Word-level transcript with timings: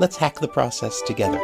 let's 0.00 0.16
hack 0.16 0.38
the 0.38 0.46
process 0.46 1.02
together. 1.02 1.40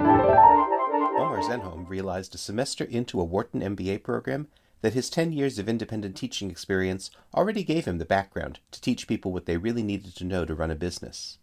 Omar 0.00 1.40
Zenhom 1.42 1.88
realized 1.88 2.34
a 2.34 2.38
semester 2.38 2.82
into 2.84 3.20
a 3.20 3.24
Wharton 3.24 3.60
MBA 3.60 4.02
program 4.02 4.48
that 4.80 4.94
his 4.94 5.08
10 5.08 5.32
years 5.32 5.60
of 5.60 5.68
independent 5.68 6.16
teaching 6.16 6.50
experience 6.50 7.10
already 7.32 7.62
gave 7.62 7.84
him 7.84 7.98
the 7.98 8.04
background 8.04 8.58
to 8.72 8.80
teach 8.80 9.06
people 9.06 9.32
what 9.32 9.46
they 9.46 9.56
really 9.56 9.84
needed 9.84 10.16
to 10.16 10.24
know 10.24 10.44
to 10.44 10.56
run 10.56 10.72
a 10.72 10.74
business. 10.74 11.38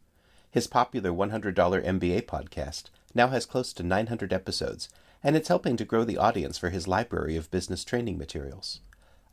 His 0.49 0.67
popular 0.67 1.11
$100 1.11 1.53
MBA 1.53 2.23
podcast 2.23 2.89
now 3.16 3.30
has 3.30 3.45
close 3.45 3.72
to 3.73 3.83
900 3.83 4.33
episodes, 4.33 4.89
and 5.23 5.38
it's 5.38 5.47
helping 5.47 5.77
to 5.77 5.86
grow 5.86 6.03
the 6.03 6.17
audience 6.17 6.58
for 6.58 6.70
his 6.70 6.88
library 6.88 7.38
of 7.38 7.49
business 7.49 7.86
training 7.86 8.17
materials. 8.17 8.81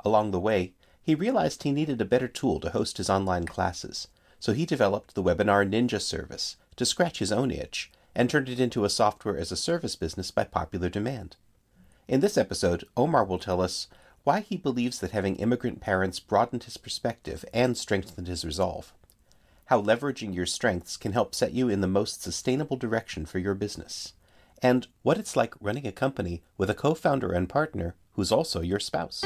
Along 0.04 0.30
the 0.30 0.38
way, 0.38 0.74
he 1.02 1.16
realized 1.16 1.64
he 1.64 1.72
needed 1.72 2.00
a 2.00 2.04
better 2.04 2.28
tool 2.28 2.60
to 2.60 2.70
host 2.70 2.98
his 2.98 3.10
online 3.10 3.46
classes, 3.46 4.06
so 4.38 4.52
he 4.52 4.64
developed 4.64 5.16
the 5.16 5.22
Webinar 5.22 5.68
Ninja 5.68 6.00
service 6.00 6.56
to 6.78 6.86
scratch 6.86 7.18
his 7.18 7.32
own 7.32 7.50
itch 7.50 7.90
and 8.14 8.30
turned 8.30 8.48
it 8.48 8.58
into 8.58 8.84
a 8.84 8.90
software 8.90 9.36
as 9.36 9.52
a 9.52 9.56
service 9.56 9.96
business 9.96 10.30
by 10.30 10.44
popular 10.44 10.88
demand. 10.88 11.36
In 12.08 12.20
this 12.20 12.38
episode, 12.38 12.84
Omar 12.96 13.24
will 13.24 13.38
tell 13.38 13.60
us 13.60 13.88
why 14.24 14.40
he 14.40 14.56
believes 14.56 14.98
that 15.00 15.10
having 15.10 15.36
immigrant 15.36 15.80
parents 15.80 16.20
broadened 16.20 16.64
his 16.64 16.76
perspective 16.76 17.44
and 17.52 17.76
strengthened 17.76 18.26
his 18.26 18.44
resolve, 18.44 18.92
how 19.66 19.82
leveraging 19.82 20.34
your 20.34 20.46
strengths 20.46 20.96
can 20.96 21.12
help 21.12 21.34
set 21.34 21.52
you 21.52 21.68
in 21.68 21.80
the 21.80 21.86
most 21.86 22.22
sustainable 22.22 22.76
direction 22.76 23.26
for 23.26 23.38
your 23.38 23.54
business, 23.54 24.14
and 24.62 24.86
what 25.02 25.18
it's 25.18 25.36
like 25.36 25.54
running 25.60 25.86
a 25.86 25.92
company 25.92 26.42
with 26.56 26.70
a 26.70 26.74
co 26.74 26.94
founder 26.94 27.32
and 27.32 27.48
partner 27.48 27.94
who's 28.12 28.32
also 28.32 28.60
your 28.60 28.80
spouse. 28.80 29.22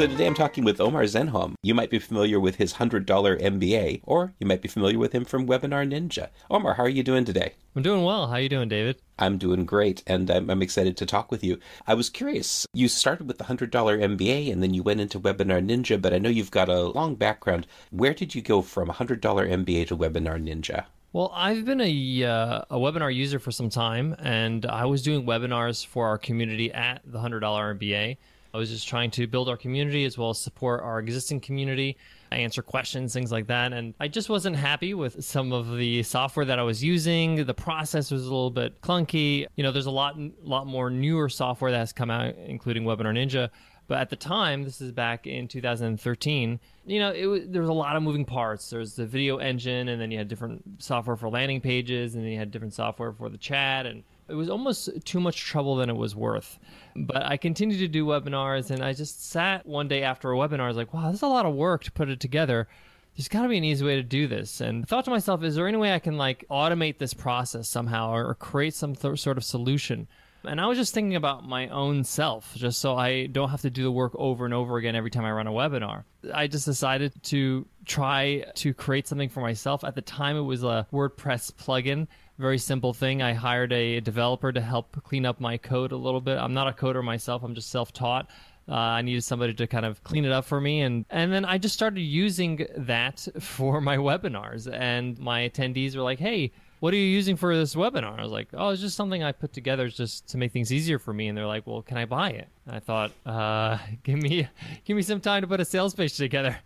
So 0.00 0.06
today 0.06 0.26
I'm 0.26 0.32
talking 0.32 0.64
with 0.64 0.80
Omar 0.80 1.02
Zenhom. 1.02 1.56
You 1.62 1.74
might 1.74 1.90
be 1.90 1.98
familiar 1.98 2.40
with 2.40 2.56
his 2.56 2.72
$100 2.72 3.04
MBA, 3.04 4.00
or 4.04 4.32
you 4.40 4.46
might 4.46 4.62
be 4.62 4.68
familiar 4.68 4.98
with 4.98 5.12
him 5.12 5.26
from 5.26 5.46
Webinar 5.46 5.86
Ninja. 5.86 6.30
Omar, 6.50 6.72
how 6.72 6.84
are 6.84 6.88
you 6.88 7.02
doing 7.02 7.26
today? 7.26 7.52
I'm 7.76 7.82
doing 7.82 8.02
well. 8.02 8.28
How 8.28 8.36
are 8.36 8.40
you 8.40 8.48
doing, 8.48 8.70
David? 8.70 9.02
I'm 9.18 9.36
doing 9.36 9.66
great, 9.66 10.02
and 10.06 10.30
I'm, 10.30 10.48
I'm, 10.48 10.62
excited 10.62 10.96
to 10.96 11.04
talk 11.04 11.30
with 11.30 11.44
you. 11.44 11.58
I 11.86 11.92
was 11.92 12.08
curious. 12.08 12.66
You 12.72 12.88
started 12.88 13.28
with 13.28 13.36
the 13.36 13.44
$100 13.44 13.68
MBA, 13.70 14.50
and 14.50 14.62
then 14.62 14.72
you 14.72 14.82
went 14.82 15.00
into 15.00 15.20
Webinar 15.20 15.62
Ninja, 15.62 16.00
but 16.00 16.14
I 16.14 16.18
know 16.18 16.30
you've 16.30 16.50
got 16.50 16.70
a 16.70 16.80
long 16.80 17.14
background. 17.14 17.66
Where 17.90 18.14
did 18.14 18.34
you 18.34 18.40
go 18.40 18.62
from 18.62 18.88
$100 18.88 19.20
MBA 19.20 19.88
to 19.88 19.96
Webinar 19.98 20.42
Ninja? 20.42 20.86
Well, 21.12 21.30
I've 21.34 21.66
been 21.66 21.82
a, 21.82 22.24
uh, 22.24 22.62
a 22.70 22.78
webinar 22.78 23.14
user 23.14 23.38
for 23.38 23.50
some 23.50 23.68
time, 23.68 24.16
and 24.18 24.64
I 24.64 24.86
was 24.86 25.02
doing 25.02 25.26
webinars 25.26 25.84
for 25.84 26.06
our 26.06 26.16
community 26.16 26.72
at 26.72 27.02
the 27.04 27.18
$100 27.18 27.42
MBA. 27.42 28.16
I 28.52 28.58
was 28.58 28.70
just 28.70 28.88
trying 28.88 29.10
to 29.12 29.26
build 29.26 29.48
our 29.48 29.56
community 29.56 30.04
as 30.04 30.18
well 30.18 30.30
as 30.30 30.38
support 30.38 30.82
our 30.82 30.98
existing 30.98 31.40
community, 31.40 31.96
answer 32.32 32.62
questions, 32.62 33.12
things 33.12 33.30
like 33.30 33.46
that. 33.46 33.72
And 33.72 33.94
I 34.00 34.08
just 34.08 34.28
wasn't 34.28 34.56
happy 34.56 34.94
with 34.94 35.24
some 35.24 35.52
of 35.52 35.76
the 35.76 36.02
software 36.02 36.44
that 36.46 36.58
I 36.58 36.62
was 36.62 36.82
using. 36.82 37.44
The 37.44 37.54
process 37.54 38.10
was 38.10 38.22
a 38.22 38.24
little 38.24 38.50
bit 38.50 38.80
clunky. 38.80 39.46
You 39.56 39.62
know, 39.62 39.72
there's 39.72 39.86
a 39.86 39.90
lot, 39.90 40.16
lot 40.42 40.66
more 40.66 40.90
newer 40.90 41.28
software 41.28 41.70
that 41.70 41.78
has 41.78 41.92
come 41.92 42.10
out, 42.10 42.34
including 42.46 42.84
Webinar 42.84 43.14
Ninja. 43.14 43.50
But 43.90 43.98
at 43.98 44.08
the 44.08 44.14
time, 44.14 44.62
this 44.62 44.80
is 44.80 44.92
back 44.92 45.26
in 45.26 45.48
2013. 45.48 46.60
You 46.86 46.98
know, 47.00 47.10
it 47.10 47.52
there 47.52 47.60
was 47.60 47.68
a 47.68 47.72
lot 47.72 47.96
of 47.96 48.04
moving 48.04 48.24
parts. 48.24 48.70
There's 48.70 48.94
the 48.94 49.04
video 49.04 49.38
engine, 49.38 49.88
and 49.88 50.00
then 50.00 50.12
you 50.12 50.18
had 50.18 50.28
different 50.28 50.62
software 50.78 51.16
for 51.16 51.28
landing 51.28 51.60
pages, 51.60 52.14
and 52.14 52.22
then 52.22 52.30
you 52.30 52.38
had 52.38 52.52
different 52.52 52.72
software 52.72 53.12
for 53.12 53.28
the 53.28 53.36
chat, 53.36 53.86
and 53.86 54.04
it 54.30 54.34
was 54.34 54.48
almost 54.48 54.88
too 55.04 55.20
much 55.20 55.44
trouble 55.44 55.76
than 55.76 55.90
it 55.90 55.96
was 55.96 56.14
worth. 56.14 56.58
But 56.96 57.24
I 57.24 57.36
continued 57.36 57.78
to 57.78 57.88
do 57.88 58.06
webinars, 58.06 58.70
and 58.70 58.82
I 58.82 58.92
just 58.92 59.30
sat 59.30 59.66
one 59.66 59.88
day 59.88 60.02
after 60.02 60.32
a 60.32 60.36
webinar. 60.36 60.60
I 60.60 60.68
was 60.68 60.76
like, 60.76 60.94
wow, 60.94 61.06
this 61.06 61.16
is 61.18 61.22
a 61.22 61.28
lot 61.28 61.46
of 61.46 61.54
work 61.54 61.84
to 61.84 61.92
put 61.92 62.08
it 62.08 62.20
together. 62.20 62.68
There's 63.16 63.28
got 63.28 63.42
to 63.42 63.48
be 63.48 63.58
an 63.58 63.64
easy 63.64 63.84
way 63.84 63.96
to 63.96 64.02
do 64.02 64.26
this. 64.26 64.60
And 64.60 64.84
I 64.84 64.86
thought 64.86 65.04
to 65.04 65.10
myself, 65.10 65.42
is 65.42 65.56
there 65.56 65.68
any 65.68 65.76
way 65.76 65.92
I 65.92 65.98
can 65.98 66.16
like 66.16 66.44
automate 66.50 66.98
this 66.98 67.12
process 67.12 67.68
somehow 67.68 68.12
or, 68.12 68.34
create 68.34 68.74
some 68.74 68.94
th- 68.94 69.20
sort 69.20 69.36
of 69.36 69.44
solution? 69.44 70.08
And 70.44 70.58
I 70.58 70.66
was 70.66 70.78
just 70.78 70.94
thinking 70.94 71.16
about 71.16 71.46
my 71.46 71.68
own 71.68 72.02
self, 72.02 72.54
just 72.54 72.78
so 72.78 72.96
I 72.96 73.26
don't 73.26 73.50
have 73.50 73.60
to 73.60 73.70
do 73.70 73.82
the 73.82 73.92
work 73.92 74.12
over 74.14 74.46
and 74.46 74.54
over 74.54 74.78
again 74.78 74.96
every 74.96 75.10
time 75.10 75.24
I 75.24 75.32
run 75.32 75.46
a 75.46 75.52
webinar. 75.52 76.04
I 76.32 76.46
just 76.46 76.64
decided 76.64 77.12
to 77.24 77.66
try 77.84 78.46
to 78.54 78.72
create 78.72 79.06
something 79.06 79.28
for 79.28 79.40
myself. 79.40 79.84
At 79.84 79.94
the 79.94 80.02
time, 80.02 80.36
it 80.36 80.42
was 80.42 80.64
a 80.64 80.86
WordPress 80.92 81.52
plugin 81.52 82.06
very 82.40 82.58
simple 82.58 82.92
thing. 82.92 83.22
I 83.22 83.34
hired 83.34 83.72
a 83.72 84.00
developer 84.00 84.50
to 84.50 84.60
help 84.60 85.00
clean 85.04 85.26
up 85.26 85.40
my 85.40 85.56
code 85.58 85.92
a 85.92 85.96
little 85.96 86.20
bit. 86.20 86.38
I'm 86.38 86.54
not 86.54 86.68
a 86.68 86.72
coder 86.72 87.04
myself. 87.04 87.42
I'm 87.42 87.54
just 87.54 87.70
self-taught. 87.70 88.28
Uh, 88.68 88.74
I 88.74 89.02
needed 89.02 89.24
somebody 89.24 89.52
to 89.54 89.66
kind 89.66 89.84
of 89.84 90.02
clean 90.04 90.24
it 90.24 90.32
up 90.32 90.44
for 90.44 90.60
me, 90.60 90.82
and 90.82 91.04
and 91.10 91.32
then 91.32 91.44
I 91.44 91.58
just 91.58 91.74
started 91.74 92.00
using 92.00 92.66
that 92.76 93.26
for 93.40 93.80
my 93.80 93.96
webinars. 93.96 94.72
And 94.72 95.18
my 95.18 95.48
attendees 95.48 95.96
were 95.96 96.02
like, 96.02 96.20
"Hey, 96.20 96.52
what 96.78 96.94
are 96.94 96.96
you 96.96 97.02
using 97.02 97.36
for 97.36 97.56
this 97.56 97.74
webinar?" 97.74 98.18
I 98.18 98.22
was 98.22 98.30
like, 98.30 98.48
"Oh, 98.54 98.68
it's 98.68 98.80
just 98.80 98.96
something 98.96 99.24
I 99.24 99.32
put 99.32 99.52
together 99.52 99.88
just 99.88 100.28
to 100.28 100.38
make 100.38 100.52
things 100.52 100.72
easier 100.72 101.00
for 101.00 101.12
me." 101.12 101.26
And 101.26 101.36
they're 101.36 101.46
like, 101.46 101.66
"Well, 101.66 101.82
can 101.82 101.96
I 101.96 102.04
buy 102.04 102.30
it?" 102.30 102.48
And 102.66 102.76
I 102.76 102.78
thought, 102.78 103.12
uh, 103.26 103.78
"Give 104.04 104.22
me 104.22 104.46
give 104.84 104.96
me 104.96 105.02
some 105.02 105.20
time 105.20 105.42
to 105.42 105.48
put 105.48 105.60
a 105.60 105.64
sales 105.64 105.94
page 105.94 106.16
together." 106.16 106.56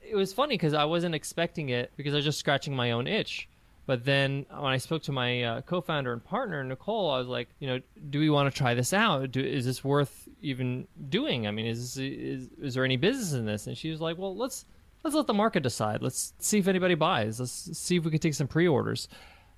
It 0.00 0.16
was 0.16 0.32
funny 0.32 0.54
because 0.54 0.74
I 0.74 0.84
wasn't 0.84 1.14
expecting 1.14 1.68
it 1.68 1.92
because 1.96 2.12
I 2.12 2.16
was 2.16 2.24
just 2.24 2.40
scratching 2.40 2.74
my 2.74 2.90
own 2.90 3.06
itch. 3.06 3.48
But 3.84 4.04
then 4.04 4.46
when 4.48 4.72
I 4.72 4.76
spoke 4.76 5.02
to 5.04 5.12
my 5.12 5.42
uh, 5.42 5.60
co-founder 5.62 6.12
and 6.12 6.24
partner 6.24 6.62
Nicole, 6.62 7.10
I 7.10 7.18
was 7.18 7.26
like, 7.26 7.48
you 7.58 7.66
know, 7.66 7.80
do 8.10 8.20
we 8.20 8.30
want 8.30 8.52
to 8.52 8.56
try 8.56 8.74
this 8.74 8.92
out? 8.92 9.32
Do, 9.32 9.40
is 9.40 9.64
this 9.64 9.82
worth 9.82 10.28
even 10.40 10.86
doing? 11.08 11.46
I 11.46 11.50
mean, 11.50 11.66
is, 11.66 11.94
this, 11.94 11.96
is 11.96 12.48
is 12.60 12.74
there 12.74 12.84
any 12.84 12.96
business 12.96 13.32
in 13.32 13.44
this? 13.44 13.66
And 13.66 13.76
she 13.76 13.90
was 13.90 14.00
like, 14.00 14.18
well, 14.18 14.36
let's 14.36 14.66
let's 15.02 15.16
let 15.16 15.26
the 15.26 15.34
market 15.34 15.64
decide. 15.64 16.00
Let's 16.00 16.32
see 16.38 16.58
if 16.58 16.68
anybody 16.68 16.94
buys. 16.94 17.40
Let's 17.40 17.76
see 17.76 17.96
if 17.96 18.04
we 18.04 18.12
can 18.12 18.20
take 18.20 18.34
some 18.34 18.46
pre-orders. 18.46 19.08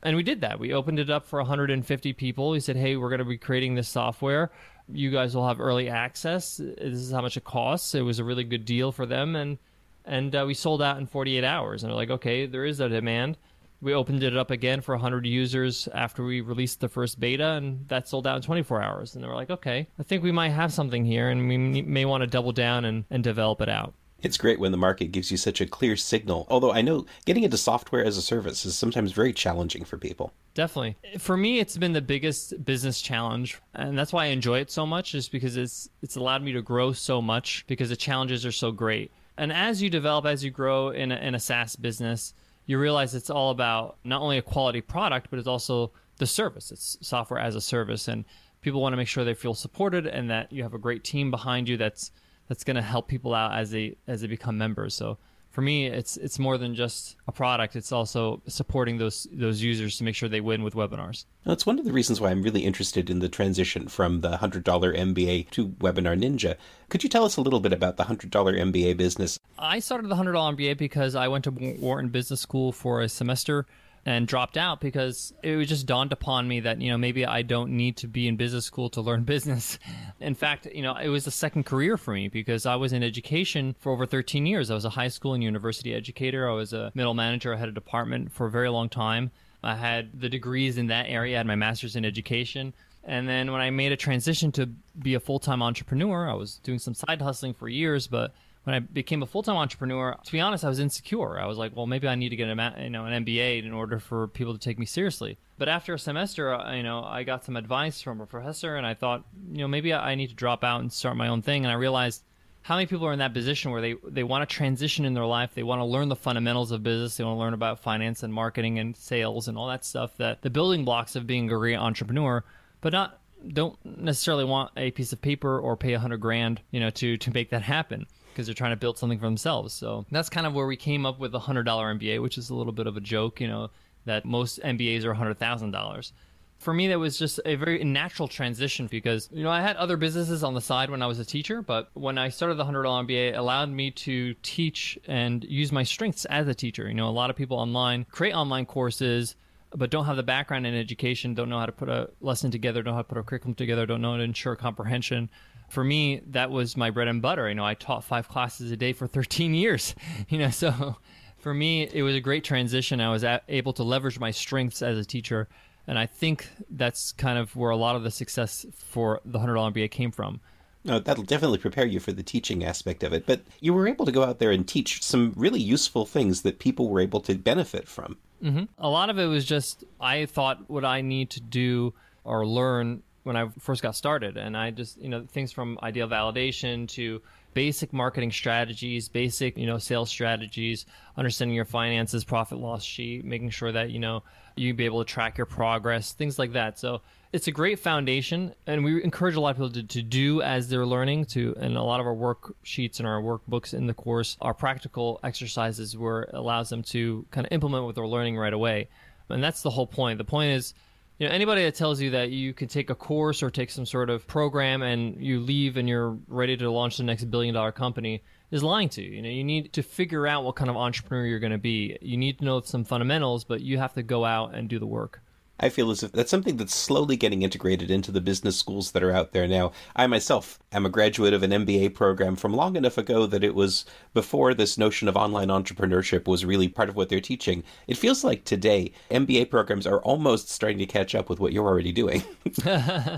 And 0.03 0.17
we 0.17 0.23
did 0.23 0.41
that. 0.43 0.59
We 0.59 0.73
opened 0.73 0.99
it 0.99 1.11
up 1.11 1.27
for 1.27 1.39
150 1.39 2.13
people. 2.15 2.51
We 2.51 2.61
said, 2.61 2.77
hey, 2.77 2.97
we're 2.97 3.09
going 3.09 3.21
to 3.21 3.25
be 3.25 3.39
creating 3.39 3.75
this 3.75 3.89
software. 3.89 4.51
You 4.93 5.11
guys 5.11 5.35
will 5.35 5.49
have 5.49 5.61
early 5.61 5.89
access. 5.89 6.59
This 6.59 6.79
is 6.79 7.11
how 7.11 7.23
much 7.23 7.39
it 7.39 7.45
costs. 7.45 7.95
It 7.95 8.03
was 8.03 8.19
a 8.19 8.25
really 8.25 8.45
good 8.45 8.67
deal 8.67 8.93
for 8.93 9.07
them, 9.07 9.35
and 9.37 9.59
and 10.07 10.37
uh, 10.37 10.45
we 10.47 10.53
sold 10.53 10.83
out 10.83 10.99
in 10.99 11.07
48 11.07 11.45
hours. 11.45 11.83
And 11.83 11.91
they're 11.91 11.97
like, 11.97 12.11
okay, 12.11 12.45
there 12.45 12.67
is 12.67 12.81
a 12.81 12.89
demand 12.91 13.39
we 13.85 13.95
opened 13.95 14.23
it 14.23 14.37
up 14.37 14.51
again 14.51 14.81
for 14.81 14.95
100 14.95 15.27
users 15.27 15.89
after 15.95 16.25
we 16.25 16.41
released 16.41 16.81
the 16.81 16.89
first 16.89 17.21
beta, 17.21 17.53
and 17.53 17.87
that 17.89 18.09
sold 18.09 18.27
out 18.27 18.37
in 18.37 18.43
24 18.43 18.83
hours. 18.83 19.15
And 19.15 19.23
they 19.23 19.29
were 19.29 19.35
like, 19.35 19.51
okay, 19.51 19.87
I 19.99 20.03
think 20.03 20.23
we 20.23 20.33
might 20.33 20.51
have 20.51 20.73
something 20.73 21.05
here, 21.05 21.29
and 21.29 21.47
we 21.47 21.83
may 21.83 22.05
want 22.05 22.23
to 22.23 22.27
double 22.27 22.53
down 22.53 22.85
and, 22.85 23.05
and 23.11 23.23
develop 23.23 23.61
it 23.61 23.69
out. 23.69 23.95
It's 24.23 24.39
great 24.39 24.59
when 24.59 24.73
the 24.73 24.79
market 24.79 25.13
gives 25.13 25.31
you 25.31 25.37
such 25.37 25.61
a 25.61 25.67
clear 25.67 25.97
signal. 25.97 26.47
Although 26.49 26.73
I 26.73 26.81
know 26.81 27.05
getting 27.27 27.45
into 27.45 27.59
software 27.59 28.03
as 28.03 28.17
a 28.17 28.23
service 28.23 28.65
is 28.65 28.75
sometimes 28.75 29.13
very 29.13 29.35
challenging 29.35 29.85
for 29.85 29.99
people. 29.99 30.33
Definitely. 30.55 30.97
For 31.19 31.37
me, 31.37 31.61
it's 31.61 31.77
been 31.77 31.93
the 31.93 32.01
biggest 32.01 32.65
business 32.65 33.03
challenge. 33.03 33.61
And 33.75 33.99
that's 33.99 34.15
why 34.15 34.25
I 34.25 34.29
enjoy 34.29 34.61
it 34.61 34.71
so 34.71 34.87
much, 34.87 35.15
is 35.15 35.29
because 35.29 35.59
it's 35.59 35.91
it's 36.01 36.17
allowed 36.17 36.43
me 36.43 36.53
to 36.53 36.63
grow 36.63 36.93
so 36.93 37.21
much 37.21 37.67
because 37.67 37.91
the 37.91 37.97
challenges 37.97 38.47
are 38.47 38.53
so 38.53 38.73
great. 38.73 39.13
And 39.37 39.53
as 39.53 39.83
you 39.83 39.91
develop, 39.91 40.25
as 40.25 40.43
you 40.43 40.51
grow 40.51 40.89
in 40.89 41.13
a, 41.13 41.17
in 41.17 41.35
a 41.35 41.41
SaaS 41.41 41.77
business, 41.77 42.33
you 42.67 42.79
realize 42.79 43.15
it's 43.15 43.31
all 43.31 43.51
about 43.51 43.99
not 44.05 44.23
only 44.23 44.39
a 44.39 44.43
quality 44.43 44.81
product, 44.81 45.29
but 45.31 45.39
it's 45.39 45.49
also 45.49 45.93
the 46.19 46.27
service. 46.27 46.71
It's 46.71 46.97
software 47.01 47.41
as 47.41 47.55
a 47.55 47.61
service, 47.61 48.09
and 48.09 48.25
people 48.61 48.81
want 48.81 48.93
to 48.93 48.97
make 48.97 49.09
sure 49.09 49.25
they 49.25 49.35
feel 49.35 49.55
supported 49.55 50.07
and 50.07 50.31
that 50.31 50.53
you 50.53 50.63
have 50.63 50.75
a 50.75 50.79
great 50.79 51.05
team 51.05 51.31
behind 51.31 51.69
you 51.69 51.77
that's 51.77 52.11
that's 52.49 52.65
going 52.65 52.77
to 52.77 52.83
help 52.83 53.09
people 53.09 53.35
out 53.35 53.53
as 53.59 53.71
they 53.71 53.97
as 54.07 54.21
they 54.21 54.27
become 54.27 54.57
members. 54.57 54.95
So 54.95 55.19
for 55.55 55.63
me, 55.63 55.87
it's 55.87 56.17
it's 56.17 56.41
more 56.41 56.59
than 56.59 56.75
just 56.75 57.15
a 57.29 57.33
product. 57.33 57.77
It's 57.77 57.93
also 57.93 58.43
supporting 58.49 58.99
those 58.99 59.29
those 59.33 59.63
users 59.63 59.97
to 59.99 60.05
make 60.05 60.17
sure 60.17 60.29
they 60.29 60.41
win 60.41 60.65
with 60.65 60.75
webinars. 60.75 61.27
It's 61.47 61.65
one 61.65 61.79
of 61.79 61.85
the 61.85 61.93
reasons 61.93 62.21
why 62.21 62.31
I'm 62.33 62.43
really 62.43 62.65
interested 62.65 63.09
in 63.09 63.21
the 63.21 63.29
transition 63.29 63.87
from 63.87 64.21
the 64.21 64.39
hundred 64.39 64.65
dollar 64.65 64.93
MBA 64.93 65.51
to 65.51 65.69
Webinar 65.69 66.19
Ninja. 66.19 66.57
Could 66.89 67.05
you 67.05 67.09
tell 67.09 67.25
us 67.25 67.37
a 67.37 67.41
little 67.41 67.61
bit 67.61 67.73
about 67.73 67.97
the 67.97 68.03
hundred 68.03 68.33
dollar 68.33 68.53
MBA 68.53 68.97
business? 68.97 69.39
I 69.57 69.79
started 69.79 70.09
the 70.09 70.17
hundred 70.17 70.33
dollar 70.33 70.55
MBA 70.55 70.77
because 70.77 71.15
I 71.15 71.29
went 71.29 71.45
to 71.45 71.53
Wharton 71.53 72.11
Business 72.11 72.41
School 72.41 72.73
for 72.73 73.01
a 73.01 73.09
semester. 73.09 73.65
And 74.07 74.27
dropped 74.27 74.57
out 74.57 74.81
because 74.81 75.33
it 75.43 75.57
was 75.57 75.69
just 75.69 75.87
dawned 75.87 76.13
upon 76.13 76.47
me 76.47 76.61
that 76.61 76.81
you 76.81 76.91
know 76.91 76.99
maybe 76.99 77.25
I 77.25 77.43
don't 77.43 77.71
need 77.71 77.97
to 77.99 78.07
be 78.07 78.29
in 78.29 78.37
business 78.37 78.65
school 78.65 78.91
to 78.91 79.01
learn 79.01 79.25
business. 79.35 79.79
In 80.21 80.35
fact, 80.35 80.67
you 80.67 80.83
know 80.83 80.97
it 80.97 81.09
was 81.09 81.27
a 81.27 81.31
second 81.31 81.65
career 81.65 81.97
for 81.97 82.13
me 82.13 82.29
because 82.29 82.67
I 82.67 82.77
was 82.77 82.93
in 82.93 83.03
education 83.03 83.75
for 83.79 83.93
over 83.93 84.07
13 84.07 84.47
years. 84.47 84.71
I 84.71 84.75
was 84.75 84.85
a 84.85 84.91
high 84.91 85.09
school 85.09 85.35
and 85.35 85.43
university 85.43 85.95
educator. 85.95 86.49
I 86.49 86.53
was 86.55 86.73
a 86.73 86.93
middle 86.95 87.15
manager. 87.15 87.55
I 87.55 87.57
had 87.57 87.69
a 87.69 87.73
department 87.73 88.33
for 88.33 88.47
a 88.47 88.51
very 88.51 88.69
long 88.69 88.89
time. 88.89 89.31
I 89.63 89.75
had 89.75 90.21
the 90.21 90.29
degrees 90.29 90.77
in 90.77 90.89
that 90.89 91.07
area. 91.09 91.37
I 91.37 91.39
had 91.39 91.47
my 91.47 91.55
master's 91.55 91.97
in 91.97 92.05
education. 92.05 92.75
And 93.07 93.29
then 93.29 93.53
when 93.53 93.61
I 93.61 93.71
made 93.71 93.93
a 93.93 93.97
transition 93.97 94.51
to 94.53 94.67
be 94.99 95.15
a 95.15 95.21
full 95.21 95.39
time 95.39 95.63
entrepreneur, 95.63 96.29
I 96.29 96.35
was 96.35 96.59
doing 96.63 96.79
some 96.79 96.95
side 96.95 97.21
hustling 97.21 97.55
for 97.55 97.69
years, 97.69 98.07
but 98.07 98.35
when 98.65 98.75
I 98.75 98.81
became 98.81 99.23
a 99.23 99.27
full 99.27 99.43
time 99.43 99.57
entrepreneur, 99.57 100.17
to 100.23 100.33
be 100.33 100.41
honest, 100.41 100.65
I 100.65 100.69
was 100.69 100.81
insecure. 100.81 101.39
I 101.39 101.47
was 101.47 101.59
like, 101.59 101.77
well, 101.77 101.87
maybe 101.87 102.09
I 102.09 102.15
need 102.15 102.31
to 102.31 102.37
get 102.37 102.49
a 102.49 102.75
you 102.83 102.91
know 102.91 103.05
an 103.05 103.25
MBA 103.25 103.65
in 103.65 103.73
order 103.73 103.99
for 103.99 104.27
people 104.29 104.55
to 104.55 104.59
take 104.59 104.79
me 104.79 104.87
seriously. 104.87 105.39
But 105.59 105.69
after 105.69 105.95
a 105.95 105.99
semester, 105.99 106.53
uh, 106.53 106.75
you 106.75 106.83
know, 106.83 107.05
I 107.05 107.23
got 107.23 107.45
some 107.45 107.57
advice 107.57 108.01
from 108.01 108.21
a 108.21 108.27
professor, 108.27 108.77
and 108.77 108.87
I 108.87 108.95
thought, 108.95 109.25
you 109.53 109.59
know, 109.59 109.69
maybe 109.69 109.93
I 109.93 110.15
need 110.15 110.29
to 110.29 110.35
drop 110.35 110.65
out 110.65 110.81
and 110.81 110.93
start 110.93 111.17
my 111.17 111.29
own 111.29 111.43
thing. 111.43 111.65
And 111.65 111.71
I 111.71 111.75
realized 111.75 112.23
how 112.63 112.77
many 112.77 112.87
people 112.87 113.07
are 113.07 113.13
in 113.13 113.19
that 113.19 113.35
position 113.35 113.71
where 113.71 113.83
they 113.83 113.97
they 114.09 114.25
want 114.25 114.49
to 114.49 114.57
transition 114.57 115.05
in 115.05 115.13
their 115.13 115.27
life, 115.27 115.53
they 115.55 115.63
want 115.63 115.81
to 115.81 115.85
learn 115.85 116.09
the 116.09 116.17
fundamentals 116.17 116.73
of 116.73 116.83
business, 116.83 117.19
they 117.19 117.25
want 117.25 117.37
to 117.37 117.41
learn 117.41 117.55
about 117.55 117.81
finance 117.81 118.23
and 118.23 118.33
marketing 118.33 118.79
and 118.79 118.97
sales 118.97 119.47
and 119.47 119.59
all 119.59 119.69
that 119.69 119.85
stuff 119.85 120.17
that 120.17 120.41
the 120.41 120.51
building 120.51 120.87
blocks 120.87 121.17
of 121.17 121.27
being 121.27 121.51
a 121.51 121.55
great 121.55 121.77
entrepreneur, 121.77 122.43
but 122.81 122.95
not 122.95 123.21
don't 123.47 123.77
necessarily 123.85 124.45
want 124.45 124.71
a 124.79 124.91
piece 124.93 125.13
of 125.13 125.21
paper 125.21 125.59
or 125.61 125.77
pay 125.77 125.93
a 125.93 125.99
hundred 125.99 126.17
grand, 126.17 126.63
you 126.71 126.81
know, 126.81 126.89
to 126.89 127.19
to 127.19 127.31
make 127.31 127.51
that 127.51 127.61
happen 127.61 128.07
because 128.35 128.47
they're 128.47 128.55
trying 128.55 128.73
to 128.73 128.77
build 128.77 128.99
something 128.99 129.19
for 129.19 129.27
themselves. 129.27 129.73
So 129.73 130.05
that's 130.11 130.29
kind 130.29 130.47
of 130.47 130.53
where 130.53 130.67
we 130.67 130.77
came 130.77 131.07
up 131.07 131.19
with 131.19 131.35
a 131.35 131.39
hundred 131.39 131.63
dollar 131.63 131.95
MBA, 131.95 132.21
which 132.21 132.37
is 132.37 132.51
a 132.51 132.55
little 132.55 132.73
bit 132.73 132.87
of 132.87 132.97
a 132.97 133.01
joke, 133.01 133.41
you 133.41 133.49
know, 133.49 133.71
that 134.05 134.25
most 134.25 134.61
MBAs 134.63 135.05
are 135.05 135.13
a 135.13 135.17
hundred 135.17 135.39
thousand 135.39 135.71
dollars. 135.71 136.13
For 136.59 136.73
me, 136.73 136.89
that 136.89 136.99
was 136.99 137.19
just 137.19 137.41
a 137.45 137.57
very 137.57 137.83
natural 137.85 138.29
transition 138.29 138.87
because 138.87 139.29
you 139.33 139.43
know 139.43 139.51
I 139.51 139.61
had 139.61 139.77
other 139.77 139.97
businesses 139.97 140.43
on 140.43 140.55
the 140.55 140.61
side 140.61 140.91
when 140.91 141.03
I 141.03 141.07
was 141.07 141.19
a 141.19 141.25
teacher, 141.25 141.63
but 141.63 141.91
when 141.95 142.19
I 142.19 142.29
started 142.29 142.57
the 142.57 142.65
hundred 142.65 142.85
dollar 142.85 143.05
MBA, 143.05 143.31
it 143.31 143.37
allowed 143.37 143.71
me 143.71 143.91
to 143.91 144.35
teach 144.43 144.99
and 145.07 145.45
use 145.45 145.73
my 145.73 145.83
strengths 145.83 146.25
as 146.27 146.49
a 146.49 146.55
teacher. 146.55 146.89
You 146.89 146.95
know, 146.95 147.09
a 147.09 147.11
lot 147.11 147.31
of 147.31 147.37
people 147.37 147.57
online 147.59 148.07
create 148.11 148.35
online 148.35 148.67
courses 148.67 149.37
but 149.77 149.91
don't 149.91 150.05
have 150.05 150.17
the 150.17 150.23
background 150.23 150.67
in 150.67 150.75
education, 150.75 151.35
don't 151.35 151.49
know 151.49 151.59
how 151.59 151.67
to 151.67 151.73
put 151.73 151.89
a 151.89 152.09
lesson 152.21 152.51
together, 152.51 152.83
don't 152.83 152.93
know 152.93 152.97
how 152.97 153.03
to 153.03 153.09
put 153.09 153.19
a 153.19 153.23
curriculum 153.23 153.55
together, 153.55 153.87
don't 153.87 154.01
know 154.01 154.13
how 154.13 154.19
to 154.19 154.23
ensure 154.23 154.55
comprehension 154.55 155.29
for 155.75 155.85
me, 155.85 156.23
that 156.29 156.51
was 156.51 156.77
my 156.77 156.91
bread 156.91 157.09
and 157.09 157.21
butter. 157.21 157.49
You 157.49 157.57
know, 157.57 157.65
I 157.65 157.75
taught 157.75 158.05
five 158.05 158.29
classes 158.29 158.71
a 158.71 158.77
day 158.77 158.93
for 158.93 159.07
13 159.07 159.55
years. 159.55 159.95
You 160.29 160.39
know, 160.39 160.51
so 160.51 160.97
for 161.39 161.53
me, 161.53 161.89
it 161.93 162.03
was 162.03 162.15
a 162.15 162.21
great 162.21 162.45
transition. 162.45 163.01
I 163.01 163.11
was 163.11 163.25
able 163.49 163.73
to 163.75 163.83
leverage 163.83 164.19
my 164.19 164.31
strengths 164.31 164.81
as 164.81 164.97
a 164.97 165.05
teacher, 165.05 165.49
and 165.87 165.99
I 165.99 166.07
think 166.07 166.49
that's 166.71 167.13
kind 167.13 167.39
of 167.39 167.55
where 167.57 167.71
a 167.71 167.77
lot 167.77 167.97
of 167.97 168.05
the 168.05 168.11
success 168.11 168.65
for 168.73 169.21
the 169.25 169.39
hundred 169.39 169.55
dollar 169.55 169.73
MBA 169.73 169.91
came 169.91 170.13
from. 170.13 170.41
No, 170.87 170.99
that'll 170.99 171.25
definitely 171.25 171.59
prepare 171.59 171.87
you 171.87 171.99
for 171.99 172.13
the 172.13 172.23
teaching 172.23 172.63
aspect 172.63 173.03
of 173.03 173.13
it. 173.13 173.27
But 173.27 173.41
you 173.61 173.73
were 173.73 173.89
able 173.89 174.05
to 174.05 174.13
go 174.13 174.23
out 174.23 174.39
there 174.39 174.51
and 174.51 174.69
teach 174.69 175.03
some 175.03 175.33
really 175.35 175.61
useful 175.61 176.05
things 176.05 176.43
that 176.43 176.59
people 176.59 176.89
were 176.91 177.01
able 177.01 177.21
to 177.23 177.35
benefit 177.35 177.89
from. 177.89 178.19
Mm-hmm. 178.43 178.65
A 178.79 178.89
lot 178.89 179.09
of 179.09 179.19
it 179.19 179.27
was 179.27 179.45
just 179.45 179.83
I 180.01 180.27
thought 180.27 180.69
what 180.69 180.85
I 180.85 181.01
need 181.01 181.31
to 181.31 181.41
do 181.41 181.95
or 182.23 182.47
learn 182.47 183.03
when 183.25 183.37
I 183.37 183.49
first 183.59 183.83
got 183.83 183.97
started. 183.97 184.37
And 184.37 184.57
I 184.57 184.71
just, 184.71 185.01
you 185.01 185.09
know, 185.09 185.27
things 185.27 185.51
from 185.51 185.79
ideal 185.83 186.09
validation 186.09 186.89
to 186.91 187.21
basic 187.55 187.93
marketing 187.93 188.31
strategies, 188.33 189.09
basic, 189.09 189.57
you 189.57 189.67
know, 189.67 189.79
sales 189.79 190.11
strategies, 190.11 190.87
understanding 191.17 191.55
your 191.55 191.65
finances, 191.65 192.25
profit 192.25 192.59
loss 192.59 192.85
sheet, 192.85 193.25
making 193.25 193.51
sure 193.51 193.73
that, 193.73 193.91
you 193.91 193.99
know, 193.99 194.23
you'd 194.57 194.77
be 194.77 194.85
able 194.85 195.05
to 195.05 195.11
track 195.11 195.39
your 195.39 195.47
progress, 195.47 196.13
things 196.13 196.39
like 196.39 196.53
that. 196.53 196.79
So 196.79 197.01
it's 197.33 197.49
a 197.49 197.53
great 197.53 197.81
foundation 197.81 198.55
and 198.67 198.85
we 198.85 199.03
encourage 199.03 199.35
a 199.35 199.41
lot 199.41 199.51
of 199.51 199.57
people 199.57 199.71
to, 199.71 199.83
to 199.83 200.03
do 200.03 200.43
as 200.43 200.69
they're 200.69 200.87
learning 200.87 201.25
to 201.25 201.55
and 201.59 201.77
a 201.77 201.83
lot 201.83 201.99
of 201.99 202.07
our 202.07 202.15
worksheets 202.15 202.99
and 202.99 203.09
our 203.09 203.21
workbooks 203.21 203.75
in 203.75 203.87
the 203.87 203.95
course 203.95 204.37
are 204.41 204.55
practical 204.55 205.19
exercises 205.25 205.97
where 205.97 206.23
it 206.23 206.31
allows 206.35 206.69
them 206.69 206.83
to 206.83 207.27
kind 207.31 207.47
of 207.47 207.53
implement 207.53 207.85
what 207.85 207.95
they're 207.95 208.07
learning 208.07 208.37
right 208.37 208.53
away. 208.53 208.89
And 209.31 209.43
that's 209.43 209.63
the 209.63 209.71
whole 209.71 209.87
point. 209.87 210.19
The 210.19 210.25
point 210.25 210.53
is 210.53 210.75
you 211.19 211.29
know 211.29 211.35
anybody 211.35 211.63
that 211.63 211.75
tells 211.75 212.01
you 212.01 212.11
that 212.11 212.31
you 212.31 212.53
can 212.53 212.69
take 212.69 212.91
a 212.91 212.95
course 212.95 213.43
or 213.43 213.51
take 213.51 213.71
some 213.71 213.87
sort 213.87 214.11
of 214.11 214.27
program 214.27 214.83
and 214.83 215.17
you 215.21 215.41
leave 215.41 215.77
and 215.77 215.89
you're 215.89 216.17
ready 216.29 216.57
to 216.57 216.71
launch 216.71 216.97
the 216.97 217.05
next 217.05 217.25
billion 217.31 217.55
dollar 217.55 217.73
company 217.73 218.23
is 218.51 218.63
lying 218.63 218.89
to 218.89 219.03
you. 219.03 219.11
You 219.11 219.23
know, 219.23 219.29
you 219.29 219.45
need 219.45 219.73
to 219.73 219.83
figure 219.83 220.27
out 220.27 220.45
what 220.45 220.57
kind 220.57 220.71
of 220.71 220.77
entrepreneur 220.77 221.27
you're 221.27 221.41
going 221.41 221.53
to 221.53 221.59
be. 221.59 221.99
You 222.01 222.17
need 222.17 222.39
to 222.39 222.45
know 222.45 222.61
some 222.61 222.85
fundamentals, 222.85 223.45
but 223.45 223.61
you 223.61 223.79
have 223.79 223.95
to 223.95 224.03
go 224.03 224.25
out 224.25 224.55
and 224.55 224.69
do 224.69 224.79
the 224.79 224.87
work. 224.87 225.21
I 225.65 225.71
feel 225.71 225.91
as 225.91 226.03
if 226.03 226.13
that's 226.13 226.31
something 226.31 226.59
that's 226.59 226.75
slowly 226.75 227.17
getting 227.17 227.41
integrated 227.41 227.91
into 227.91 228.13
the 228.13 228.21
business 228.21 228.55
schools 228.55 228.93
that 228.93 229.03
are 229.03 229.11
out 229.11 229.33
there 229.33 229.49
now. 229.49 229.73
I 229.97 230.07
myself 230.07 230.59
am 230.73 230.85
a 230.85 230.91
graduate 230.91 231.33
of 231.33 231.43
an 231.43 231.53
MBA 231.53 231.95
program 231.95 232.37
from 232.37 232.53
long 232.53 232.77
enough 232.77 232.99
ago 232.99 233.25
that 233.25 233.43
it 233.43 233.55
was 233.55 233.87
before 234.13 234.53
this 234.53 234.77
notion 234.77 235.09
of 235.09 235.17
online 235.17 235.49
entrepreneurship 235.49 236.29
was 236.29 236.45
really 236.45 236.69
part 236.69 236.91
of 236.91 236.97
what 236.97 237.09
they're 237.09 237.19
teaching. 237.19 237.65
It 237.87 237.97
feels 237.97 238.23
like 238.23 238.45
today 238.45 238.93
MBA 239.11 239.49
programs 239.49 239.87
are 239.87 240.03
almost 240.03 240.51
starting 240.51 240.77
to 240.81 240.87
catch 240.87 241.15
up 241.15 241.31
with 241.31 241.41
what 241.41 241.55
you're 241.55 241.67
already 241.67 241.93
doing. 241.93 242.23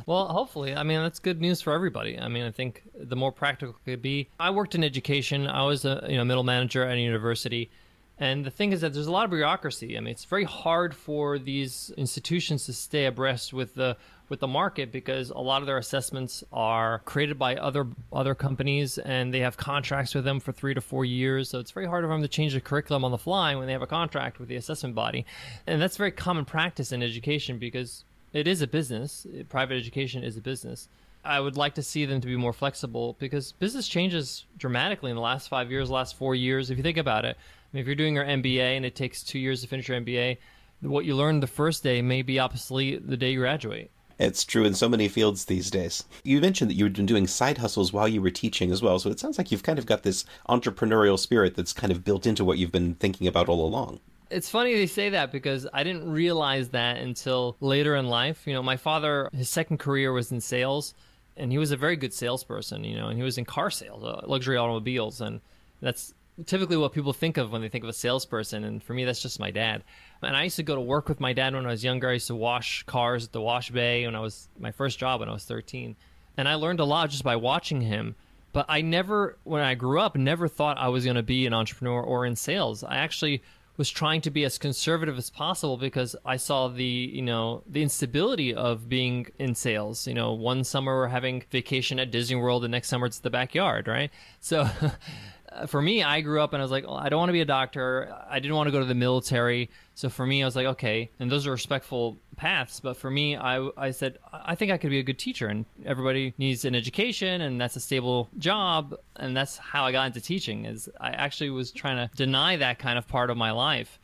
well, 0.07 0.29
hopefully. 0.29 0.73
I 0.73 0.85
mean, 0.85 1.03
that's 1.03 1.19
good 1.19 1.41
news 1.41 1.61
for 1.61 1.73
everybody. 1.73 2.17
I 2.17 2.29
mean, 2.29 2.45
I 2.45 2.53
think 2.53 2.85
the 2.95 3.17
more 3.17 3.33
practical 3.33 3.75
it 3.75 3.91
could 3.91 4.03
be. 4.03 4.29
I 4.39 4.51
worked 4.51 4.77
in 4.77 4.85
education. 4.85 5.49
I 5.49 5.65
was 5.65 5.85
a 5.85 6.07
you 6.09 6.17
know 6.17 6.25
middle 6.25 6.45
manager 6.45 6.85
at 6.85 6.97
a 6.97 7.01
university 7.01 7.73
and 8.19 8.45
the 8.45 8.51
thing 8.51 8.73
is 8.73 8.81
that 8.81 8.95
there's 8.95 9.07
a 9.07 9.13
lot 9.13 9.25
of 9.25 9.31
bureaucracy. 9.31 9.97
I 9.97 10.01
mean, 10.01 10.13
it's 10.13 10.25
very 10.25 10.45
hard 10.45 10.95
for 10.95 11.39
these 11.39 11.93
institutions 11.99 12.65
to 12.67 12.73
stay 12.73 13.07
abreast 13.07 13.53
with 13.53 13.75
the 13.75 13.97
with 14.29 14.41
the 14.41 14.47
market 14.47 14.91
because 14.91 15.31
a 15.31 15.39
lot 15.39 15.63
of 15.63 15.67
their 15.67 15.79
assessments 15.79 16.43
are 16.53 17.01
created 17.01 17.39
by 17.39 17.57
other 17.57 17.87
other 18.13 18.35
companies 18.35 18.99
and 18.99 19.33
they 19.33 19.41
have 19.41 19.57
contracts 19.57 20.15
with 20.15 20.25
them 20.25 20.41
for 20.41 20.53
three 20.53 20.75
to 20.75 20.81
four 20.81 21.05
years. 21.05 21.51
So 21.51 21.59
it's 21.59 21.71
very 21.71 21.87
hard 21.87 22.05
for 22.05 22.09
them 22.09 22.23
to 22.23 22.29
change 22.29 22.55
the 22.55 22.61
curriculum 22.61 23.05
on 23.05 23.11
the 23.11 23.19
fly 23.19 23.55
when 23.55 23.67
they 23.67 23.73
have 23.73 23.83
a 23.83 23.87
contract 23.87 24.39
with 24.39 24.49
the 24.49 24.57
assessment 24.57 24.95
body. 24.95 25.27
And 25.67 25.81
that's 25.81 25.97
very 25.97 26.11
common 26.11 26.45
practice 26.47 26.93
in 26.93 27.03
education 27.03 27.59
because 27.59 28.05
it 28.33 28.49
is 28.49 28.63
a 28.63 28.67
business. 28.67 29.27
Private 29.49 29.75
education 29.75 30.25
is 30.25 30.37
a 30.37 30.41
business. 30.41 30.89
I 31.25 31.41
would 31.41 31.57
like 31.57 31.75
to 31.75 31.83
see 31.83 32.05
them 32.07 32.21
to 32.21 32.27
be 32.27 32.37
more 32.37 32.53
flexible 32.53 33.17
because 33.19 33.53
business 33.53 33.89
changes 33.89 34.45
dramatically 34.57 35.11
in 35.11 35.17
the 35.17 35.23
last 35.23 35.49
five 35.49 35.71
years, 35.71 35.91
last 35.91 36.17
four 36.17 36.35
years. 36.35 36.71
If 36.71 36.77
you 36.77 36.85
think 36.85 36.99
about 36.99 37.25
it, 37.25 37.37
mean, 37.73 37.81
if 37.81 37.87
you're 37.87 37.97
doing 37.97 38.15
your 38.15 38.25
MBA 38.25 38.77
and 38.77 38.85
it 38.85 38.95
takes 38.95 39.23
two 39.23 39.39
years 39.39 39.63
to 39.63 39.69
finish 39.69 39.89
your 39.89 40.01
MBA, 40.01 40.39
what 40.81 41.05
you 41.05 41.15
learned 41.15 41.43
the 41.43 41.49
first 41.49 41.83
day 41.83 42.03
may 42.03 42.23
be 42.23 42.39
obsolete 42.39 43.09
the 43.09 43.17
day 43.17 43.33
you 43.33 43.41
graduate. 43.41 43.91
It's 44.19 44.45
true 44.45 44.65
in 44.65 44.75
so 44.75 44.89
many 44.89 45.09
fields 45.09 45.45
these 45.45 45.71
days. 45.71 46.05
You 46.25 46.41
mentioned 46.41 46.71
that 46.71 46.75
you've 46.75 46.95
been 46.95 47.05
doing 47.05 47.27
side 47.27 47.59
hustles 47.59 47.93
while 47.93 48.09
you 48.09 48.23
were 48.23 48.31
teaching 48.31 48.71
as 48.71 48.81
well, 48.81 48.99
so 48.99 49.11
it 49.11 49.21
sounds 49.21 49.37
like 49.37 49.53
you've 49.53 49.63
kind 49.63 49.79
of 49.79 49.85
got 49.85 50.05
this 50.05 50.25
entrepreneurial 50.49 51.19
spirit 51.19 51.55
that's 51.55 51.75
kind 51.75 51.93
of 51.93 52.03
built 52.03 52.27
into 52.27 52.45
what 52.45 52.57
you've 52.57 52.73
been 52.73 52.95
thinking 52.95 53.27
about 53.27 53.49
all 53.49 53.65
along. 53.67 54.01
It's 54.31 54.49
funny 54.49 54.75
they 54.75 54.87
say 54.87 55.11
that 55.11 55.33
because 55.33 55.67
I 55.73 55.85
didn't 55.85 56.11
realize 56.11 56.71
that 56.71 56.97
until 56.97 57.57
later 57.61 57.95
in 57.95 58.09
life. 58.09 58.47
You 58.47 58.55
know, 58.55 58.63
my 58.63 58.77
father, 58.77 59.29
his 59.33 59.51
second 59.51 59.79
career 59.79 60.13
was 60.13 60.33
in 60.33 60.41
sales, 60.41 60.95
and 61.37 61.53
he 61.53 61.59
was 61.59 61.71
a 61.71 61.77
very 61.77 61.97
good 61.97 62.15
salesperson, 62.15 62.85
you 62.85 62.97
know, 62.97 63.09
and 63.09 63.19
he 63.19 63.23
was 63.23 63.37
in 63.37 63.45
car 63.45 63.71
sales, 63.71 64.03
uh, 64.03 64.23
luxury 64.27 64.57
automobiles, 64.57 65.21
and 65.21 65.41
that's 65.81 66.15
typically 66.45 66.77
what 66.77 66.93
people 66.93 67.13
think 67.13 67.39
of 67.39 67.51
when 67.51 67.63
they 67.63 67.69
think 67.69 67.85
of 67.85 67.91
a 67.91 67.95
salesperson. 67.95 68.65
And 68.65 68.83
for 68.83 68.93
me, 68.93 69.05
that's 69.05 69.23
just 69.23 69.41
my 69.41 69.51
dad. 69.51 69.85
And 70.23 70.37
I 70.37 70.45
used 70.45 70.57
to 70.57 70.63
go 70.63 70.75
to 70.75 70.81
work 70.81 71.09
with 71.09 71.21
my 71.21 71.33
dad 71.33 71.55
when 71.55 71.67
I 71.67 71.71
was 71.71 71.85
younger. 71.85 72.11
I 72.11 72.15
used 72.15 72.27
to 72.27 72.35
wash 72.35 72.83
cars 72.85 73.25
at 73.25 73.33
the 73.33 73.41
wash 73.41 73.71
bay 73.71 74.05
when 74.05 74.15
I 74.15 74.21
was 74.21 74.49
my 74.59 74.71
first 74.71 74.99
job 74.99 75.21
when 75.21 75.29
I 75.29 75.33
was 75.33 75.45
13. 75.45 75.97
And 76.37 76.49
I 76.49 76.55
learned 76.55 76.81
a 76.81 76.85
lot 76.85 77.11
just 77.11 77.25
by 77.25 77.37
watching 77.37 77.81
him. 77.81 78.17
But 78.53 78.67
I 78.69 78.81
never, 78.81 79.39
when 79.45 79.63
I 79.63 79.75
grew 79.75 80.01
up, 80.01 80.17
never 80.17 80.49
thought 80.49 80.79
I 80.79 80.89
was 80.89 81.05
going 81.05 81.17
to 81.17 81.23
be 81.23 81.47
an 81.47 81.53
entrepreneur 81.55 82.03
or 82.03 82.27
in 82.27 82.37
sales. 82.37 82.85
I 82.85 82.97
actually 82.97 83.43
was 83.77 83.91
trying 83.91 84.23
to 84.23 84.31
be 84.31 84.45
as 84.45 84.57
conservative 84.57 85.19
as 85.19 85.29
possible 85.29 85.77
because 85.77 86.17
I 86.25 86.37
saw 86.37 86.69
the, 86.69 86.85
you 86.85 87.23
know, 87.23 87.63
the 87.67 87.83
instability 87.83 88.55
of 88.55 88.89
being 88.89 89.27
in 89.39 89.55
sales. 89.55 90.07
You 90.07 90.15
know, 90.15 90.33
one 90.33 90.65
summer 90.65 90.97
we're 90.97 91.09
having 91.09 91.45
vacation 91.51 91.99
at 91.99 92.11
Disney 92.11 92.37
World, 92.37 92.63
the 92.63 92.69
next 92.69 92.89
summer 92.89 93.07
it's 93.07 93.19
the 93.19 93.31
backyard, 93.31 93.89
right? 93.89 94.11
So 94.41 94.69
for 95.67 95.81
me, 95.81 96.03
I 96.03 96.21
grew 96.21 96.41
up 96.43 96.53
and 96.53 96.61
I 96.61 96.65
was 96.65 96.71
like, 96.71 96.87
well, 96.87 96.97
I 96.97 97.09
don't 97.09 97.19
want 97.19 97.31
to 97.31 97.35
be 97.35 97.41
a 97.41 97.47
doctor. 97.47 98.15
I 98.29 98.39
didn't 98.39 98.57
want 98.57 98.67
to 98.67 98.71
go 98.71 98.81
to 98.81 98.85
the 98.85 98.95
military. 98.95 99.71
So 99.95 100.11
for 100.11 100.27
me, 100.27 100.43
I 100.43 100.47
was 100.47 100.57
like, 100.57 100.67
okay, 100.67 101.11
and 101.19 101.31
those 101.31 101.47
are 101.47 101.51
respectful 101.51 102.19
paths. 102.37 102.81
But 102.81 102.97
for 102.97 103.11
me, 103.11 103.37
I, 103.37 103.69
I 103.77 103.91
said, 103.93 104.19
I 104.33 104.55
think 104.55 104.71
I 104.71 104.77
could 104.77 104.91
be 104.91 104.99
a 104.99 105.03
good 105.03 105.19
teacher, 105.19 105.47
and 105.47 105.65
everybody 105.85 106.35
needs 106.37 106.65
an 106.65 106.75
education, 106.75 107.41
and 107.41 107.61
that's 107.61 107.77
a 107.77 107.81
stable 107.81 108.29
job, 108.39 108.95
and 109.17 109.37
that's 109.37 109.57
how 109.57 109.85
I 109.85 109.93
got 109.93 110.07
into 110.07 110.21
teaching. 110.21 110.67
Is 110.67 110.89
I 111.01 111.11
actually 111.11 111.51
was 111.51 111.71
trying 111.71 111.97
to 111.97 112.15
deny 112.15 112.57
that 112.57 112.79
kind 112.79 112.99
of 112.99 113.09
part 113.09 113.31
of 113.31 113.37
my 113.37 113.53
life. 113.53 113.99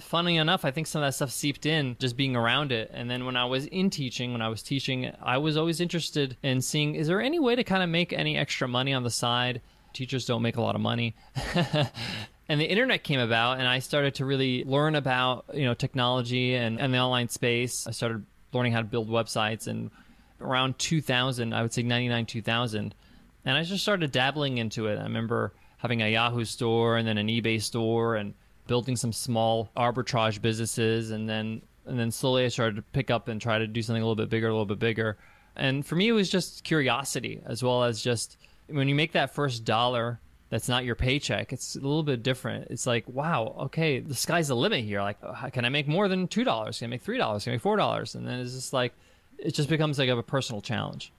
Funny 0.00 0.36
enough, 0.36 0.66
I 0.66 0.70
think 0.70 0.86
some 0.86 1.02
of 1.02 1.08
that 1.08 1.14
stuff 1.14 1.30
seeped 1.30 1.64
in 1.64 1.96
just 1.98 2.16
being 2.16 2.36
around 2.36 2.70
it. 2.70 2.90
And 2.92 3.10
then 3.10 3.24
when 3.24 3.36
I 3.36 3.46
was 3.46 3.64
in 3.66 3.88
teaching, 3.88 4.32
when 4.32 4.42
I 4.42 4.48
was 4.48 4.62
teaching, 4.62 5.10
I 5.22 5.38
was 5.38 5.56
always 5.56 5.80
interested 5.80 6.36
in 6.42 6.60
seeing 6.60 6.94
is 6.94 7.08
there 7.08 7.22
any 7.22 7.38
way 7.38 7.56
to 7.56 7.64
kind 7.64 7.82
of 7.82 7.88
make 7.88 8.12
any 8.12 8.36
extra 8.36 8.68
money 8.68 8.92
on 8.92 9.02
the 9.02 9.10
side? 9.10 9.62
Teachers 9.98 10.24
don't 10.24 10.42
make 10.42 10.56
a 10.56 10.62
lot 10.62 10.76
of 10.76 10.80
money. 10.80 11.16
and 12.48 12.60
the 12.60 12.64
internet 12.64 13.02
came 13.02 13.18
about 13.18 13.58
and 13.58 13.66
i 13.66 13.80
started 13.80 14.14
to 14.14 14.24
really 14.24 14.62
learn 14.64 14.94
about 14.94 15.44
you 15.52 15.64
know 15.64 15.74
technology 15.74 16.54
and, 16.54 16.80
and 16.80 16.94
the 16.94 16.98
online 16.98 17.28
space. 17.28 17.86
I 17.86 17.90
started 17.90 18.24
learning 18.52 18.72
how 18.72 18.78
to 18.78 18.86
build 18.86 19.10
websites 19.10 19.66
and 19.66 19.90
around 20.40 20.78
2000 20.78 21.52
i 21.52 21.62
would 21.62 21.72
say 21.72 21.82
99 21.82 22.24
2000 22.26 22.94
and 23.44 23.56
i 23.58 23.64
just 23.64 23.82
started 23.82 24.12
dabbling 24.12 24.58
into 24.58 24.86
it. 24.86 24.98
I 24.98 25.02
remember 25.02 25.52
having 25.78 26.00
a 26.00 26.08
yahoo 26.08 26.44
store 26.44 26.96
and 26.96 27.06
then 27.06 27.18
an 27.18 27.26
ebay 27.26 27.60
store 27.60 28.14
and 28.14 28.34
building 28.68 28.94
some 28.94 29.12
small 29.12 29.68
arbitrage 29.76 30.40
businesses 30.40 31.10
and 31.10 31.28
then 31.28 31.60
and 31.86 31.98
then 31.98 32.12
slowly 32.12 32.44
i 32.44 32.48
started 32.48 32.76
to 32.76 32.82
pick 32.82 33.10
up 33.10 33.26
and 33.26 33.40
try 33.40 33.58
to 33.58 33.66
do 33.66 33.82
something 33.82 34.02
a 34.02 34.06
little 34.06 34.22
bit 34.24 34.30
bigger 34.30 34.46
a 34.46 34.52
little 34.52 34.64
bit 34.64 34.78
bigger. 34.78 35.18
And 35.56 35.84
for 35.84 35.96
me 35.96 36.06
it 36.06 36.12
was 36.12 36.30
just 36.30 36.62
curiosity 36.62 37.40
as 37.44 37.64
well 37.64 37.82
as 37.82 38.00
just 38.00 38.36
when 38.68 38.88
you 38.88 38.94
make 38.94 39.12
that 39.12 39.34
first 39.34 39.64
dollar 39.64 40.20
that's 40.50 40.68
not 40.68 40.84
your 40.84 40.94
paycheck 40.94 41.52
it's 41.52 41.76
a 41.76 41.80
little 41.80 42.02
bit 42.02 42.22
different. 42.22 42.68
It's 42.70 42.86
like 42.86 43.04
wow 43.08 43.54
okay 43.60 44.00
the 44.00 44.14
sky's 44.14 44.48
the 44.48 44.56
limit 44.56 44.84
here. 44.84 45.00
Like 45.02 45.18
uh, 45.22 45.50
can 45.50 45.64
i 45.64 45.68
make 45.68 45.88
more 45.88 46.08
than 46.08 46.28
two 46.28 46.44
dollars? 46.44 46.78
Can 46.78 46.86
i 46.86 46.90
make 46.90 47.02
three 47.02 47.18
dollars? 47.18 47.44
Can 47.44 47.52
i 47.52 47.54
make 47.54 47.62
four 47.62 47.76
dollars? 47.76 48.14
And 48.14 48.26
then 48.26 48.40
it's 48.40 48.54
just 48.54 48.72
like 48.72 48.92
it 49.38 49.54
just 49.54 49.68
becomes 49.68 49.98
like 49.98 50.08
a 50.08 50.22
personal 50.22 50.60
challenge 50.60 51.12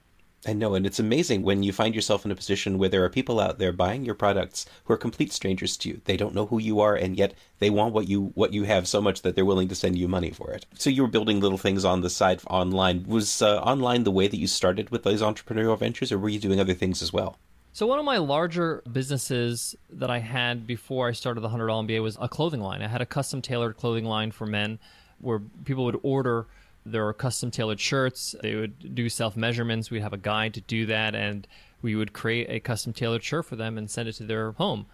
I 0.48 0.54
know, 0.54 0.74
and 0.74 0.86
it's 0.86 1.00
amazing 1.00 1.44
when 1.44 1.64
you 1.64 1.74
find 1.74 1.94
yourself 1.94 2.24
in 2.24 2.32
a 2.32 2.36
position 2.36 2.78
where 2.78 2.88
there 2.88 3.04
are 3.04 3.10
people 3.10 3.42
out 3.42 3.60
there 3.60 3.74
buying 3.74 4.06
your 4.06 4.16
products 4.16 4.66
who 4.86 4.94
are 4.94 4.98
complete 4.98 5.34
strangers 5.34 5.76
to 5.78 5.90
you. 5.90 6.02
They 6.06 6.16
don't 6.16 6.34
know 6.34 6.46
who 6.46 6.60
you 6.60 6.80
are, 6.80 6.96
and 6.96 7.18
yet 7.18 7.34
they 7.60 7.70
want 7.70 7.94
what 7.94 8.08
you 8.08 8.32
what 8.36 8.54
you 8.54 8.64
have 8.64 8.88
so 8.88 9.02
much 9.02 9.22
that 9.24 9.36
they're 9.36 9.44
willing 9.44 9.68
to 9.68 9.76
send 9.76 9.98
you 9.98 10.08
money 10.08 10.32
for 10.32 10.52
it. 10.52 10.66
So 10.76 10.90
you 10.90 11.02
were 11.02 11.10
building 11.10 11.42
little 11.42 11.58
things 11.58 11.84
on 11.84 12.02
the 12.02 12.10
side 12.10 12.42
online. 12.48 13.04
Was 13.06 13.42
uh, 13.42 13.60
online 13.60 14.06
the 14.06 14.12
way 14.12 14.30
that 14.30 14.38
you 14.38 14.48
started 14.48 14.92
with 14.92 15.04
those 15.04 15.22
entrepreneurial 15.22 15.78
ventures, 15.78 16.12
or 16.12 16.18
were 16.18 16.30
you 16.30 16.40
doing 16.40 16.62
other 16.62 16.74
things 16.74 17.02
as 17.02 17.12
well? 17.12 17.38
So 17.74 17.86
one 17.86 18.00
of 18.00 18.06
my 18.06 18.18
larger 18.18 18.82
businesses 18.90 19.76
that 19.90 20.10
I 20.10 20.20
had 20.20 20.66
before 20.66 21.10
I 21.10 21.12
started 21.12 21.42
the 21.42 21.50
hundred 21.50 21.68
dollar 21.68 21.84
MBA 21.84 22.02
was 22.02 22.18
a 22.20 22.30
clothing 22.30 22.62
line. 22.62 22.82
I 22.82 22.88
had 22.88 23.02
a 23.02 23.06
custom 23.06 23.42
tailored 23.42 23.76
clothing 23.76 24.06
line 24.06 24.32
for 24.32 24.46
men, 24.46 24.80
where 25.20 25.40
people 25.66 25.84
would 25.84 26.00
order 26.02 26.48
their 26.92 27.12
custom 27.14 27.52
tailored 27.52 27.80
shirts. 27.80 28.36
They 28.42 28.56
would 28.56 28.96
do 28.96 29.10
self 29.10 29.36
measurements. 29.38 29.92
We'd 29.92 30.02
have 30.02 30.14
a 30.14 30.18
guide 30.18 30.54
to 30.56 30.62
do 30.62 30.86
that, 30.88 31.16
and 31.16 31.48
we 31.82 31.96
would 31.96 32.14
create 32.14 32.48
a 32.50 32.60
custom 32.60 32.94
tailored 32.94 33.24
shirt 33.24 33.46
for 33.46 33.56
them 33.56 33.78
and 33.78 33.90
send 33.90 34.10
it 34.10 34.14
to 34.14 34.24
their 34.24 34.52
home. 34.54 34.86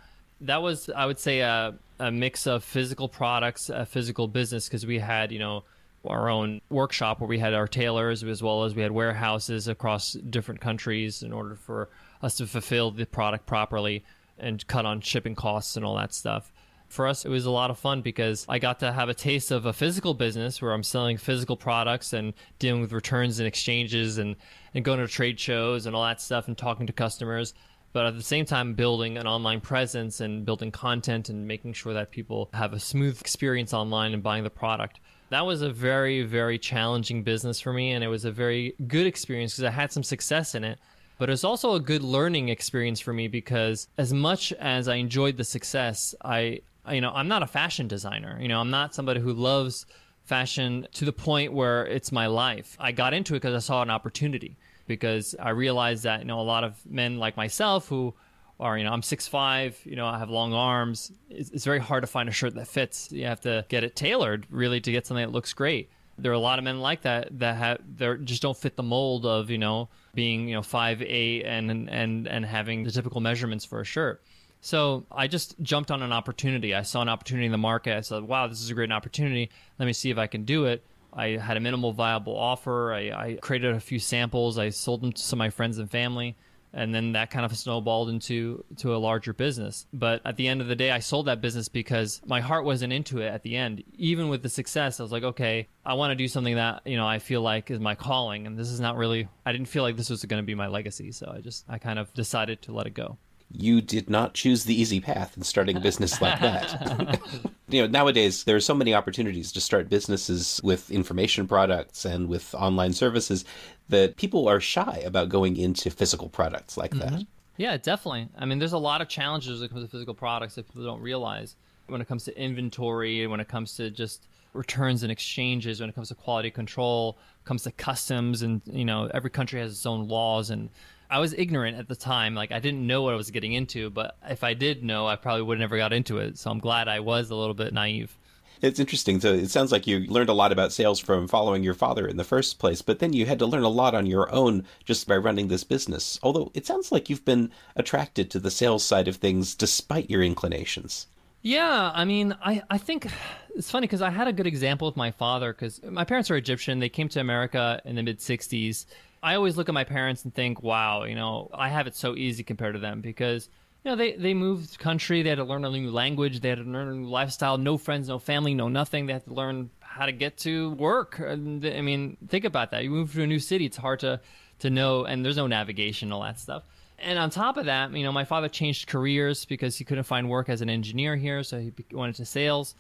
That 0.42 0.62
was, 0.62 0.90
I 0.90 1.06
would 1.06 1.20
say, 1.20 1.40
a, 1.40 1.76
a 2.00 2.12
mix 2.12 2.46
of 2.46 2.64
physical 2.64 3.08
products, 3.08 3.70
a 3.70 3.86
physical 3.86 4.28
business, 4.28 4.68
because 4.68 4.86
we 4.86 5.00
had, 5.00 5.32
you 5.32 5.40
know, 5.40 5.64
our 6.06 6.30
own 6.30 6.62
workshop 6.70 7.20
where 7.20 7.28
we 7.28 7.40
had 7.40 7.54
our 7.54 7.68
tailors 7.68 8.24
as 8.24 8.44
well 8.44 8.64
as 8.64 8.76
we 8.76 8.82
had 8.82 8.92
warehouses 8.92 9.68
across 9.68 10.14
different 10.14 10.62
countries 10.62 11.24
in 11.24 11.34
order 11.34 11.56
for 11.56 11.90
us 12.22 12.36
to 12.36 12.48
fulfill 12.48 12.92
the 12.92 13.06
product 13.06 13.46
properly 13.46 14.04
and 14.38 14.66
cut 14.68 14.86
on 14.86 15.02
shipping 15.02 15.36
costs 15.36 15.76
and 15.76 15.86
all 15.86 15.96
that 15.96 16.14
stuff. 16.14 16.52
For 16.96 17.08
us, 17.08 17.26
it 17.26 17.30
was 17.30 17.46
a 17.46 17.52
lot 17.52 17.72
of 17.72 17.78
fun 17.78 18.02
because 18.02 18.46
I 18.48 18.58
got 18.58 18.80
to 18.80 18.94
have 18.94 19.10
a 19.10 19.14
taste 19.14 19.52
of 19.52 19.66
a 19.66 19.74
physical 19.74 20.14
business 20.14 20.62
where 20.62 20.72
I'm 20.72 20.82
selling 20.82 21.18
physical 21.18 21.58
products 21.58 22.14
and 22.14 22.34
dealing 22.58 22.80
with 22.80 22.94
returns 22.94 23.38
and 23.38 23.46
exchanges 23.46 24.18
and, 24.18 24.38
and 24.74 24.86
going 24.86 25.00
to 25.00 25.08
trade 25.10 25.38
shows 25.38 25.88
and 25.88 25.94
all 25.94 26.06
that 26.06 26.22
stuff 26.22 26.48
and 26.48 26.58
talking 26.58 26.88
to 26.88 26.94
customers. 26.94 27.54
But 27.92 28.06
at 28.06 28.16
the 28.16 28.24
same 28.24 28.46
time, 28.46 28.76
building 28.76 29.18
an 29.18 29.28
online 29.28 29.60
presence 29.60 30.22
and 30.22 30.46
building 30.46 30.72
content 30.72 31.28
and 31.28 31.46
making 31.46 31.74
sure 31.74 31.94
that 31.94 32.12
people 32.12 32.50
have 32.54 32.72
a 32.72 32.80
smooth 32.80 33.20
experience 33.20 33.74
online 33.74 34.14
and 34.14 34.24
buying 34.24 34.46
the 34.46 34.50
product 34.50 35.02
that 35.32 35.44
was 35.44 35.64
a 35.64 35.70
very 35.72 36.22
very 36.22 36.60
challenging 36.60 37.24
business 37.24 37.60
for 37.60 37.74
me 37.74 37.94
and 37.94 38.04
it 38.04 38.08
was 38.08 38.26
a 38.26 38.32
very 38.32 38.76
good 38.88 39.08
experience 39.08 39.54
because 39.54 39.64
i 39.64 39.72
had 39.72 39.92
some 39.92 40.04
success 40.04 40.54
in 40.54 40.64
it 40.64 40.78
but 41.18 41.30
it's 41.30 41.44
also 41.44 41.76
a 41.76 41.80
good 41.80 42.04
learning 42.04 42.50
experience 42.50 43.00
for 43.00 43.14
me 43.14 43.28
because 43.28 43.88
as 43.98 44.14
much 44.14 44.52
as 44.54 44.88
I 44.88 44.96
enjoyed 44.96 45.38
the 45.38 45.44
success, 45.44 46.14
I, 46.24 46.60
you 46.92 47.02
know, 47.02 47.12
I'm 47.14 47.28
not 47.28 47.44
a 47.44 47.48
fashion 47.48 47.88
designer. 47.88 48.38
You 48.40 48.48
know, 48.48 48.60
I'm 48.60 48.70
not 48.70 48.94
somebody 48.96 49.20
who 49.20 49.34
loves 49.34 49.86
fashion 50.24 50.88
to 50.94 51.06
the 51.06 51.14
point 51.14 51.54
where 51.54 51.86
it's 51.86 52.12
my 52.12 52.28
life. 52.28 52.76
I 52.80 52.92
got 52.92 53.14
into 53.14 53.36
it 53.36 53.42
because 53.42 53.56
I 53.56 53.66
saw 53.66 53.82
an 53.82 53.90
opportunity 53.90 54.58
because 54.88 55.36
I 55.40 55.50
realized 55.50 56.04
that, 56.04 56.22
you 56.22 56.26
know, 56.26 56.40
a 56.40 56.42
lot 56.42 56.64
of 56.64 56.84
men 56.86 57.18
like 57.18 57.38
myself 57.38 57.88
who 57.88 58.14
are, 58.60 58.78
you 58.78 58.84
know, 58.84 58.92
I'm 58.92 59.02
six 59.02 59.28
five, 59.28 59.80
you 59.84 59.96
know, 59.96 60.08
I 60.08 60.18
have 60.18 60.30
long 60.30 60.54
arms. 60.54 61.12
It's, 61.30 61.50
it's 61.52 61.66
very 61.66 61.80
hard 61.80 62.04
to 62.04 62.08
find 62.08 62.30
a 62.30 62.32
shirt 62.32 62.56
that 62.56 62.68
fits. 62.68 63.12
You 63.12 63.26
have 63.26 63.42
to 63.42 63.66
get 63.70 63.84
it 63.84 63.96
tailored 63.96 64.48
really 64.50 64.82
to 64.82 64.92
get 64.92 65.06
something 65.06 65.26
that 65.26 65.32
looks 65.32 65.54
great 65.54 65.90
there 66.18 66.32
are 66.32 66.36
a 66.36 66.40
lot 66.40 66.60
of 66.60 66.66
men 66.66 66.80
like 66.80 67.02
that 67.02 67.40
that 67.40 67.58
have 67.58 67.80
they 67.98 68.16
just 68.24 68.42
don't 68.42 68.58
fit 68.58 68.76
the 68.76 68.84
mold 68.84 69.26
of 69.26 69.50
you 69.50 69.58
know 69.58 69.90
being 70.14 70.48
you 70.48 70.56
know 70.56 70.62
five 70.62 71.02
eight 71.02 71.44
and 71.44 71.70
and 71.90 72.28
and 72.28 72.46
having 72.46 72.84
the 72.84 72.92
typical 72.92 73.22
measurements 73.22 73.66
for 73.66 73.82
a 73.82 73.86
shirt. 73.86 74.22
So 74.66 75.06
I 75.12 75.28
just 75.28 75.62
jumped 75.62 75.92
on 75.92 76.02
an 76.02 76.12
opportunity. 76.12 76.74
I 76.74 76.82
saw 76.82 77.04
an 77.04 77.08
opportunity 77.08 77.46
in 77.46 77.52
the 77.52 77.58
market. 77.60 77.96
I 77.96 78.02
said, 78.02 78.24
"Wow, 78.24 78.48
this 78.48 78.62
is 78.62 78.72
a 78.72 78.74
great 78.74 78.92
opportunity. 78.92 79.52
Let 79.78 79.86
me 79.86 79.94
see 79.94 80.10
if 80.10 80.18
I 80.18 80.26
can 80.26 80.44
do 80.44 80.66
it." 80.66 80.84
I 81.14 81.38
had 81.38 81.56
a 81.56 81.60
minimal 81.60 81.94
viable 81.94 82.36
offer. 82.36 82.92
I, 82.92 83.12
I 83.12 83.38
created 83.40 83.76
a 83.76 83.80
few 83.80 84.00
samples. 84.00 84.58
I 84.58 84.70
sold 84.70 85.04
them 85.04 85.14
to 85.14 85.22
some 85.22 85.38
of 85.38 85.46
my 85.46 85.52
friends 85.52 85.78
and 85.78 85.90
family 85.90 86.36
and 86.74 86.94
then 86.94 87.14
that 87.14 87.30
kind 87.30 87.46
of 87.46 87.56
snowballed 87.56 88.10
into 88.10 88.66
to 88.78 88.94
a 88.94 88.98
larger 88.98 89.34
business. 89.34 89.88
But 89.94 90.22
at 90.26 90.36
the 90.36 90.48
end 90.48 90.60
of 90.62 90.68
the 90.68 90.76
day, 90.76 90.92
I 90.92 91.00
sold 91.00 91.28
that 91.28 91.40
business 91.40 91.70
because 91.70 92.22
my 92.26 92.42
heart 92.42 92.66
wasn't 92.66 92.92
into 92.92 93.22
it. 93.22 93.28
At 93.28 93.44
the 93.44 93.56
end, 93.56 93.84
even 93.94 94.28
with 94.28 94.44
the 94.44 94.50
success, 94.50 95.00
I 95.00 95.04
was 95.04 95.12
like, 95.12 95.24
okay, 95.24 95.70
I 95.86 95.94
want 95.94 96.12
to 96.12 96.16
do 96.16 96.28
something 96.28 96.56
that 96.56 96.82
you 96.86 96.98
know 96.98 97.08
I 97.08 97.20
feel 97.20 97.42
like 97.42 97.72
is 97.72 97.80
my 97.80 97.96
calling, 97.96 98.46
and 98.46 98.58
this 98.58 98.70
is 98.70 98.82
not 98.82 98.98
really. 98.98 99.30
I 99.46 99.54
didn't 99.54 99.70
feel 99.70 99.84
like 99.84 99.96
this 99.96 100.10
was 100.10 100.26
going 100.26 100.42
to 100.42 100.46
be 100.46 100.56
my 100.56 100.68
legacy, 100.68 101.12
so 101.14 101.32
I 101.34 101.40
just 101.40 101.64
I 101.70 101.78
kind 101.78 101.98
of 101.98 102.14
decided 102.14 102.62
to 102.64 102.74
let 102.74 102.88
it 102.88 102.94
go 102.94 103.18
you 103.52 103.82
did 103.82 104.10
not 104.10 104.34
choose 104.34 104.66
the 104.66 104.80
easy 104.80 105.00
path 105.00 105.38
in 105.38 105.44
starting 105.44 105.78
a 105.78 105.80
business 105.80 106.22
like 106.22 106.40
that. 106.40 107.20
you 107.70 107.82
know, 107.82 107.88
nowadays 107.88 108.44
there 108.44 108.56
are 108.56 108.62
so 108.62 108.74
many 108.74 108.94
opportunities 108.94 109.52
to 109.54 109.62
start 109.62 109.90
businesses 109.90 110.60
with 110.64 110.92
information 110.92 111.48
products 111.48 112.06
and 112.06 112.28
with 112.28 112.54
online 112.56 112.94
services 112.94 113.46
that 113.90 114.18
people 114.18 114.48
are 114.48 114.60
shy 114.60 115.02
about 115.06 115.30
going 115.30 115.58
into 115.58 115.90
physical 115.90 116.30
products 116.30 116.78
like 116.78 116.92
mm-hmm. 116.92 117.16
that. 117.16 117.26
Yeah, 117.58 117.78
definitely. 117.78 118.28
I 118.38 118.46
mean, 118.46 118.60
there's 118.60 118.74
a 118.74 118.78
lot 118.78 119.02
of 119.02 119.08
challenges 119.08 119.60
when 119.60 119.70
it 119.70 119.72
comes 119.72 119.86
to 119.86 119.90
physical 119.90 120.14
products 120.14 120.56
that 120.56 120.68
people 120.68 120.84
don't 120.84 121.02
realize. 121.02 121.56
When 121.88 122.02
it 122.02 122.08
comes 122.08 122.26
to 122.26 122.38
inventory, 122.38 123.26
when 123.28 123.40
it 123.40 123.48
comes 123.48 123.76
to 123.78 123.92
just 123.92 124.28
returns 124.54 125.04
and 125.04 125.12
exchanges, 125.12 125.80
when 125.80 125.90
it 125.90 125.96
comes 125.96 126.10
to 126.10 126.16
quality 126.16 126.50
control, 126.50 127.18
comes 127.44 127.64
to 127.64 127.72
customs, 127.72 128.42
and 128.42 128.62
you 128.66 128.86
know, 128.86 129.10
every 129.14 129.30
country 129.30 129.62
has 129.62 129.72
its 129.72 129.86
own 129.86 130.08
laws 130.08 130.50
and 130.50 130.70
I 131.10 131.20
was 131.20 131.34
ignorant 131.34 131.78
at 131.78 131.88
the 131.88 131.96
time. 131.96 132.36
Like 132.36 132.52
I 132.52 132.60
didn't 132.60 132.86
know 132.86 133.02
what 133.02 133.14
I 133.14 133.18
was 133.18 133.32
getting 133.32 133.54
into, 133.54 133.90
but 133.90 134.18
if 134.28 134.44
I 134.44 134.54
did 134.54 134.84
know, 134.84 135.08
I 135.08 135.16
probably 135.16 135.44
would 135.44 135.60
have 135.60 135.70
never 135.70 135.78
got 135.78 135.94
into 135.94 136.18
it. 136.18 136.38
So 136.38 136.50
I'm 136.52 136.60
glad 136.60 136.88
I 136.88 137.00
was 137.00 137.30
a 137.30 137.36
little 137.36 137.54
bit 137.54 137.74
naive. 137.74 138.18
It's 138.62 138.80
interesting. 138.80 139.20
So 139.20 139.34
it 139.34 139.50
sounds 139.50 139.72
like 139.72 139.86
you 139.86 140.00
learned 140.00 140.30
a 140.30 140.34
lot 140.34 140.52
about 140.52 140.72
sales 140.72 141.00
from 141.00 141.28
following 141.28 141.64
your 141.64 141.74
father 141.74 142.08
in 142.08 142.18
the 142.18 142.24
first 142.24 142.58
place, 142.58 142.82
but 142.82 143.00
then 143.00 143.14
you 143.14 143.26
had 143.26 143.40
to 143.40 143.46
learn 143.46 143.64
a 143.64 143.70
lot 143.70 143.94
on 143.94 144.06
your 144.06 144.32
own 144.34 144.66
just 144.86 145.08
by 145.08 145.18
running 145.18 145.50
this 145.50 145.64
business. 145.64 146.20
Although 146.24 146.52
it 146.54 146.66
sounds 146.66 146.92
like 146.92 147.10
you've 147.10 147.26
been 147.26 147.52
attracted 147.76 148.32
to 148.32 148.40
the 148.40 148.52
sales 148.52 148.84
side 148.84 149.08
of 149.08 149.18
things 149.18 149.56
despite 149.56 150.10
your 150.10 150.24
inclinations. 150.24 151.08
Yeah, 151.42 151.92
I 151.94 152.06
mean, 152.06 152.36
I, 152.44 152.64
I 152.72 152.80
think 152.80 153.08
it's 153.56 153.70
funny 153.70 153.86
because 153.86 154.02
I 154.02 154.10
had 154.10 154.28
a 154.28 154.34
good 154.34 154.48
example 154.48 154.88
with 154.88 154.98
my 154.98 155.12
father 155.12 155.54
because 155.54 155.80
my 155.84 156.04
parents 156.04 156.32
are 156.32 156.36
Egyptian. 156.36 156.80
They 156.80 156.90
came 156.90 157.08
to 157.10 157.20
America 157.20 157.82
in 157.86 157.96
the 157.96 158.04
mid 158.04 158.20
60s 158.20 158.86
I 159.26 159.34
always 159.34 159.58
look 159.58 159.70
at 159.70 159.74
my 159.74 159.84
parents 159.84 160.24
and 160.24 160.32
think, 160.32 160.62
wow, 160.62 161.06
you 161.06 161.16
know, 161.16 161.50
I 161.52 161.70
have 161.70 161.88
it 161.88 161.96
so 161.96 162.16
easy 162.16 162.44
compared 162.44 162.76
to 162.76 162.80
them 162.80 163.02
because 163.02 163.50
you 163.84 163.90
know 163.90 163.98
they 163.98 164.12
they 164.12 164.36
moved 164.36 164.78
country, 164.78 165.24
they 165.24 165.30
had 165.30 165.40
to 165.40 165.44
learn 165.44 165.66
a 165.66 165.70
new 165.72 165.90
language, 165.90 166.42
they 166.42 166.50
had 166.50 166.60
to 166.60 166.64
learn 166.64 166.90
a 166.90 166.94
new 166.94 167.10
lifestyle, 167.10 167.58
no 167.58 167.76
friends, 167.76 168.08
no 168.08 168.20
family, 168.20 168.54
no 168.54 168.68
nothing. 168.68 169.08
They 169.08 169.14
had 169.14 169.26
to 169.26 169.34
learn 169.34 169.72
how 169.80 170.06
to 170.06 170.12
get 170.12 170.38
to 170.40 170.74
work. 170.74 171.20
I 171.20 171.36
mean, 171.36 172.18
think 172.28 172.46
about 172.46 172.70
that. 172.70 172.84
You 172.84 172.92
move 172.92 173.14
to 173.14 173.24
a 173.24 173.28
new 173.28 173.40
city, 173.40 173.66
it's 173.66 173.78
hard 173.78 174.00
to 174.02 174.22
to 174.60 174.70
know, 174.70 175.06
and 175.06 175.26
there's 175.26 175.38
no 175.38 175.48
navigation, 175.48 176.12
all 176.12 176.22
that 176.22 176.40
stuff. 176.40 176.62
And 177.00 177.18
on 177.18 177.32
top 177.32 177.58
of 177.58 177.66
that, 177.66 177.92
you 177.94 178.04
know, 178.04 178.12
my 178.12 178.26
father 178.26 178.48
changed 178.48 178.88
careers 178.88 179.44
because 179.44 179.76
he 179.76 179.86
couldn't 179.86 180.04
find 180.04 180.30
work 180.30 180.50
as 180.50 180.62
an 180.62 180.70
engineer 180.70 181.16
here, 181.16 181.42
so 181.42 181.60
he 181.60 181.74
went 181.92 182.10
into 182.10 182.26
sales 182.26 182.76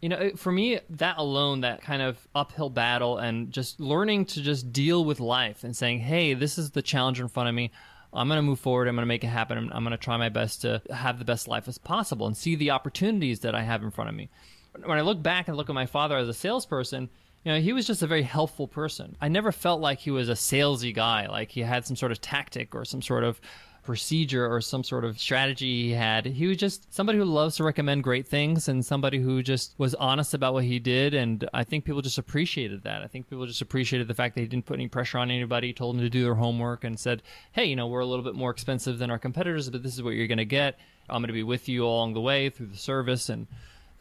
you 0.00 0.08
know 0.08 0.30
for 0.36 0.50
me 0.50 0.80
that 0.90 1.18
alone 1.18 1.60
that 1.60 1.82
kind 1.82 2.02
of 2.02 2.26
uphill 2.34 2.70
battle 2.70 3.18
and 3.18 3.52
just 3.52 3.80
learning 3.80 4.24
to 4.24 4.42
just 4.42 4.72
deal 4.72 5.04
with 5.04 5.20
life 5.20 5.64
and 5.64 5.76
saying 5.76 6.00
hey 6.00 6.34
this 6.34 6.58
is 6.58 6.70
the 6.70 6.82
challenge 6.82 7.20
in 7.20 7.28
front 7.28 7.48
of 7.48 7.54
me. 7.54 7.70
I'm 8.12 8.26
going 8.26 8.38
to 8.38 8.42
move 8.42 8.58
forward. 8.58 8.88
I'm 8.88 8.96
going 8.96 9.04
to 9.04 9.08
make 9.08 9.22
it 9.22 9.28
happen. 9.28 9.56
I'm, 9.56 9.70
I'm 9.72 9.84
going 9.84 9.92
to 9.92 9.96
try 9.96 10.16
my 10.16 10.30
best 10.30 10.62
to 10.62 10.82
have 10.90 11.20
the 11.20 11.24
best 11.24 11.46
life 11.46 11.68
as 11.68 11.78
possible 11.78 12.26
and 12.26 12.36
see 12.36 12.56
the 12.56 12.72
opportunities 12.72 13.38
that 13.40 13.54
i 13.54 13.62
have 13.62 13.84
in 13.84 13.92
front 13.92 14.10
of 14.10 14.16
me. 14.16 14.28
When 14.84 14.98
i 14.98 15.02
look 15.02 15.22
back 15.22 15.48
and 15.48 15.56
look 15.56 15.68
at 15.68 15.74
my 15.74 15.86
father 15.86 16.16
as 16.16 16.28
a 16.28 16.34
salesperson 16.34 17.08
you 17.44 17.52
know 17.52 17.60
he 17.60 17.72
was 17.72 17.86
just 17.86 18.02
a 18.02 18.06
very 18.06 18.22
helpful 18.22 18.68
person. 18.68 19.16
I 19.20 19.28
never 19.28 19.52
felt 19.52 19.80
like 19.80 19.98
he 19.98 20.10
was 20.10 20.28
a 20.28 20.34
salesy 20.34 20.94
guy 20.94 21.26
like 21.26 21.50
he 21.50 21.60
had 21.60 21.86
some 21.86 21.96
sort 21.96 22.12
of 22.12 22.20
tactic 22.20 22.74
or 22.74 22.84
some 22.84 23.02
sort 23.02 23.24
of 23.24 23.40
procedure 23.82 24.46
or 24.52 24.60
some 24.60 24.84
sort 24.84 25.04
of 25.04 25.18
strategy 25.18 25.84
he 25.84 25.92
had. 25.92 26.26
He 26.26 26.46
was 26.46 26.56
just 26.56 26.92
somebody 26.92 27.18
who 27.18 27.24
loves 27.24 27.56
to 27.56 27.64
recommend 27.64 28.04
great 28.04 28.26
things 28.26 28.68
and 28.68 28.84
somebody 28.84 29.18
who 29.18 29.42
just 29.42 29.74
was 29.78 29.94
honest 29.94 30.34
about 30.34 30.54
what 30.54 30.64
he 30.64 30.78
did. 30.78 31.14
And 31.14 31.48
I 31.52 31.64
think 31.64 31.84
people 31.84 32.02
just 32.02 32.18
appreciated 32.18 32.82
that. 32.82 33.02
I 33.02 33.06
think 33.06 33.28
people 33.28 33.46
just 33.46 33.62
appreciated 33.62 34.08
the 34.08 34.14
fact 34.14 34.34
that 34.34 34.42
he 34.42 34.46
didn't 34.46 34.66
put 34.66 34.74
any 34.74 34.88
pressure 34.88 35.18
on 35.18 35.30
anybody, 35.30 35.72
told 35.72 35.96
them 35.96 36.02
to 36.02 36.10
do 36.10 36.22
their 36.22 36.34
homework, 36.34 36.84
and 36.84 36.98
said, 36.98 37.22
hey, 37.52 37.64
you 37.64 37.76
know, 37.76 37.86
we're 37.86 38.00
a 38.00 38.06
little 38.06 38.24
bit 38.24 38.34
more 38.34 38.50
expensive 38.50 38.98
than 38.98 39.10
our 39.10 39.18
competitors, 39.18 39.70
but 39.70 39.82
this 39.82 39.94
is 39.94 40.02
what 40.02 40.14
you're 40.14 40.26
going 40.26 40.38
to 40.38 40.44
get. 40.44 40.78
I'm 41.08 41.22
going 41.22 41.28
to 41.28 41.32
be 41.32 41.42
with 41.42 41.68
you 41.68 41.86
along 41.86 42.14
the 42.14 42.20
way 42.20 42.50
through 42.50 42.66
the 42.66 42.76
service. 42.76 43.28
And, 43.28 43.46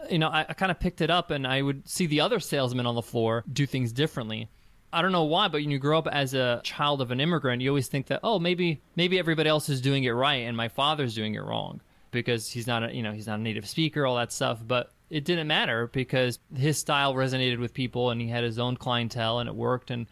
you 0.10 0.20
know, 0.20 0.30
I, 0.30 0.46
I 0.48 0.54
kind 0.54 0.72
of 0.72 0.80
picked 0.80 1.02
it 1.02 1.10
up 1.10 1.32
and 1.32 1.48
I 1.48 1.62
would 1.62 1.88
see 1.88 2.06
the 2.06 2.22
other 2.22 2.40
salesmen 2.40 2.86
on 2.86 2.96
the 2.96 3.02
floor 3.02 3.44
do 3.52 3.66
things 3.66 3.92
differently. 3.92 4.50
I 4.92 5.02
don't 5.02 5.12
know 5.12 5.26
why, 5.26 5.48
but 5.48 5.62
when 5.62 5.72
you 5.72 5.80
grow 5.80 6.00
up 6.00 6.08
as 6.08 6.34
a 6.34 6.62
child 6.64 7.02
of 7.02 7.12
an 7.12 7.20
immigrant, 7.20 7.62
you 7.62 7.70
always 7.70 7.88
think 7.88 8.08
that 8.08 8.22
oh 8.24 8.40
maybe 8.40 8.82
maybe 8.96 9.20
everybody 9.20 9.50
else 9.50 9.70
is 9.70 9.82
doing 9.82 10.04
it 10.04 10.12
right 10.12 10.48
and 10.48 10.58
my 10.58 10.68
father's 10.68 11.14
doing 11.14 11.36
it 11.36 11.44
wrong 11.44 11.82
because 12.12 12.50
he's 12.50 12.68
not 12.68 12.84
a 12.84 12.94
you 12.94 13.04
know 13.04 13.12
he's 13.12 13.28
not 13.28 13.40
a 13.40 13.42
native 13.42 13.68
speaker 13.68 14.06
all 14.06 14.16
that 14.16 14.32
stuff. 14.32 14.60
But 14.66 14.92
it 15.10 15.26
didn't 15.26 15.48
matter 15.48 15.88
because 15.88 16.40
his 16.56 16.78
style 16.78 17.14
resonated 17.14 17.60
with 17.60 17.74
people 17.74 18.10
and 18.10 18.20
he 18.20 18.28
had 18.28 18.44
his 18.44 18.60
own 18.60 18.78
clientele 18.78 19.40
and 19.40 19.48
it 19.50 19.56
worked. 19.56 19.92
And 19.92 20.08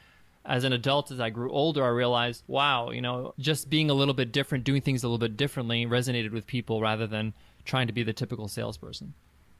as 0.46 0.64
an 0.64 0.74
adult, 0.74 1.12
as 1.12 1.20
I 1.20 1.30
grew 1.30 1.52
older, 1.52 1.84
I 1.84 1.90
realized 1.90 2.44
wow, 2.48 2.92
you 2.92 3.02
know, 3.02 3.34
just 3.40 3.70
being 3.70 3.90
a 3.90 3.96
little 3.96 4.14
bit 4.14 4.32
different, 4.32 4.64
doing 4.64 4.82
things 4.82 5.04
a 5.04 5.08
little 5.08 5.18
bit 5.18 5.38
differently, 5.38 5.86
resonated 5.86 6.32
with 6.32 6.46
people 6.46 6.82
rather 6.82 7.08
than 7.08 7.34
trying 7.66 7.88
to 7.88 7.94
be 7.94 8.04
the 8.04 8.14
typical 8.14 8.48
salesperson. 8.48 9.14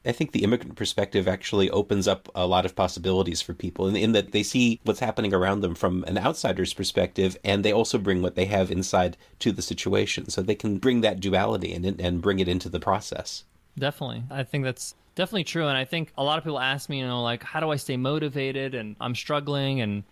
I 0.06 0.12
think 0.12 0.32
the 0.32 0.44
immigrant 0.44 0.76
perspective 0.76 1.28
actually 1.28 1.70
opens 1.70 2.08
up 2.08 2.30
a 2.34 2.48
lot 2.48 2.66
of 2.66 2.76
possibilities 2.76 3.42
for 3.42 3.54
people 3.54 3.88
in, 3.88 3.96
in, 3.96 4.12
that 4.14 4.32
they 4.32 4.44
see 4.44 4.80
what's 4.84 5.00
happening 5.00 5.34
around 5.34 5.62
them 5.62 5.76
from 5.76 6.04
an 6.06 6.18
outsider's 6.18 6.74
perspective, 6.74 7.38
and 7.44 7.64
they 7.64 7.74
also 7.74 7.98
bring 7.98 8.22
what 8.22 8.36
they 8.36 8.46
have 8.46 8.72
inside 8.72 9.18
to 9.40 9.52
the 9.52 9.62
situation. 9.62 10.30
So 10.30 10.42
they 10.42 10.56
can 10.56 10.78
bring 10.78 11.02
that 11.02 11.20
duality 11.20 11.74
and, 11.74 11.86
and 12.00 12.22
bring 12.22 12.40
it 12.40 12.48
into 12.48 12.70
the 12.70 12.80
process. 12.80 13.44
Definitely. 13.78 14.24
I 14.32 14.44
think 14.44 14.64
that's 14.64 14.96
definitely 15.16 15.44
true. 15.44 15.68
And 15.68 15.78
I 15.78 15.86
think 15.86 16.14
a 16.18 16.24
lot 16.24 16.38
of 16.38 16.44
people 16.44 16.60
ask 16.60 16.90
me, 16.90 17.00
you 17.00 17.08
know, 17.08 17.22
like, 17.22 17.44
how 17.44 17.60
do 17.60 17.70
I 17.70 17.76
stay 17.76 17.98
motivated? 17.98 18.76
And 18.76 18.96
I'm 19.02 19.16
struggling. 19.16 19.82
And 19.82 20.04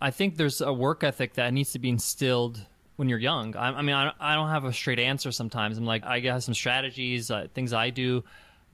I 0.00 0.10
think 0.10 0.36
there's 0.36 0.60
a 0.60 0.72
work 0.72 1.04
ethic 1.04 1.34
that 1.34 1.52
needs 1.52 1.72
to 1.72 1.78
be 1.78 1.90
instilled 1.90 2.60
when 2.96 3.08
you're 3.08 3.18
young. 3.18 3.56
I, 3.56 3.68
I 3.68 3.82
mean, 3.82 3.94
I, 3.94 4.12
I, 4.20 4.34
don't 4.34 4.48
have 4.48 4.64
a 4.64 4.72
straight 4.72 4.98
answer 4.98 5.32
sometimes. 5.32 5.78
I'm 5.78 5.84
like, 5.86 6.04
I 6.04 6.20
have 6.20 6.44
some 6.44 6.54
strategies, 6.54 7.30
uh, 7.30 7.48
things 7.54 7.72
I 7.72 7.90
do 7.90 8.22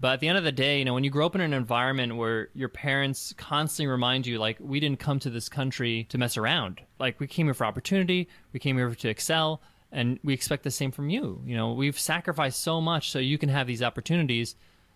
but 0.00 0.14
at 0.14 0.20
the 0.20 0.28
end 0.28 0.38
of 0.38 0.44
the 0.44 0.52
day, 0.52 0.78
you 0.78 0.84
know, 0.84 0.94
when 0.94 1.04
you 1.04 1.10
grow 1.10 1.26
up 1.26 1.34
in 1.34 1.42
an 1.42 1.52
environment 1.52 2.16
where 2.16 2.48
your 2.54 2.70
parents 2.70 3.34
constantly 3.36 3.90
remind 3.90 4.26
you, 4.26 4.38
like, 4.38 4.56
we 4.58 4.80
didn't 4.80 4.98
come 4.98 5.18
to 5.20 5.30
this 5.30 5.48
country 5.48 6.06
to 6.08 6.16
mess 6.16 6.38
around. 6.38 6.80
Like, 6.98 7.20
we 7.20 7.26
came 7.26 7.46
here 7.46 7.54
for 7.54 7.66
opportunity, 7.66 8.28
we 8.52 8.60
came 8.60 8.76
here 8.76 8.94
to 8.94 9.08
excel, 9.08 9.60
and 9.92 10.18
we 10.24 10.32
expect 10.32 10.62
the 10.62 10.70
same 10.70 10.90
from 10.90 11.10
you. 11.10 11.42
You 11.44 11.56
know, 11.56 11.72
we've 11.72 11.98
sacrificed 11.98 12.62
so 12.62 12.80
much 12.80 13.10
so 13.10 13.18
you 13.18 13.36
can 13.36 13.50
have 13.50 13.66
these 13.66 13.82
opportunities. 13.82 14.54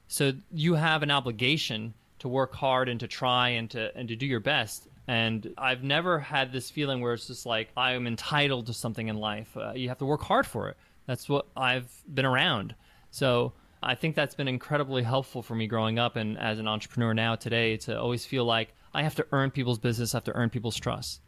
So 0.09 0.33
you 0.53 0.75
have 0.75 1.03
an 1.03 1.11
obligation 1.11 1.95
to 2.21 2.29
work 2.29 2.55
hard 2.55 2.89
and 2.89 2.99
to 3.01 3.09
try 3.09 3.51
and 3.51 3.71
to 3.71 3.95
and 3.97 4.09
to 4.09 4.17
do 4.17 4.25
your 4.25 4.41
best. 4.41 4.89
And 5.07 5.53
I've 5.59 5.83
never 5.83 6.19
had 6.19 6.53
this 6.53 6.71
feeling 6.71 7.01
where 7.01 7.13
it's 7.13 7.27
just 7.27 7.45
like 7.45 7.69
I 7.77 7.93
am 7.93 8.07
entitled 8.07 8.67
to 8.67 8.73
something 8.73 9.09
in 9.09 9.17
life. 9.17 9.55
Uh, 9.57 9.73
you 9.75 9.89
have 9.89 9.99
to 9.99 10.07
work 10.07 10.23
hard 10.23 10.47
for 10.47 10.69
it. 10.69 10.77
That's 11.07 11.29
what 11.29 11.47
I've 11.57 11.91
been 12.13 12.25
around. 12.25 12.75
So 13.11 13.53
I 13.85 13.95
think 13.95 14.17
that's 14.17 14.35
been 14.35 14.49
incredibly 14.49 15.03
helpful 15.03 15.43
for 15.43 15.55
me 15.55 15.67
growing 15.67 15.99
up 15.99 16.17
and 16.17 16.39
as 16.39 16.59
an 16.59 16.67
entrepreneur 16.67 17.15
now 17.15 17.37
today 17.37 17.77
to 17.79 17.99
always 17.99 18.25
feel 18.25 18.45
like 18.45 18.75
I 18.95 19.03
have 19.03 19.15
to 19.17 19.27
earn 19.33 19.51
people's 19.51 19.79
business, 19.79 20.15
I 20.15 20.19
have 20.19 20.25
to 20.25 20.35
earn 20.35 20.51
people's 20.51 20.77
trust. 20.77 21.21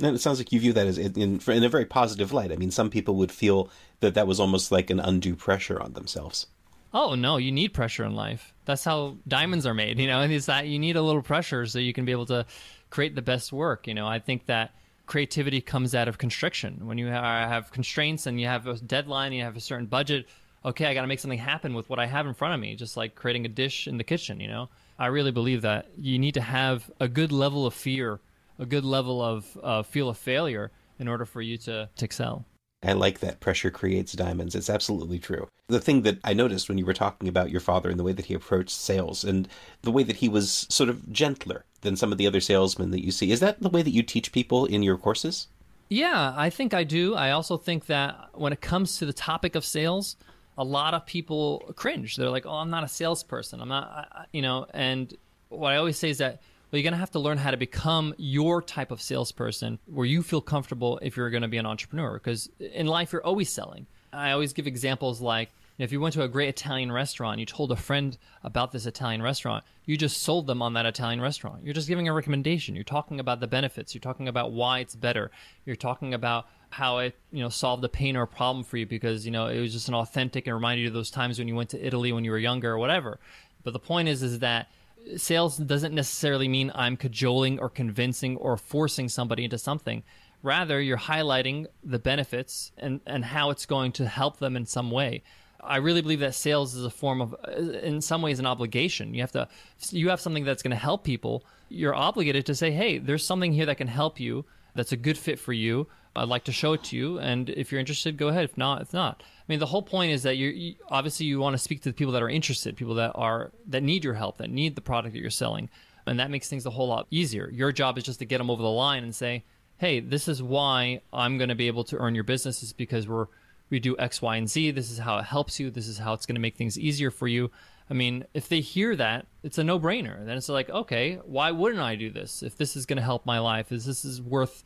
And 0.00 0.14
it 0.14 0.18
sounds 0.18 0.38
like 0.38 0.52
you 0.52 0.60
view 0.60 0.72
that 0.72 0.86
as 0.86 0.98
in, 0.98 1.40
in 1.40 1.64
a 1.64 1.68
very 1.68 1.86
positive 1.86 2.32
light. 2.32 2.52
I 2.52 2.56
mean, 2.56 2.70
some 2.70 2.90
people 2.90 3.14
would 3.16 3.30
feel 3.30 3.70
that 4.00 4.14
that 4.14 4.26
was 4.26 4.40
almost 4.40 4.72
like 4.72 4.90
an 4.90 5.00
undue 5.00 5.36
pressure 5.36 5.80
on 5.80 5.92
themselves. 5.92 6.48
Oh 6.92 7.14
no, 7.14 7.36
you 7.38 7.50
need 7.50 7.74
pressure 7.74 8.04
in 8.04 8.14
life. 8.14 8.54
That's 8.64 8.84
how 8.84 9.16
diamonds 9.26 9.66
are 9.66 9.74
made. 9.74 9.98
You 9.98 10.06
know, 10.06 10.20
is 10.22 10.46
that 10.46 10.66
you 10.66 10.78
need 10.78 10.96
a 10.96 11.02
little 11.02 11.22
pressure 11.22 11.66
so 11.66 11.78
you 11.78 11.92
can 11.92 12.04
be 12.04 12.12
able 12.12 12.26
to 12.26 12.46
create 12.90 13.14
the 13.14 13.22
best 13.22 13.52
work. 13.52 13.86
You 13.86 13.94
know, 13.94 14.06
I 14.06 14.18
think 14.18 14.46
that 14.46 14.74
creativity 15.06 15.60
comes 15.60 15.94
out 15.94 16.08
of 16.08 16.18
constriction. 16.18 16.86
When 16.86 16.98
you 16.98 17.06
have 17.06 17.70
constraints 17.70 18.26
and 18.26 18.40
you 18.40 18.46
have 18.46 18.66
a 18.66 18.74
deadline, 18.78 19.32
you 19.32 19.42
have 19.42 19.56
a 19.56 19.60
certain 19.60 19.86
budget, 19.86 20.26
okay, 20.64 20.86
I 20.86 20.94
got 20.94 21.02
to 21.02 21.06
make 21.06 21.20
something 21.20 21.38
happen 21.38 21.74
with 21.74 21.88
what 21.90 21.98
I 21.98 22.06
have 22.06 22.26
in 22.26 22.34
front 22.34 22.54
of 22.54 22.60
me, 22.60 22.74
just 22.74 22.96
like 22.96 23.14
creating 23.14 23.44
a 23.44 23.48
dish 23.48 23.86
in 23.86 23.98
the 23.98 24.04
kitchen, 24.04 24.40
you 24.40 24.48
know? 24.48 24.68
I 24.98 25.06
really 25.06 25.32
believe 25.32 25.62
that 25.62 25.88
you 25.98 26.18
need 26.18 26.34
to 26.34 26.40
have 26.40 26.90
a 27.00 27.08
good 27.08 27.32
level 27.32 27.66
of 27.66 27.74
fear, 27.74 28.20
a 28.58 28.66
good 28.66 28.84
level 28.84 29.20
of 29.20 29.58
uh, 29.62 29.82
feel 29.82 30.08
of 30.08 30.16
failure 30.16 30.70
in 30.98 31.08
order 31.08 31.24
for 31.24 31.42
you 31.42 31.58
to, 31.58 31.88
to 31.94 32.04
excel. 32.04 32.44
I 32.82 32.92
like 32.92 33.20
that 33.20 33.40
pressure 33.40 33.70
creates 33.70 34.12
diamonds. 34.12 34.54
It's 34.54 34.68
absolutely 34.68 35.18
true. 35.18 35.48
The 35.68 35.80
thing 35.80 36.02
that 36.02 36.18
I 36.22 36.34
noticed 36.34 36.68
when 36.68 36.76
you 36.76 36.84
were 36.84 36.92
talking 36.92 37.28
about 37.28 37.50
your 37.50 37.60
father 37.60 37.88
and 37.88 37.98
the 37.98 38.04
way 38.04 38.12
that 38.12 38.26
he 38.26 38.34
approached 38.34 38.70
sales 38.70 39.24
and 39.24 39.48
the 39.82 39.90
way 39.90 40.02
that 40.02 40.16
he 40.16 40.28
was 40.28 40.66
sort 40.68 40.90
of 40.90 41.10
gentler 41.10 41.64
than 41.80 41.96
some 41.96 42.12
of 42.12 42.18
the 42.18 42.26
other 42.26 42.40
salesmen 42.40 42.90
that 42.90 43.04
you 43.04 43.10
see, 43.10 43.32
is 43.32 43.40
that 43.40 43.60
the 43.60 43.70
way 43.70 43.82
that 43.82 43.90
you 43.90 44.02
teach 44.02 44.32
people 44.32 44.66
in 44.66 44.82
your 44.82 44.98
courses? 44.98 45.48
Yeah, 45.88 46.34
I 46.36 46.50
think 46.50 46.74
I 46.74 46.84
do. 46.84 47.14
I 47.14 47.30
also 47.30 47.56
think 47.56 47.86
that 47.86 48.28
when 48.34 48.52
it 48.52 48.60
comes 48.60 48.98
to 48.98 49.06
the 49.06 49.12
topic 49.12 49.54
of 49.54 49.64
sales, 49.64 50.16
a 50.56 50.64
lot 50.64 50.94
of 50.94 51.06
people 51.06 51.72
cringe. 51.76 52.16
They're 52.16 52.30
like, 52.30 52.46
"Oh, 52.46 52.54
I'm 52.54 52.70
not 52.70 52.84
a 52.84 52.88
salesperson. 52.88 53.60
I'm 53.60 53.68
not," 53.68 54.08
I, 54.12 54.24
you 54.32 54.42
know. 54.42 54.66
And 54.72 55.12
what 55.48 55.72
I 55.72 55.76
always 55.76 55.98
say 55.98 56.10
is 56.10 56.18
that 56.18 56.40
well, 56.70 56.80
you're 56.80 56.90
gonna 56.90 57.00
have 57.00 57.12
to 57.12 57.20
learn 57.20 57.38
how 57.38 57.50
to 57.50 57.56
become 57.56 58.14
your 58.18 58.60
type 58.62 58.90
of 58.90 59.00
salesperson 59.00 59.78
where 59.86 60.06
you 60.06 60.22
feel 60.22 60.40
comfortable 60.40 60.98
if 61.02 61.16
you're 61.16 61.30
gonna 61.30 61.48
be 61.48 61.58
an 61.58 61.66
entrepreneur. 61.66 62.14
Because 62.14 62.50
in 62.58 62.86
life, 62.86 63.12
you're 63.12 63.24
always 63.24 63.50
selling. 63.50 63.86
I 64.12 64.32
always 64.32 64.52
give 64.52 64.66
examples 64.66 65.20
like 65.20 65.50
if 65.78 65.90
you 65.90 66.00
went 66.00 66.14
to 66.14 66.22
a 66.22 66.28
great 66.28 66.48
Italian 66.48 66.92
restaurant, 66.92 67.40
you 67.40 67.46
told 67.46 67.72
a 67.72 67.76
friend 67.76 68.16
about 68.44 68.70
this 68.70 68.86
Italian 68.86 69.22
restaurant, 69.22 69.64
you 69.84 69.96
just 69.96 70.22
sold 70.22 70.46
them 70.46 70.62
on 70.62 70.74
that 70.74 70.86
Italian 70.86 71.20
restaurant. 71.20 71.64
You're 71.64 71.74
just 71.74 71.88
giving 71.88 72.06
a 72.06 72.12
recommendation. 72.12 72.76
You're 72.76 72.84
talking 72.84 73.18
about 73.18 73.40
the 73.40 73.48
benefits. 73.48 73.92
You're 73.92 74.00
talking 74.00 74.28
about 74.28 74.52
why 74.52 74.78
it's 74.78 74.94
better. 74.94 75.30
You're 75.66 75.76
talking 75.76 76.14
about 76.14 76.46
how 76.74 76.98
it 76.98 77.14
you 77.30 77.40
know 77.40 77.48
solved 77.48 77.84
a 77.84 77.88
pain 77.88 78.16
or 78.16 78.22
a 78.22 78.26
problem 78.26 78.64
for 78.64 78.76
you 78.76 78.84
because 78.84 79.24
you 79.24 79.30
know 79.30 79.46
it 79.46 79.60
was 79.60 79.72
just 79.72 79.88
an 79.88 79.94
authentic 79.94 80.48
and 80.48 80.54
reminded 80.54 80.82
you 80.82 80.88
of 80.88 80.94
those 80.94 81.10
times 81.10 81.38
when 81.38 81.46
you 81.46 81.54
went 81.54 81.70
to 81.70 81.86
Italy 81.86 82.12
when 82.12 82.24
you 82.24 82.32
were 82.32 82.38
younger 82.38 82.72
or 82.72 82.78
whatever. 82.78 83.20
But 83.62 83.74
the 83.74 83.78
point 83.78 84.08
is 84.08 84.24
is 84.24 84.40
that 84.40 84.68
sales 85.16 85.56
doesn't 85.56 85.94
necessarily 85.94 86.48
mean 86.48 86.72
I'm 86.74 86.96
cajoling 86.96 87.60
or 87.60 87.68
convincing 87.68 88.36
or 88.38 88.56
forcing 88.56 89.08
somebody 89.08 89.44
into 89.44 89.56
something. 89.56 90.02
Rather, 90.42 90.80
you're 90.80 90.98
highlighting 90.98 91.66
the 91.84 91.98
benefits 91.98 92.72
and, 92.76 93.00
and 93.06 93.24
how 93.24 93.50
it's 93.50 93.66
going 93.66 93.92
to 93.92 94.06
help 94.08 94.38
them 94.38 94.56
in 94.56 94.66
some 94.66 94.90
way. 94.90 95.22
I 95.62 95.76
really 95.76 96.02
believe 96.02 96.20
that 96.20 96.34
sales 96.34 96.74
is 96.74 96.84
a 96.84 96.90
form 96.90 97.22
of, 97.22 97.34
in 97.82 98.00
some 98.00 98.20
ways, 98.20 98.38
an 98.38 98.46
obligation. 98.46 99.14
You 99.14 99.22
have 99.22 99.32
to, 99.32 99.48
you 99.90 100.10
have 100.10 100.20
something 100.20 100.44
that's 100.44 100.62
going 100.62 100.72
to 100.72 100.76
help 100.76 101.04
people. 101.04 101.44
You're 101.68 101.94
obligated 101.94 102.44
to 102.46 102.54
say, 102.54 102.72
hey, 102.72 102.98
there's 102.98 103.24
something 103.24 103.52
here 103.52 103.66
that 103.66 103.76
can 103.76 103.88
help 103.88 104.20
you. 104.20 104.44
That's 104.74 104.92
a 104.92 104.96
good 104.96 105.18
fit 105.18 105.38
for 105.38 105.52
you. 105.52 105.86
I'd 106.16 106.28
like 106.28 106.44
to 106.44 106.52
show 106.52 106.74
it 106.74 106.84
to 106.84 106.96
you, 106.96 107.18
and 107.18 107.50
if 107.50 107.72
you're 107.72 107.80
interested, 107.80 108.16
go 108.16 108.28
ahead. 108.28 108.44
If 108.44 108.56
not, 108.56 108.80
it's 108.82 108.92
not. 108.92 109.22
I 109.22 109.44
mean, 109.48 109.58
the 109.58 109.66
whole 109.66 109.82
point 109.82 110.12
is 110.12 110.22
that 110.22 110.36
you 110.36 110.76
obviously 110.88 111.26
you 111.26 111.40
want 111.40 111.54
to 111.54 111.58
speak 111.58 111.82
to 111.82 111.88
the 111.88 111.94
people 111.94 112.12
that 112.12 112.22
are 112.22 112.28
interested, 112.28 112.76
people 112.76 112.94
that 112.94 113.12
are 113.16 113.50
that 113.66 113.82
need 113.82 114.04
your 114.04 114.14
help, 114.14 114.38
that 114.38 114.50
need 114.50 114.76
the 114.76 114.80
product 114.80 115.14
that 115.14 115.20
you're 115.20 115.30
selling, 115.30 115.68
and 116.06 116.20
that 116.20 116.30
makes 116.30 116.48
things 116.48 116.66
a 116.66 116.70
whole 116.70 116.86
lot 116.86 117.08
easier. 117.10 117.50
Your 117.50 117.72
job 117.72 117.98
is 117.98 118.04
just 118.04 118.20
to 118.20 118.24
get 118.24 118.38
them 118.38 118.48
over 118.50 118.62
the 118.62 118.68
line 118.68 119.02
and 119.02 119.14
say, 119.14 119.44
"Hey, 119.78 119.98
this 119.98 120.28
is 120.28 120.40
why 120.40 121.00
I'm 121.12 121.36
going 121.36 121.48
to 121.48 121.56
be 121.56 121.66
able 121.66 121.84
to 121.84 121.96
earn 121.96 122.14
your 122.14 122.24
business 122.24 122.62
is 122.62 122.72
because 122.72 123.08
we're 123.08 123.26
we 123.70 123.80
do 123.80 123.96
X, 123.98 124.22
Y, 124.22 124.36
and 124.36 124.48
Z. 124.48 124.70
This 124.70 124.92
is 124.92 124.98
how 124.98 125.18
it 125.18 125.24
helps 125.24 125.58
you. 125.58 125.68
This 125.70 125.88
is 125.88 125.98
how 125.98 126.12
it's 126.12 126.26
going 126.26 126.36
to 126.36 126.40
make 126.40 126.56
things 126.56 126.78
easier 126.78 127.10
for 127.10 127.26
you." 127.26 127.50
I 127.90 127.94
mean, 127.94 128.24
if 128.32 128.48
they 128.48 128.60
hear 128.60 128.96
that, 128.96 129.26
it's 129.42 129.58
a 129.58 129.64
no-brainer. 129.64 130.24
Then 130.24 130.36
it's 130.36 130.48
like, 130.48 130.70
okay, 130.70 131.20
why 131.24 131.50
wouldn't 131.50 131.82
I 131.82 131.96
do 131.96 132.10
this? 132.10 132.42
If 132.42 132.56
this 132.56 132.76
is 132.76 132.86
going 132.86 132.96
to 132.96 133.02
help 133.02 133.26
my 133.26 133.38
life, 133.38 133.72
is 133.72 133.84
this 133.84 134.04
is 134.04 134.22
worth 134.22 134.64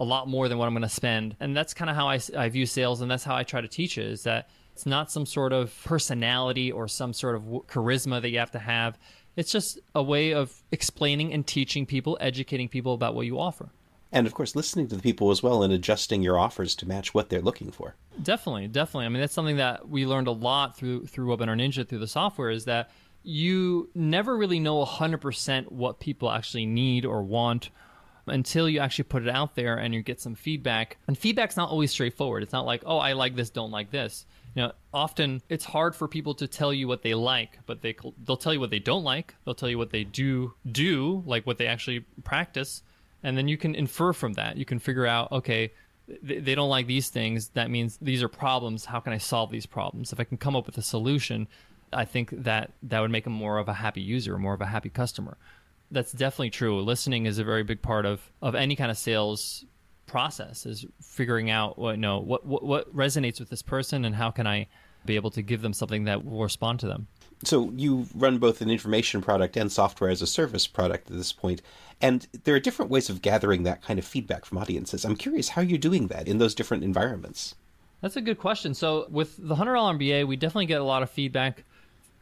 a 0.00 0.04
lot 0.04 0.28
more 0.28 0.48
than 0.48 0.58
what 0.58 0.66
I'm 0.66 0.72
going 0.72 0.82
to 0.82 0.88
spend. 0.88 1.36
And 1.40 1.56
that's 1.56 1.74
kind 1.74 1.90
of 1.90 1.96
how 1.96 2.08
I, 2.08 2.18
I 2.36 2.48
view 2.48 2.66
sales, 2.66 3.00
and 3.00 3.10
that's 3.10 3.24
how 3.24 3.36
I 3.36 3.42
try 3.42 3.60
to 3.60 3.68
teach 3.68 3.98
it. 3.98 4.06
Is 4.06 4.22
that 4.22 4.48
it's 4.72 4.86
not 4.86 5.10
some 5.10 5.26
sort 5.26 5.52
of 5.52 5.74
personality 5.84 6.72
or 6.72 6.88
some 6.88 7.12
sort 7.12 7.36
of 7.36 7.42
charisma 7.66 8.20
that 8.22 8.30
you 8.30 8.38
have 8.38 8.50
to 8.52 8.58
have. 8.58 8.98
It's 9.36 9.52
just 9.52 9.78
a 9.94 10.02
way 10.02 10.32
of 10.32 10.62
explaining 10.72 11.32
and 11.32 11.46
teaching 11.46 11.86
people, 11.86 12.16
educating 12.20 12.68
people 12.68 12.94
about 12.94 13.14
what 13.14 13.26
you 13.26 13.38
offer. 13.38 13.68
And 14.14 14.28
of 14.28 14.32
course, 14.32 14.54
listening 14.54 14.86
to 14.88 14.96
the 14.96 15.02
people 15.02 15.32
as 15.32 15.42
well 15.42 15.64
and 15.64 15.72
adjusting 15.72 16.22
your 16.22 16.38
offers 16.38 16.76
to 16.76 16.86
match 16.86 17.12
what 17.12 17.30
they're 17.30 17.42
looking 17.42 17.72
for. 17.72 17.96
Definitely, 18.22 18.68
definitely. 18.68 19.06
I 19.06 19.08
mean, 19.08 19.20
that's 19.20 19.34
something 19.34 19.56
that 19.56 19.88
we 19.88 20.06
learned 20.06 20.28
a 20.28 20.32
lot 20.32 20.76
through 20.76 21.06
through 21.06 21.26
Webinar 21.26 21.56
Ninja 21.56 21.86
through 21.86 21.98
the 21.98 22.06
software 22.06 22.50
is 22.50 22.64
that 22.66 22.90
you 23.24 23.90
never 23.94 24.36
really 24.36 24.60
know 24.60 24.84
100% 24.84 25.72
what 25.72 25.98
people 25.98 26.30
actually 26.30 26.66
need 26.66 27.04
or 27.04 27.22
want 27.22 27.70
until 28.26 28.68
you 28.68 28.78
actually 28.78 29.04
put 29.04 29.22
it 29.22 29.28
out 29.28 29.56
there 29.56 29.76
and 29.76 29.92
you 29.92 30.02
get 30.02 30.20
some 30.20 30.34
feedback. 30.36 30.96
And 31.08 31.18
feedback's 31.18 31.56
not 31.56 31.70
always 31.70 31.90
straightforward. 31.90 32.42
It's 32.42 32.52
not 32.52 32.66
like, 32.66 32.82
oh, 32.86 32.98
I 32.98 33.14
like 33.14 33.34
this, 33.34 33.50
don't 33.50 33.72
like 33.72 33.90
this. 33.90 34.26
You 34.54 34.62
know, 34.62 34.72
often 34.92 35.42
it's 35.48 35.64
hard 35.64 35.96
for 35.96 36.06
people 36.06 36.34
to 36.34 36.46
tell 36.46 36.72
you 36.72 36.86
what 36.86 37.02
they 37.02 37.14
like, 37.14 37.58
but 37.66 37.82
they 37.82 37.96
they'll 38.24 38.36
tell 38.36 38.54
you 38.54 38.60
what 38.60 38.70
they 38.70 38.78
don't 38.78 39.02
like. 39.02 39.34
They'll 39.44 39.56
tell 39.56 39.68
you 39.68 39.78
what 39.78 39.90
they 39.90 40.04
do 40.04 40.54
do, 40.70 41.24
like 41.26 41.44
what 41.46 41.58
they 41.58 41.66
actually 41.66 42.00
practice, 42.22 42.82
and 43.24 43.36
then 43.36 43.48
you 43.48 43.56
can 43.56 43.74
infer 43.74 44.12
from 44.12 44.34
that. 44.34 44.56
You 44.56 44.64
can 44.64 44.78
figure 44.78 45.06
out, 45.06 45.32
okay, 45.32 45.72
they, 46.22 46.38
they 46.38 46.54
don't 46.54 46.68
like 46.68 46.86
these 46.86 47.08
things. 47.08 47.48
That 47.48 47.70
means 47.70 47.98
these 48.00 48.22
are 48.22 48.28
problems. 48.28 48.84
How 48.84 49.00
can 49.00 49.12
I 49.12 49.18
solve 49.18 49.50
these 49.50 49.66
problems? 49.66 50.12
If 50.12 50.20
I 50.20 50.24
can 50.24 50.36
come 50.36 50.54
up 50.54 50.66
with 50.66 50.78
a 50.78 50.82
solution, 50.82 51.48
I 51.92 52.04
think 52.04 52.30
that 52.30 52.72
that 52.82 53.00
would 53.00 53.10
make 53.10 53.24
them 53.24 53.32
more 53.32 53.58
of 53.58 53.68
a 53.68 53.72
happy 53.72 54.02
user, 54.02 54.38
more 54.38 54.54
of 54.54 54.60
a 54.60 54.66
happy 54.66 54.90
customer. 54.90 55.36
That's 55.90 56.12
definitely 56.12 56.50
true. 56.50 56.80
Listening 56.80 57.26
is 57.26 57.38
a 57.38 57.44
very 57.44 57.64
big 57.64 57.82
part 57.82 58.06
of, 58.06 58.30
of 58.42 58.54
any 58.54 58.76
kind 58.76 58.90
of 58.90 58.98
sales 58.98 59.64
process 60.06 60.66
is 60.66 60.84
figuring 61.00 61.50
out 61.50 61.78
what 61.78 61.98
no 61.98 62.18
what, 62.18 62.44
what 62.44 62.62
what 62.62 62.94
resonates 62.94 63.40
with 63.40 63.48
this 63.48 63.62
person 63.62 64.04
and 64.04 64.14
how 64.14 64.30
can 64.30 64.46
I 64.46 64.68
be 65.06 65.16
able 65.16 65.30
to 65.30 65.42
give 65.42 65.62
them 65.62 65.72
something 65.72 66.04
that 66.04 66.24
will 66.24 66.42
respond 66.42 66.80
to 66.80 66.86
them. 66.86 67.08
So 67.44 67.70
you 67.74 68.06
run 68.14 68.38
both 68.38 68.60
an 68.60 68.70
information 68.70 69.20
product 69.20 69.56
and 69.56 69.70
software 69.70 70.10
as 70.10 70.22
a 70.22 70.26
service 70.26 70.66
product 70.66 71.10
at 71.10 71.16
this 71.16 71.32
point, 71.32 71.62
and 72.00 72.26
there 72.44 72.54
are 72.54 72.60
different 72.60 72.90
ways 72.90 73.08
of 73.08 73.22
gathering 73.22 73.62
that 73.64 73.82
kind 73.82 73.98
of 73.98 74.04
feedback 74.04 74.44
from 74.44 74.58
audiences. 74.58 75.04
I'm 75.04 75.16
curious 75.16 75.50
how 75.50 75.62
you're 75.62 75.78
doing 75.78 76.08
that 76.08 76.28
in 76.28 76.38
those 76.38 76.54
different 76.54 76.84
environments. 76.84 77.54
That's 78.00 78.16
a 78.16 78.20
good 78.20 78.38
question. 78.38 78.74
So 78.74 79.06
with 79.08 79.36
the 79.38 79.54
hundred 79.54 79.74
dollar 79.74 79.94
MBA, 79.94 80.26
we 80.26 80.36
definitely 80.36 80.66
get 80.66 80.80
a 80.80 80.84
lot 80.84 81.02
of 81.02 81.10
feedback 81.10 81.64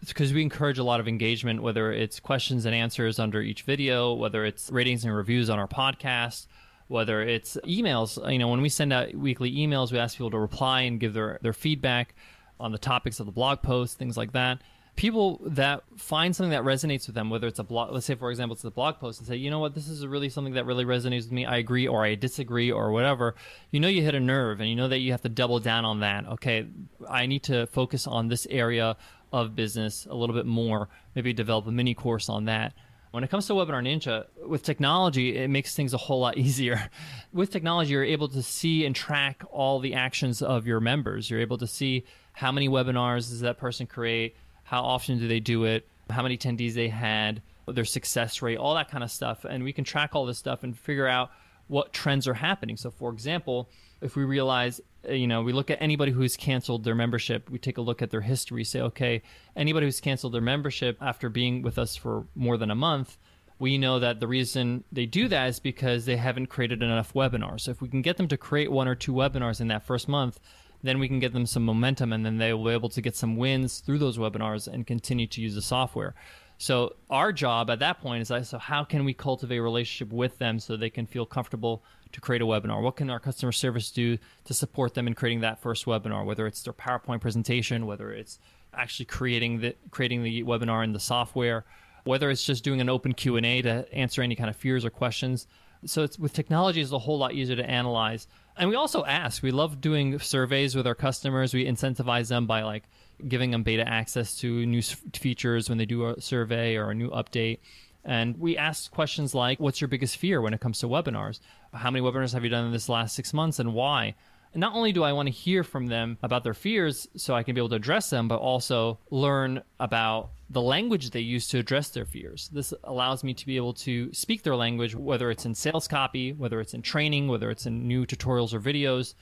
because 0.07 0.33
we 0.33 0.43
encourage 0.43 0.79
a 0.79 0.85
lot 0.85 1.01
of 1.01 1.09
engagement, 1.09 1.63
whether 1.63 1.93
it's 1.93 2.21
questions 2.21 2.67
and 2.67 2.75
answers 2.75 3.19
under 3.19 3.41
each 3.41 3.63
video, 3.63 4.13
whether 4.15 4.45
it's 4.45 4.71
ratings 4.71 5.05
and 5.05 5.15
reviews 5.15 5.49
on 5.49 5.59
our 5.59 5.69
podcast, 5.69 6.47
whether 6.89 7.23
it's 7.23 7.57
emails. 7.65 8.31
You 8.31 8.39
know, 8.39 8.49
when 8.49 8.61
we 8.61 8.69
send 8.69 8.93
out 8.93 9.15
weekly 9.15 9.53
emails, 9.53 9.93
we 9.93 9.99
ask 9.99 10.17
people 10.17 10.31
to 10.31 10.39
reply 10.39 10.83
and 10.83 11.01
give 11.01 11.15
their, 11.15 11.39
their 11.43 11.53
feedback 11.53 12.15
on 12.59 12.73
the 12.73 12.79
topics 12.79 13.21
of 13.21 13.27
the 13.27 13.33
blog 13.33 13.63
post, 13.63 13.99
things 13.99 14.17
like 14.17 14.33
that. 14.33 14.61
People 15.03 15.41
that 15.45 15.83
find 15.97 16.37
something 16.37 16.53
that 16.53 16.63
resonates 16.63 17.09
with 17.09 17.17
them, 17.17 17.29
whether 17.29 17.49
it's 17.49 17.59
a 17.59 17.65
blog, 17.65 17.91
let's 17.91 18.07
say, 18.07 18.15
for 18.15 18.31
example, 18.31 18.55
it's 18.55 18.63
a 18.63 18.71
blog 18.71 19.01
post 19.01 19.19
and 19.19 19.27
say, 19.27 19.35
you 19.35 19.51
know 19.51 19.59
what, 19.59 19.75
this 19.75 19.89
is 19.89 20.07
really 20.07 20.29
something 20.29 20.55
that 20.55 20.65
really 20.65 20.85
resonates 20.85 21.25
with 21.25 21.33
me. 21.33 21.45
I 21.45 21.57
agree 21.57 21.89
or 21.89 22.05
I 22.05 22.15
disagree 22.15 22.71
or 22.71 22.93
whatever. 22.93 23.35
You 23.73 23.81
know, 23.81 23.89
you 23.89 24.01
hit 24.01 24.15
a 24.15 24.21
nerve 24.21 24.61
and 24.61 24.71
you 24.71 24.77
know 24.77 24.87
that 24.87 24.99
you 24.99 25.11
have 25.11 25.23
to 25.23 25.29
double 25.29 25.59
down 25.59 25.85
on 25.85 25.99
that. 26.01 26.29
Okay, 26.29 26.69
I 27.11 27.27
need 27.27 27.43
to 27.43 27.67
focus 27.67 28.07
on 28.07 28.29
this 28.29 28.47
area 28.49 28.97
of 29.33 29.57
business 29.57 30.07
a 30.09 30.15
little 30.15 30.37
bit 30.37 30.47
more, 30.47 30.89
maybe 31.17 31.33
develop 31.33 31.67
a 31.67 31.73
mini 31.73 31.95
course 31.95 32.29
on 32.29 32.45
that. 32.45 32.73
When 33.11 33.25
it 33.25 33.29
comes 33.29 33.49
to 33.49 33.55
Webinar 33.55 33.83
Ninja, 33.83 34.27
with 34.47 34.63
technology, 34.63 35.37
it 35.37 35.51
makes 35.51 35.75
things 35.75 35.95
a 35.95 35.99
whole 35.99 36.21
lot 36.21 36.39
easier. 36.47 36.89
with 37.33 37.51
technology, 37.51 37.91
you're 37.91 38.05
able 38.05 38.29
to 38.29 38.41
see 38.41 38.87
and 38.87 38.95
track 38.95 39.43
all 39.51 39.81
the 39.81 39.95
actions 39.95 40.43
of 40.43 40.65
your 40.65 40.79
members. 40.79 41.29
You're 41.29 41.41
able 41.41 41.59
to 41.59 41.67
see 41.67 42.05
how 42.35 42.53
many 42.53 42.69
webinars 42.69 43.31
does 43.31 43.41
that 43.41 43.59
person 43.59 43.89
create, 43.89 44.37
how 44.73 44.83
often 44.83 45.19
do 45.19 45.29
they 45.29 45.39
do 45.39 45.65
it, 45.65 45.87
how 46.09 46.23
many 46.23 46.39
attendees 46.39 46.73
they 46.73 46.89
had, 46.89 47.43
their 47.69 47.85
success 47.85 48.41
rate, 48.41 48.57
all 48.57 48.75
that 48.75 48.91
kind 48.91 49.05
of 49.05 49.11
stuff. 49.11 49.45
And 49.45 49.63
we 49.65 49.75
can 49.75 49.85
track 49.85 50.13
all 50.15 50.25
this 50.25 50.39
stuff 50.39 50.63
and 50.63 50.75
figure 50.75 51.07
out 51.07 51.31
what 51.67 51.93
trends 51.93 52.27
are 52.27 52.33
happening. 52.33 52.79
So, 52.79 52.91
for 52.91 53.13
example, 53.13 53.69
if 54.01 54.17
we 54.17 54.25
realize, 54.25 54.81
uh, 55.07 55.13
you 55.13 55.27
know, 55.27 55.43
we 55.43 55.53
look 55.53 55.71
at 55.71 55.77
anybody 55.83 56.11
who's 56.11 56.39
canceled 56.39 56.85
their 56.85 56.95
membership, 56.95 57.51
we 57.51 57.59
take 57.59 57.77
a 57.77 57.83
look 57.83 58.01
at 58.01 58.11
their 58.11 58.23
history, 58.23 58.65
say, 58.65 58.81
okay, 58.81 59.21
anybody 59.55 59.85
who's 59.85 60.01
canceled 60.01 60.33
their 60.33 60.41
membership 60.41 60.97
after 61.03 61.29
being 61.29 61.61
with 61.61 61.79
us 61.79 61.95
for 61.95 62.27
more 62.35 62.57
than 62.57 62.71
a 62.71 62.75
month, 62.75 63.19
we 63.59 63.77
know 63.77 63.99
that 63.99 64.21
the 64.21 64.27
reason 64.27 64.85
they 64.91 65.05
do 65.05 65.29
that 65.29 65.51
is 65.51 65.61
because 65.61 66.07
they 66.07 66.17
haven't 66.17 66.47
created 66.47 66.83
enough 66.83 67.13
webinars. 67.13 67.61
So 67.61 67.73
if 67.73 67.83
we 67.83 67.89
can 67.89 68.01
get 68.01 68.17
them 68.17 68.29
to 68.29 68.39
create 68.39 68.73
one 68.73 68.89
or 68.89 68.95
two 68.95 69.13
webinars 69.13 69.61
in 69.61 69.69
that 69.69 69.85
first 69.85 70.09
month, 70.09 70.41
then 70.83 70.99
we 70.99 71.09
can 71.09 71.21
get 71.21 71.33
them 71.33 71.47
some 71.47 71.65
momentum 71.65 72.13
and 72.13 72.25
then 72.27 72.39
they 72.39 72.53
will 72.53 72.65
be 72.65 72.71
able 72.71 72.89
to 72.89 73.01
get 73.01 73.17
some 73.17 73.37
wins 73.37 73.81
through 73.81 73.99
those 73.99 74.19
webinars 74.19 74.67
and 74.67 74.87
continue 74.87 75.27
to 75.27 75.41
use 75.41 75.55
the 75.55 75.63
software. 75.63 76.15
So 76.59 76.95
our 77.11 77.33
job 77.33 77.71
at 77.71 77.81
that 77.81 78.01
point 78.01 78.23
is 78.23 78.31
like, 78.31 78.45
so 78.45 78.59
how 78.59 78.85
can 78.85 79.05
we 79.05 79.15
cultivate 79.15 79.57
a 79.57 79.63
relationship 79.63 80.13
with 80.13 80.39
them 80.39 80.61
so 80.61 80.77
they 80.77 80.91
can 80.91 81.07
feel 81.07 81.27
comfortable 81.27 81.83
to 82.13 82.21
create 82.21 82.43
a 82.43 82.47
webinar? 82.47 82.81
What 82.81 82.97
can 82.97 83.11
our 83.11 83.19
customer 83.19 83.53
service 83.53 83.91
do 83.91 84.17
to 84.45 84.55
support 84.55 84.95
them 84.95 85.07
in 85.07 85.15
creating 85.15 85.41
that 85.41 85.61
first 85.61 85.87
webinar? 85.87 86.25
Whether 86.25 86.47
it's 86.47 86.63
their 86.63 86.73
PowerPoint 86.73 87.21
presentation, 87.21 87.87
whether 87.87 88.13
it's 88.13 88.39
actually 88.75 89.07
creating 89.07 89.61
the 89.61 89.75
creating 89.91 90.23
the 90.23 90.45
webinar 90.45 90.85
in 90.85 90.93
the 90.93 91.01
software, 91.01 91.65
whether 92.05 92.31
it's 92.31 92.45
just 92.45 92.65
doing 92.65 92.81
an 92.81 92.89
open 92.89 93.13
Q 93.13 93.37
and 93.37 93.47
A 93.47 93.63
to 93.63 93.93
answer 93.93 94.23
any 94.23 94.37
kind 94.37 94.49
of 94.49 94.57
fears 94.57 94.85
or 94.85 94.91
questions. 94.91 95.47
So 95.85 96.05
it's 96.05 96.19
with 96.19 96.33
technology, 96.33 96.81
it's 96.81 96.93
a 96.93 96.99
whole 96.99 97.19
lot 97.19 97.33
easier 97.33 97.57
to 97.57 97.69
analyze. 97.69 98.29
And 98.57 98.69
we 98.69 98.77
also 98.77 99.05
ask. 99.05 99.43
We 99.43 99.51
love 99.51 99.81
doing 99.81 100.19
surveys 100.19 100.75
with 100.75 100.87
our 100.87 100.95
customers. 100.95 101.55
We 101.55 101.65
incentivize 101.65 102.29
them 102.29 102.47
by 102.47 102.63
like 102.63 102.85
giving 103.27 103.51
them 103.51 103.63
beta 103.63 103.87
access 103.87 104.37
to 104.39 104.67
new 104.67 104.83
features 104.83 105.69
when 105.69 105.79
they 105.79 105.87
do 105.87 106.07
a 106.07 106.21
survey 106.21 106.77
or 106.77 106.91
a 106.91 106.95
new 106.95 107.11
update. 107.11 107.61
And 108.05 108.39
we 108.39 108.57
ask 108.57 108.91
questions 108.91 109.35
like, 109.35 109.61
what's 109.61 109.81
your 109.81 109.89
biggest 109.89 110.17
fear 110.17 110.41
when 110.41 110.55
it 110.55 110.61
comes 110.61 110.81
to 110.81 110.89
webinars? 110.89 111.41
How 111.73 111.91
many 111.91 112.05
webinars 112.05 112.33
have 112.33 112.43
you 112.45 112.51
done 112.51 112.67
in 112.67 112.73
this 112.73 112.89
last 112.89 113.15
six 113.15 113.33
months 113.33 113.59
and 113.59 113.75
why? 113.75 114.17
And 114.53 114.61
not 114.61 114.75
only 114.75 114.93
do 114.93 115.03
I 115.03 115.13
want 115.13 115.29
to 115.29 115.33
hear 115.33 115.65
from 115.65 115.87
them 115.87 116.19
about 116.23 116.45
their 116.45 116.55
fears 116.55 117.09
so 117.17 117.35
I 117.35 117.43
can 117.43 117.55
be 117.55 117.61
able 117.61 117.71
to 117.71 117.77
address 117.77 118.11
them, 118.11 118.29
but 118.29 118.39
also 118.39 118.99
learn 119.11 119.63
about 119.81 120.31
the 120.51 120.61
language 120.61 121.11
they 121.11 121.21
use 121.21 121.49
to 121.49 121.59
address 121.59 121.89
their 121.89 122.05
fears. 122.05 122.51
This 122.53 122.75
allows 122.85 123.25
me 123.25 123.33
to 123.33 123.47
be 123.47 123.57
able 123.57 123.73
to 123.75 124.13
speak 124.13 124.43
their 124.43 124.57
language, 124.57 124.95
whether 124.95 125.31
it's 125.31 125.47
in 125.47 125.55
sales 125.55 125.89
copy, 125.89 126.35
whether 126.35 126.61
it's 126.61 126.75
in 126.75 126.83
training, 126.83 127.29
whether 127.29 127.51
it's 127.51 127.65
in 127.65 127.89
new 127.89 128.05
tutorials 128.05 128.53
or 128.53 128.61
videos. 128.61 129.15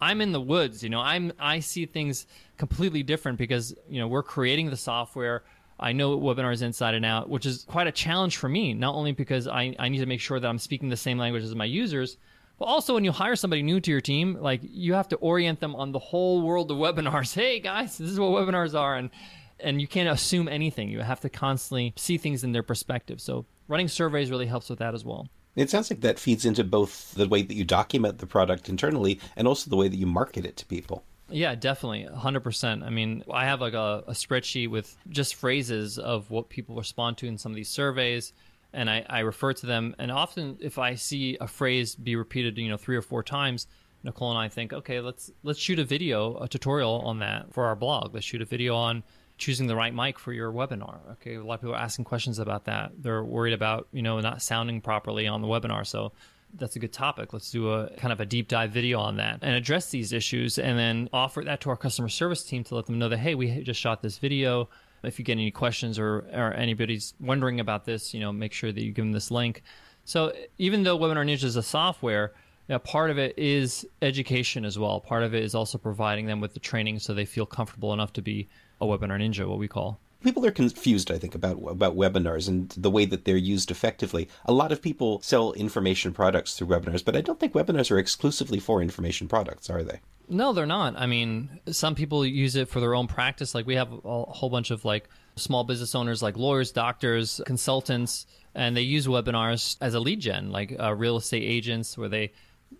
I'm 0.00 0.20
in 0.20 0.30
the 0.30 0.40
woods, 0.40 0.82
you 0.82 0.90
know, 0.90 1.00
I'm 1.00 1.32
I 1.38 1.58
see 1.60 1.86
things 1.86 2.26
completely 2.56 3.02
different 3.02 3.38
because, 3.38 3.74
you 3.88 3.98
know, 3.98 4.06
we're 4.06 4.22
creating 4.22 4.70
the 4.70 4.76
software. 4.76 5.42
I 5.80 5.92
know 5.92 6.18
webinars 6.18 6.62
inside 6.62 6.94
and 6.94 7.04
out, 7.04 7.28
which 7.28 7.44
is 7.44 7.64
quite 7.64 7.86
a 7.86 7.92
challenge 7.92 8.36
for 8.36 8.48
me, 8.48 8.72
not 8.72 8.94
only 8.94 9.12
because 9.12 9.48
I, 9.48 9.74
I 9.78 9.88
need 9.88 9.98
to 9.98 10.06
make 10.06 10.20
sure 10.20 10.38
that 10.38 10.48
I'm 10.48 10.58
speaking 10.58 10.88
the 10.88 10.96
same 10.96 11.18
language 11.18 11.42
as 11.42 11.54
my 11.54 11.64
users, 11.64 12.18
but 12.58 12.66
also 12.66 12.94
when 12.94 13.04
you 13.04 13.12
hire 13.12 13.36
somebody 13.36 13.62
new 13.62 13.80
to 13.80 13.90
your 13.90 14.00
team, 14.00 14.38
like 14.40 14.60
you 14.62 14.94
have 14.94 15.08
to 15.08 15.16
orient 15.16 15.60
them 15.60 15.74
on 15.74 15.92
the 15.92 15.98
whole 15.98 16.42
world 16.42 16.70
of 16.70 16.76
webinars. 16.78 17.34
Hey 17.34 17.60
guys, 17.60 17.98
this 17.98 18.10
is 18.10 18.20
what 18.20 18.30
webinars 18.30 18.78
are 18.78 18.96
and 18.96 19.10
and 19.58 19.80
you 19.80 19.88
can't 19.88 20.08
assume 20.08 20.48
anything. 20.48 20.90
You 20.90 21.00
have 21.00 21.20
to 21.20 21.30
constantly 21.30 21.94
see 21.96 22.18
things 22.18 22.44
in 22.44 22.52
their 22.52 22.62
perspective. 22.62 23.20
So 23.20 23.46
running 23.68 23.88
surveys 23.88 24.30
really 24.30 24.46
helps 24.46 24.68
with 24.68 24.78
that 24.80 24.94
as 24.94 25.04
well. 25.04 25.28
It 25.54 25.70
sounds 25.70 25.88
like 25.88 26.02
that 26.02 26.18
feeds 26.18 26.44
into 26.44 26.62
both 26.62 27.14
the 27.14 27.26
way 27.26 27.40
that 27.40 27.54
you 27.54 27.64
document 27.64 28.18
the 28.18 28.26
product 28.26 28.68
internally 28.68 29.18
and 29.34 29.48
also 29.48 29.70
the 29.70 29.76
way 29.76 29.88
that 29.88 29.96
you 29.96 30.06
market 30.06 30.44
it 30.44 30.56
to 30.58 30.66
people. 30.66 31.02
Yeah, 31.30 31.54
definitely. 31.54 32.06
100%. 32.06 32.84
I 32.84 32.90
mean, 32.90 33.24
I 33.32 33.46
have 33.46 33.60
like 33.60 33.72
a, 33.72 34.04
a, 34.06 34.12
spreadsheet 34.12 34.70
with 34.70 34.96
just 35.08 35.34
phrases 35.34 35.98
of 35.98 36.30
what 36.30 36.50
people 36.50 36.76
respond 36.76 37.18
to 37.18 37.26
in 37.26 37.36
some 37.38 37.50
of 37.50 37.56
these 37.56 37.68
surveys. 37.68 38.32
And 38.76 38.90
I, 38.90 39.04
I 39.08 39.20
refer 39.20 39.54
to 39.54 39.66
them. 39.66 39.96
And 39.98 40.12
often, 40.12 40.58
if 40.60 40.78
I 40.78 40.94
see 40.94 41.38
a 41.40 41.48
phrase 41.48 41.94
be 41.94 42.14
repeated, 42.14 42.58
you 42.58 42.68
know, 42.68 42.76
three 42.76 42.96
or 42.96 43.02
four 43.02 43.22
times, 43.22 43.66
Nicole 44.04 44.30
and 44.30 44.38
I 44.38 44.48
think, 44.48 44.72
okay, 44.72 45.00
let's 45.00 45.30
let's 45.42 45.58
shoot 45.58 45.78
a 45.78 45.84
video, 45.84 46.36
a 46.36 46.46
tutorial 46.46 47.00
on 47.00 47.18
that 47.20 47.52
for 47.52 47.64
our 47.66 47.74
blog. 47.74 48.14
Let's 48.14 48.26
shoot 48.26 48.42
a 48.42 48.44
video 48.44 48.76
on 48.76 49.02
choosing 49.38 49.66
the 49.66 49.76
right 49.76 49.94
mic 49.94 50.18
for 50.18 50.32
your 50.32 50.52
webinar. 50.52 50.98
Okay, 51.12 51.34
a 51.34 51.44
lot 51.44 51.54
of 51.54 51.60
people 51.60 51.74
are 51.74 51.78
asking 51.78 52.04
questions 52.04 52.38
about 52.38 52.64
that. 52.66 52.92
They're 53.02 53.24
worried 53.24 53.54
about 53.54 53.88
you 53.92 54.02
know 54.02 54.20
not 54.20 54.42
sounding 54.42 54.80
properly 54.80 55.26
on 55.26 55.42
the 55.42 55.48
webinar, 55.48 55.86
so 55.86 56.12
that's 56.54 56.76
a 56.76 56.78
good 56.78 56.92
topic. 56.92 57.32
Let's 57.32 57.50
do 57.50 57.70
a 57.70 57.90
kind 57.96 58.12
of 58.12 58.20
a 58.20 58.26
deep 58.26 58.48
dive 58.48 58.70
video 58.70 59.00
on 59.00 59.16
that 59.16 59.40
and 59.42 59.54
address 59.54 59.90
these 59.90 60.12
issues, 60.12 60.58
and 60.58 60.78
then 60.78 61.08
offer 61.12 61.42
that 61.42 61.60
to 61.62 61.70
our 61.70 61.76
customer 61.76 62.08
service 62.08 62.44
team 62.44 62.62
to 62.64 62.74
let 62.74 62.86
them 62.86 62.98
know 62.98 63.08
that 63.08 63.18
hey, 63.18 63.34
we 63.34 63.62
just 63.62 63.80
shot 63.80 64.02
this 64.02 64.18
video. 64.18 64.68
If 65.06 65.18
you 65.18 65.24
get 65.24 65.32
any 65.32 65.50
questions 65.50 65.98
or, 65.98 66.26
or 66.32 66.52
anybody's 66.54 67.14
wondering 67.20 67.60
about 67.60 67.84
this, 67.84 68.12
you 68.12 68.20
know, 68.20 68.32
make 68.32 68.52
sure 68.52 68.72
that 68.72 68.82
you 68.82 68.92
give 68.92 69.04
them 69.04 69.12
this 69.12 69.30
link. 69.30 69.62
So 70.04 70.32
even 70.58 70.82
though 70.82 70.98
Webinar 70.98 71.26
Ninja 71.26 71.44
is 71.44 71.56
a 71.56 71.62
software, 71.62 72.32
yeah, 72.68 72.78
part 72.78 73.10
of 73.10 73.18
it 73.18 73.38
is 73.38 73.86
education 74.02 74.64
as 74.64 74.78
well. 74.78 75.00
Part 75.00 75.22
of 75.22 75.34
it 75.34 75.44
is 75.44 75.54
also 75.54 75.78
providing 75.78 76.26
them 76.26 76.40
with 76.40 76.54
the 76.54 76.60
training 76.60 76.98
so 76.98 77.14
they 77.14 77.24
feel 77.24 77.46
comfortable 77.46 77.92
enough 77.92 78.12
to 78.14 78.22
be 78.22 78.48
a 78.80 78.86
webinar 78.86 79.20
ninja, 79.20 79.46
what 79.46 79.58
we 79.58 79.68
call. 79.68 79.98
People 80.22 80.44
are 80.44 80.50
confused, 80.50 81.10
I 81.10 81.18
think, 81.18 81.34
about 81.34 81.58
about 81.68 81.96
webinars 81.96 82.48
and 82.48 82.70
the 82.70 82.90
way 82.90 83.04
that 83.04 83.24
they're 83.24 83.36
used 83.36 83.70
effectively. 83.70 84.28
A 84.46 84.52
lot 84.52 84.72
of 84.72 84.82
people 84.82 85.20
sell 85.22 85.52
information 85.52 86.12
products 86.12 86.56
through 86.56 86.68
webinars, 86.68 87.04
but 87.04 87.14
I 87.14 87.20
don't 87.20 87.38
think 87.38 87.52
webinars 87.52 87.90
are 87.90 87.98
exclusively 87.98 88.58
for 88.58 88.82
information 88.82 89.28
products, 89.28 89.70
are 89.70 89.84
they? 89.84 90.00
No, 90.28 90.52
they're 90.52 90.66
not. 90.66 90.96
I 90.96 91.06
mean, 91.06 91.60
some 91.70 91.94
people 91.94 92.26
use 92.26 92.56
it 92.56 92.68
for 92.68 92.80
their 92.80 92.94
own 92.94 93.06
practice. 93.06 93.54
Like 93.54 93.66
we 93.66 93.76
have 93.76 93.92
a 93.92 94.22
whole 94.24 94.50
bunch 94.50 94.70
of 94.70 94.84
like 94.84 95.08
small 95.36 95.64
business 95.64 95.94
owners, 95.94 96.22
like 96.22 96.36
lawyers, 96.36 96.72
doctors, 96.72 97.40
consultants, 97.46 98.26
and 98.54 98.76
they 98.76 98.82
use 98.82 99.06
webinars 99.06 99.76
as 99.80 99.94
a 99.94 100.00
lead 100.00 100.20
gen, 100.20 100.50
like 100.50 100.74
uh, 100.80 100.92
real 100.94 101.16
estate 101.16 101.42
agents, 101.42 101.96
where 101.96 102.08
they 102.08 102.32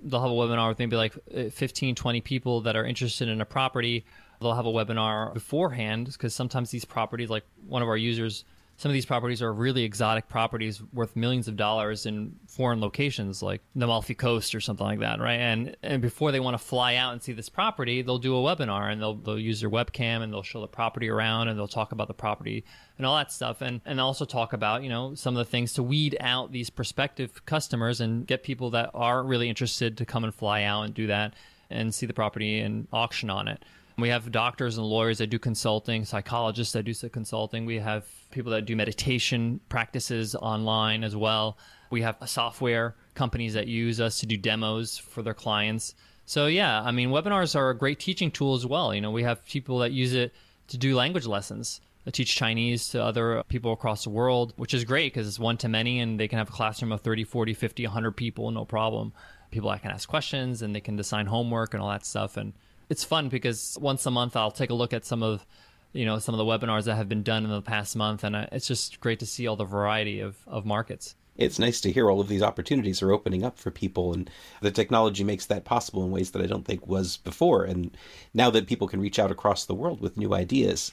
they'll 0.02 0.22
have 0.22 0.30
a 0.30 0.34
webinar 0.34 0.68
with 0.68 0.78
maybe 0.80 0.96
like 0.96 1.14
uh, 1.36 1.44
15, 1.50 1.94
20 1.94 2.20
people 2.22 2.62
that 2.62 2.74
are 2.74 2.84
interested 2.84 3.28
in 3.28 3.40
a 3.40 3.44
property 3.44 4.04
They'll 4.40 4.54
have 4.54 4.66
a 4.66 4.72
webinar 4.72 5.32
beforehand 5.32 6.06
because 6.12 6.34
sometimes 6.34 6.70
these 6.70 6.84
properties, 6.84 7.30
like 7.30 7.44
one 7.66 7.82
of 7.82 7.88
our 7.88 7.96
users 7.96 8.44
some 8.78 8.90
of 8.90 8.92
these 8.92 9.06
properties 9.06 9.40
are 9.40 9.52
really 9.52 9.84
exotic 9.84 10.28
properties 10.28 10.82
worth 10.92 11.16
millions 11.16 11.48
of 11.48 11.56
dollars 11.56 12.04
in 12.04 12.36
foreign 12.46 12.80
locations 12.80 13.42
like 13.42 13.62
the 13.74 13.84
Amalfi 13.84 14.14
Coast 14.14 14.54
or 14.54 14.60
something 14.60 14.86
like 14.86 14.98
that, 15.00 15.18
right? 15.18 15.40
And 15.40 15.76
and 15.82 16.02
before 16.02 16.30
they 16.30 16.40
want 16.40 16.54
to 16.58 16.62
fly 16.64 16.96
out 16.96 17.12
and 17.12 17.22
see 17.22 17.32
this 17.32 17.48
property, 17.48 18.02
they'll 18.02 18.18
do 18.18 18.36
a 18.36 18.40
webinar 18.40 18.92
and 18.92 19.00
they'll 19.00 19.14
they'll 19.14 19.38
use 19.38 19.60
their 19.60 19.70
webcam 19.70 20.22
and 20.22 20.32
they'll 20.32 20.42
show 20.42 20.60
the 20.60 20.68
property 20.68 21.08
around 21.08 21.48
and 21.48 21.58
they'll 21.58 21.66
talk 21.66 21.92
about 21.92 22.06
the 22.06 22.14
property 22.14 22.64
and 22.98 23.06
all 23.06 23.16
that 23.16 23.32
stuff 23.32 23.62
and 23.62 23.80
and 23.86 23.98
also 23.98 24.26
talk 24.26 24.52
about, 24.52 24.82
you 24.82 24.90
know, 24.90 25.14
some 25.14 25.34
of 25.34 25.38
the 25.38 25.50
things 25.50 25.72
to 25.74 25.82
weed 25.82 26.14
out 26.20 26.52
these 26.52 26.68
prospective 26.68 27.46
customers 27.46 28.00
and 28.02 28.26
get 28.26 28.42
people 28.42 28.70
that 28.70 28.90
are 28.92 29.22
really 29.22 29.48
interested 29.48 29.96
to 29.96 30.04
come 30.04 30.22
and 30.22 30.34
fly 30.34 30.62
out 30.62 30.82
and 30.82 30.92
do 30.92 31.06
that 31.06 31.32
and 31.70 31.94
see 31.94 32.04
the 32.04 32.14
property 32.14 32.60
and 32.60 32.86
auction 32.92 33.30
on 33.30 33.48
it. 33.48 33.64
We 33.98 34.10
have 34.10 34.30
doctors 34.30 34.76
and 34.76 34.86
lawyers 34.86 35.18
that 35.18 35.28
do 35.28 35.38
consulting, 35.38 36.04
psychologists 36.04 36.74
that 36.74 36.82
do 36.82 36.94
consulting. 37.08 37.64
We 37.64 37.78
have 37.78 38.04
people 38.30 38.52
that 38.52 38.66
do 38.66 38.76
meditation 38.76 39.60
practices 39.70 40.34
online 40.34 41.02
as 41.02 41.16
well. 41.16 41.56
We 41.90 42.02
have 42.02 42.16
software 42.26 42.94
companies 43.14 43.54
that 43.54 43.68
use 43.68 43.98
us 44.00 44.20
to 44.20 44.26
do 44.26 44.36
demos 44.36 44.98
for 44.98 45.22
their 45.22 45.32
clients. 45.32 45.94
So 46.26 46.46
yeah, 46.46 46.82
I 46.82 46.90
mean, 46.90 47.08
webinars 47.08 47.56
are 47.56 47.70
a 47.70 47.76
great 47.76 47.98
teaching 47.98 48.30
tool 48.30 48.54
as 48.54 48.66
well. 48.66 48.94
You 48.94 49.00
know, 49.00 49.12
we 49.12 49.22
have 49.22 49.46
people 49.46 49.78
that 49.78 49.92
use 49.92 50.12
it 50.12 50.34
to 50.68 50.76
do 50.76 50.94
language 50.94 51.26
lessons. 51.26 51.80
that 52.06 52.12
teach 52.12 52.36
Chinese 52.36 52.88
to 52.90 53.02
other 53.02 53.42
people 53.48 53.72
across 53.72 54.04
the 54.04 54.10
world, 54.10 54.52
which 54.56 54.72
is 54.72 54.84
great 54.84 55.12
because 55.12 55.26
it's 55.26 55.40
one 55.40 55.56
to 55.56 55.68
many 55.68 55.98
and 55.98 56.20
they 56.20 56.28
can 56.28 56.38
have 56.38 56.48
a 56.48 56.52
classroom 56.52 56.92
of 56.92 57.00
30, 57.00 57.24
40, 57.24 57.52
50, 57.52 57.84
100 57.84 58.12
people, 58.12 58.50
no 58.52 58.64
problem. 58.64 59.12
People 59.50 59.70
that 59.70 59.82
can 59.82 59.90
ask 59.90 60.08
questions 60.08 60.62
and 60.62 60.74
they 60.74 60.80
can 60.80 60.98
assign 61.00 61.26
homework 61.26 61.74
and 61.74 61.82
all 61.82 61.90
that 61.90 62.06
stuff. 62.06 62.36
And 62.36 62.52
it's 62.88 63.04
fun 63.04 63.28
because 63.28 63.76
once 63.80 64.06
a 64.06 64.10
month 64.10 64.36
I'll 64.36 64.50
take 64.50 64.70
a 64.70 64.74
look 64.74 64.92
at 64.92 65.04
some 65.04 65.22
of 65.22 65.44
you 65.92 66.04
know 66.04 66.18
some 66.18 66.34
of 66.34 66.38
the 66.38 66.44
webinars 66.44 66.84
that 66.84 66.96
have 66.96 67.08
been 67.08 67.22
done 67.22 67.44
in 67.44 67.50
the 67.50 67.62
past 67.62 67.96
month, 67.96 68.22
and 68.24 68.36
uh, 68.36 68.46
it's 68.52 68.66
just 68.66 69.00
great 69.00 69.20
to 69.20 69.26
see 69.26 69.46
all 69.46 69.56
the 69.56 69.64
variety 69.64 70.20
of, 70.20 70.36
of 70.46 70.66
markets. 70.66 71.14
It's 71.36 71.58
nice 71.58 71.82
to 71.82 71.92
hear 71.92 72.10
all 72.10 72.20
of 72.20 72.28
these 72.28 72.42
opportunities 72.42 73.02
are 73.02 73.12
opening 73.12 73.44
up 73.44 73.58
for 73.58 73.70
people, 73.70 74.14
and 74.14 74.30
the 74.62 74.70
technology 74.70 75.22
makes 75.22 75.46
that 75.46 75.64
possible 75.64 76.02
in 76.04 76.10
ways 76.10 76.30
that 76.30 76.42
I 76.42 76.46
don't 76.46 76.64
think 76.64 76.86
was 76.86 77.18
before. 77.18 77.64
And 77.64 77.94
now 78.32 78.48
that 78.50 78.66
people 78.66 78.88
can 78.88 79.00
reach 79.00 79.18
out 79.18 79.30
across 79.30 79.64
the 79.64 79.74
world 79.74 80.00
with 80.00 80.16
new 80.16 80.32
ideas, 80.32 80.92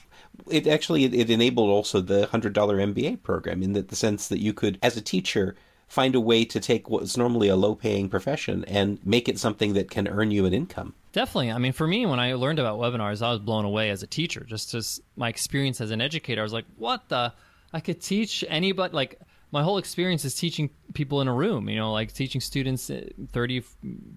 it 0.50 0.66
actually 0.66 1.04
it, 1.04 1.30
enabled 1.30 1.70
also 1.70 2.00
the 2.00 2.26
hundred 2.26 2.52
dollar 2.52 2.76
MBA 2.76 3.22
program 3.22 3.62
in 3.62 3.72
the 3.72 3.96
sense 3.96 4.28
that 4.28 4.40
you 4.40 4.52
could, 4.52 4.78
as 4.82 4.96
a 4.96 5.02
teacher, 5.02 5.54
find 5.88 6.14
a 6.14 6.20
way 6.20 6.44
to 6.44 6.60
take 6.60 6.90
what's 6.90 7.16
normally 7.16 7.48
a 7.48 7.56
low 7.56 7.74
paying 7.74 8.08
profession 8.08 8.64
and 8.66 8.98
make 9.04 9.28
it 9.28 9.38
something 9.38 9.74
that 9.74 9.90
can 9.90 10.08
earn 10.08 10.30
you 10.30 10.44
an 10.44 10.52
income. 10.52 10.94
Definitely. 11.14 11.52
I 11.52 11.58
mean, 11.58 11.72
for 11.72 11.86
me, 11.86 12.06
when 12.06 12.18
I 12.18 12.34
learned 12.34 12.58
about 12.58 12.80
webinars, 12.80 13.22
I 13.22 13.30
was 13.30 13.38
blown 13.38 13.64
away 13.64 13.90
as 13.90 14.02
a 14.02 14.06
teacher. 14.06 14.44
Just 14.44 14.74
as 14.74 15.00
my 15.14 15.28
experience 15.28 15.80
as 15.80 15.92
an 15.92 16.00
educator, 16.00 16.40
I 16.40 16.42
was 16.42 16.52
like, 16.52 16.64
what 16.76 17.08
the? 17.08 17.32
I 17.72 17.78
could 17.78 18.00
teach 18.00 18.44
anybody, 18.48 18.92
like, 18.92 19.20
my 19.52 19.62
whole 19.62 19.78
experience 19.78 20.24
is 20.24 20.34
teaching 20.34 20.70
people 20.92 21.20
in 21.20 21.28
a 21.28 21.32
room, 21.32 21.68
you 21.68 21.76
know, 21.76 21.92
like 21.92 22.12
teaching 22.12 22.40
students, 22.40 22.90
uh, 22.90 23.04
30 23.30 23.62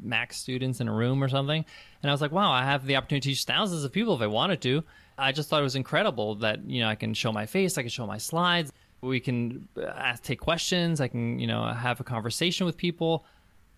max 0.02 0.38
students 0.38 0.80
in 0.82 0.88
a 0.88 0.94
room 0.94 1.24
or 1.24 1.30
something. 1.30 1.64
And 2.02 2.10
I 2.10 2.14
was 2.14 2.22
like, 2.22 2.32
wow, 2.32 2.52
I 2.52 2.64
have 2.64 2.88
the 2.88 2.96
opportunity 2.96 3.30
to 3.30 3.36
teach 3.36 3.44
thousands 3.44 3.84
of 3.84 3.92
people 3.92 4.16
if 4.16 4.22
I 4.22 4.28
wanted 4.28 4.62
to. 4.62 4.84
I 5.20 5.32
just 5.32 5.50
thought 5.50 5.60
it 5.60 5.64
was 5.64 5.76
incredible 5.76 6.36
that, 6.36 6.68
you 6.68 6.82
know, 6.82 6.88
I 6.88 6.96
can 6.96 7.14
show 7.14 7.32
my 7.32 7.46
face, 7.46 7.78
I 7.78 7.84
can 7.84 7.90
show 7.90 8.08
my 8.08 8.18
slides 8.18 8.72
we 9.02 9.20
can 9.20 9.68
ask, 9.96 10.24
take 10.24 10.40
questions. 10.40 11.02
I 11.02 11.08
can, 11.08 11.40
you 11.40 11.48
know, 11.48 11.66
have 11.66 12.00
a 12.00 12.04
conversation 12.04 12.66
with 12.66 12.78
people. 12.78 13.26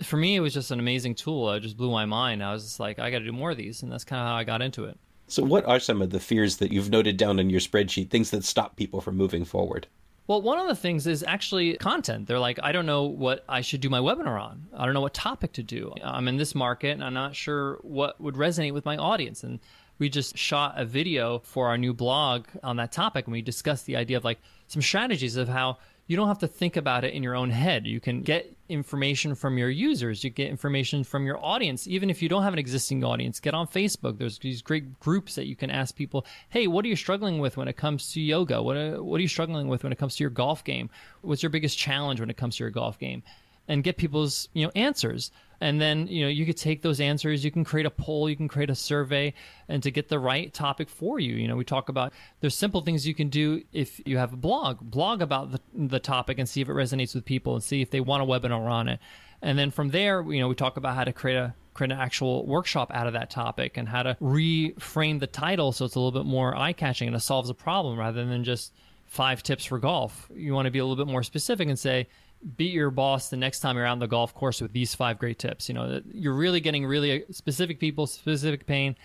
For 0.01 0.17
me, 0.17 0.35
it 0.35 0.39
was 0.39 0.53
just 0.53 0.71
an 0.71 0.79
amazing 0.79 1.15
tool. 1.15 1.51
It 1.51 1.59
just 1.61 1.77
blew 1.77 1.91
my 1.91 2.05
mind. 2.05 2.43
I 2.43 2.53
was 2.53 2.63
just 2.63 2.79
like, 2.79 2.99
I 2.99 3.11
got 3.11 3.19
to 3.19 3.25
do 3.25 3.31
more 3.31 3.51
of 3.51 3.57
these, 3.57 3.83
and 3.83 3.91
that's 3.91 4.03
kind 4.03 4.21
of 4.21 4.27
how 4.27 4.35
I 4.35 4.43
got 4.43 4.61
into 4.61 4.85
it. 4.85 4.97
So, 5.27 5.43
what 5.43 5.65
are 5.65 5.79
some 5.79 6.01
of 6.01 6.09
the 6.09 6.19
fears 6.19 6.57
that 6.57 6.71
you've 6.71 6.89
noted 6.89 7.17
down 7.17 7.39
in 7.39 7.49
your 7.49 7.59
spreadsheet? 7.59 8.09
Things 8.09 8.31
that 8.31 8.43
stop 8.43 8.75
people 8.75 9.01
from 9.01 9.15
moving 9.15 9.45
forward? 9.45 9.87
Well, 10.29 10.43
one 10.43 10.59
of 10.59 10.67
the 10.67 10.75
things 10.75 11.07
is 11.07 11.23
actually 11.23 11.75
content. 11.77 12.27
They're 12.27 12.37
like, 12.37 12.59
I 12.61 12.71
don't 12.71 12.85
know 12.85 13.05
what 13.05 13.43
I 13.49 13.61
should 13.61 13.81
do 13.81 13.89
my 13.89 13.97
webinar 13.97 14.39
on. 14.39 14.67
I 14.77 14.85
don't 14.85 14.93
know 14.93 15.01
what 15.01 15.15
topic 15.15 15.53
to 15.53 15.63
do. 15.63 15.91
I'm 16.03 16.27
in 16.27 16.37
this 16.37 16.53
market 16.53 16.91
and 16.91 17.03
I'm 17.03 17.15
not 17.15 17.35
sure 17.35 17.79
what 17.81 18.21
would 18.21 18.35
resonate 18.35 18.73
with 18.73 18.85
my 18.85 18.95
audience. 18.95 19.43
And 19.43 19.59
we 19.97 20.07
just 20.07 20.37
shot 20.37 20.79
a 20.79 20.85
video 20.85 21.39
for 21.39 21.67
our 21.67 21.79
new 21.79 21.95
blog 21.95 22.45
on 22.61 22.75
that 22.75 22.91
topic 22.91 23.25
and 23.25 23.31
we 23.31 23.41
discussed 23.41 23.87
the 23.87 23.95
idea 23.95 24.17
of 24.17 24.23
like 24.23 24.37
some 24.67 24.83
strategies 24.83 25.35
of 25.35 25.49
how 25.49 25.79
you 26.09 26.15
don't 26.15 26.27
have 26.27 26.39
to 26.39 26.47
think 26.47 26.75
about 26.75 27.03
it 27.03 27.13
in 27.13 27.21
your 27.21 27.35
own 27.35 27.51
head. 27.51 27.85
You 27.85 27.99
can 27.99 28.23
get 28.23 28.51
information 28.67 29.35
from 29.35 29.59
your 29.59 29.69
users, 29.69 30.23
you 30.23 30.31
get 30.31 30.49
information 30.49 31.03
from 31.03 31.23
your 31.23 31.37
audience. 31.45 31.87
Even 31.87 32.09
if 32.09 32.23
you 32.23 32.27
don't 32.27 32.41
have 32.41 32.51
an 32.51 32.57
existing 32.57 33.03
audience, 33.03 33.39
get 33.39 33.53
on 33.53 33.67
Facebook. 33.67 34.17
There's 34.17 34.39
these 34.39 34.63
great 34.63 34.99
groups 34.99 35.35
that 35.35 35.45
you 35.45 35.55
can 35.55 35.69
ask 35.69 35.95
people, 35.95 36.25
hey, 36.49 36.65
what 36.65 36.83
are 36.83 36.87
you 36.87 36.95
struggling 36.95 37.37
with 37.37 37.57
when 37.57 37.67
it 37.67 37.77
comes 37.77 38.11
to 38.13 38.21
yoga? 38.21 38.59
What 38.59 38.75
are, 38.75 39.03
what 39.03 39.19
are 39.19 39.21
you 39.21 39.27
struggling 39.27 39.67
with 39.67 39.83
when 39.83 39.91
it 39.91 39.99
comes 39.99 40.15
to 40.15 40.23
your 40.23 40.31
golf 40.31 40.63
game? 40.63 40.89
What's 41.21 41.43
your 41.43 41.51
biggest 41.51 41.77
challenge 41.77 42.19
when 42.19 42.31
it 42.31 42.37
comes 42.37 42.57
to 42.57 42.63
your 42.63 42.71
golf 42.71 42.97
game? 42.97 43.21
And 43.67 43.83
get 43.83 43.97
people's 43.97 44.49
you 44.53 44.65
know 44.65 44.71
answers 44.73 45.29
and 45.61 45.79
then 45.79 46.07
you 46.07 46.23
know 46.23 46.29
you 46.29 46.45
could 46.45 46.57
take 46.57 46.81
those 46.81 46.99
answers. 46.99 47.43
You 47.43 47.51
can 47.51 47.63
create 47.63 47.85
a 47.85 47.91
poll. 47.91 48.29
You 48.29 48.35
can 48.35 48.47
create 48.47 48.69
a 48.69 48.75
survey 48.75 49.33
and 49.67 49.83
to 49.83 49.91
get 49.91 50.09
the 50.09 50.19
right 50.19 50.53
topic 50.53 50.89
for 50.89 51.19
you. 51.19 51.35
You 51.35 51.47
know 51.47 51.55
we 51.55 51.65
talk 51.65 51.89
about 51.89 52.13
there's 52.41 52.55
simple 52.55 52.81
things 52.81 53.07
you 53.07 53.15
can 53.15 53.29
do 53.29 53.63
if 53.73 54.01
you 54.07 54.17
have 54.17 54.33
a 54.33 54.37
blog. 54.37 54.79
Blog 54.81 55.21
about 55.21 55.51
the, 55.51 55.59
the 55.73 55.99
topic 55.99 56.39
and 56.39 56.47
see 56.47 56.61
if 56.61 56.69
it 56.69 56.73
resonates 56.73 57.15
with 57.15 57.25
people 57.25 57.53
and 57.55 57.63
see 57.63 57.81
if 57.81 57.89
they 57.89 57.99
want 57.99 58.23
a 58.23 58.25
webinar 58.25 58.69
on 58.69 58.87
it. 58.87 58.99
And 59.41 59.57
then 59.57 59.71
from 59.71 59.89
there 59.89 60.21
you 60.21 60.39
know 60.39 60.47
we 60.47 60.55
talk 60.55 60.77
about 60.77 60.95
how 60.95 61.03
to 61.03 61.13
create 61.13 61.37
a 61.37 61.53
create 61.73 61.91
an 61.91 61.99
actual 61.99 62.45
workshop 62.45 62.91
out 62.93 63.07
of 63.07 63.13
that 63.13 63.29
topic 63.29 63.77
and 63.77 63.87
how 63.87 64.03
to 64.03 64.17
reframe 64.21 65.19
the 65.19 65.27
title 65.27 65.71
so 65.71 65.85
it's 65.85 65.95
a 65.95 65.99
little 65.99 66.11
bit 66.11 66.27
more 66.27 66.53
eye-catching 66.53 67.07
and 67.07 67.15
it 67.15 67.21
solves 67.21 67.49
a 67.49 67.53
problem 67.53 67.97
rather 67.97 68.25
than 68.25 68.43
just 68.43 68.73
five 69.09 69.41
tips 69.41 69.65
for 69.65 69.79
golf. 69.79 70.29
You 70.33 70.53
want 70.53 70.65
to 70.65 70.71
be 70.71 70.79
a 70.79 70.85
little 70.85 71.03
bit 71.03 71.11
more 71.11 71.23
specific 71.23 71.67
and 71.67 71.79
say 71.79 72.07
beat 72.55 72.73
your 72.73 72.91
boss 72.91 73.29
the 73.29 73.37
next 73.37 73.59
time 73.59 73.75
you're 73.75 73.85
out 73.85 73.93
on 73.93 73.99
the 73.99 74.07
golf 74.07 74.33
course 74.33 74.61
with 74.61 74.71
these 74.71 74.95
five 74.95 75.19
great 75.19 75.39
tips. 75.39 75.67
You 75.67 75.75
know, 75.75 76.01
you're 76.11 76.33
really 76.33 76.61
getting 76.61 76.85
really 76.85 77.25
specific 77.31 77.79
people, 77.79 78.07
specific 78.07 78.65
pain. 78.65 78.95